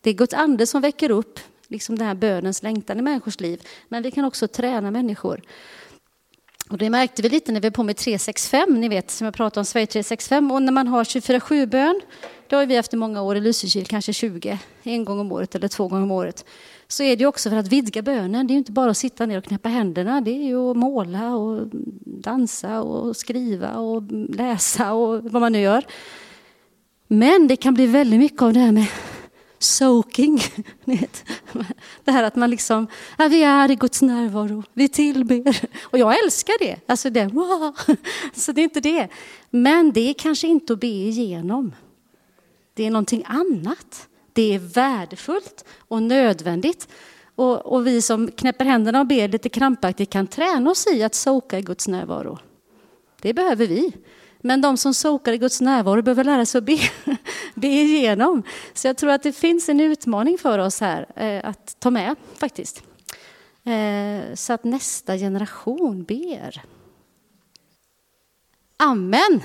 det 0.00 0.10
är 0.10 0.14
Guds 0.14 0.34
ande 0.34 0.66
som 0.66 0.82
väcker 0.82 1.10
upp 1.10 1.40
liksom 1.68 1.98
den 1.98 2.06
här 2.06 2.14
bönens 2.14 2.62
längtan 2.62 2.98
i 2.98 3.02
människors 3.02 3.40
liv. 3.40 3.62
Men 3.88 4.02
vi 4.02 4.10
kan 4.10 4.24
också 4.24 4.48
träna 4.48 4.90
människor. 4.90 5.42
Och 6.70 6.78
det 6.78 6.90
märkte 6.90 7.22
vi 7.22 7.28
lite 7.28 7.52
när 7.52 7.60
vi 7.60 7.68
var 7.68 7.74
på 7.74 7.82
med 7.82 7.96
365, 7.96 8.80
ni 8.80 8.88
vet 8.88 9.10
som 9.10 9.24
jag 9.24 9.34
pratade 9.34 9.60
om, 9.60 9.64
Sverige 9.64 9.86
365. 9.86 10.50
Och 10.50 10.62
när 10.62 10.72
man 10.72 10.88
har 10.88 11.04
24-7-bön, 11.04 12.00
det 12.50 12.56
har 12.56 12.66
vi 12.66 12.76
haft 12.76 12.94
i 12.94 12.96
många 12.96 13.22
år 13.22 13.36
i 13.36 13.40
Lysekil, 13.40 13.86
kanske 13.86 14.12
20, 14.12 14.58
en 14.82 15.04
gång 15.04 15.20
om 15.20 15.32
året 15.32 15.54
eller 15.54 15.68
två 15.68 15.88
gånger 15.88 16.02
om 16.02 16.10
året. 16.10 16.44
Så 16.88 17.02
är 17.02 17.16
det 17.16 17.26
också 17.26 17.50
för 17.50 17.56
att 17.56 17.68
vidga 17.68 18.02
bönen. 18.02 18.46
Det 18.46 18.54
är 18.54 18.56
inte 18.56 18.72
bara 18.72 18.90
att 18.90 18.96
sitta 18.96 19.26
ner 19.26 19.38
och 19.38 19.44
knäppa 19.44 19.68
händerna, 19.68 20.20
det 20.20 20.30
är 20.30 20.44
ju 20.44 20.70
att 20.70 20.76
måla 20.76 21.34
och 21.34 21.66
dansa 22.04 22.82
och 22.82 23.16
skriva 23.16 23.76
och 23.76 24.02
läsa 24.28 24.92
och 24.92 25.24
vad 25.24 25.42
man 25.42 25.52
nu 25.52 25.60
gör. 25.60 25.84
Men 27.06 27.48
det 27.48 27.56
kan 27.56 27.74
bli 27.74 27.86
väldigt 27.86 28.20
mycket 28.20 28.42
av 28.42 28.52
det 28.52 28.60
här 28.60 28.72
med 28.72 28.86
soaking. 29.58 30.40
Det 32.04 32.12
här 32.12 32.22
att 32.22 32.36
man 32.36 32.50
liksom, 32.50 32.86
ja, 33.18 33.28
vi 33.28 33.42
är 33.42 33.70
i 33.70 33.74
Guds 33.74 34.02
närvaro, 34.02 34.62
vi 34.72 34.88
tillber. 34.88 35.60
Och 35.82 35.98
jag 35.98 36.24
älskar 36.24 36.54
det. 36.58 36.76
Alltså 36.86 37.10
det, 37.10 37.26
wow. 37.26 37.74
Så 38.34 38.52
det 38.52 38.60
är 38.60 38.64
inte 38.64 38.80
det. 38.80 39.08
Men 39.50 39.92
det 39.92 40.10
är 40.10 40.14
kanske 40.14 40.46
inte 40.46 40.72
att 40.72 40.80
be 40.80 40.86
igenom. 40.86 41.72
Det 42.80 42.86
är 42.86 42.90
någonting 42.90 43.24
annat. 43.26 44.08
Det 44.32 44.54
är 44.54 44.58
värdefullt 44.58 45.64
och 45.88 46.02
nödvändigt. 46.02 46.88
Och, 47.34 47.66
och 47.66 47.86
vi 47.86 48.02
som 48.02 48.30
knäpper 48.30 48.64
händerna 48.64 49.00
och 49.00 49.06
ber 49.06 49.28
lite 49.28 49.48
krampaktigt 49.48 50.10
kan 50.10 50.26
träna 50.26 50.70
oss 50.70 50.86
i 50.86 51.02
att 51.02 51.14
soka 51.14 51.58
i 51.58 51.62
Guds 51.62 51.88
närvaro. 51.88 52.38
Det 53.22 53.34
behöver 53.34 53.66
vi. 53.66 53.92
Men 54.40 54.60
de 54.60 54.76
som 54.76 54.94
sokar 54.94 55.32
i 55.32 55.38
Guds 55.38 55.60
närvaro 55.60 56.02
behöver 56.02 56.24
lära 56.24 56.46
sig 56.46 56.58
att 56.58 56.64
be, 56.64 56.78
be 57.54 57.66
igenom. 57.66 58.42
Så 58.74 58.86
jag 58.86 58.96
tror 58.96 59.10
att 59.10 59.22
det 59.22 59.32
finns 59.32 59.68
en 59.68 59.80
utmaning 59.80 60.38
för 60.38 60.58
oss 60.58 60.80
här 60.80 61.06
eh, 61.16 61.48
att 61.48 61.76
ta 61.80 61.90
med 61.90 62.16
faktiskt. 62.36 62.82
Eh, 63.64 64.34
så 64.34 64.52
att 64.52 64.64
nästa 64.64 65.16
generation 65.16 66.04
ber. 66.04 66.62
Amen. 68.76 69.42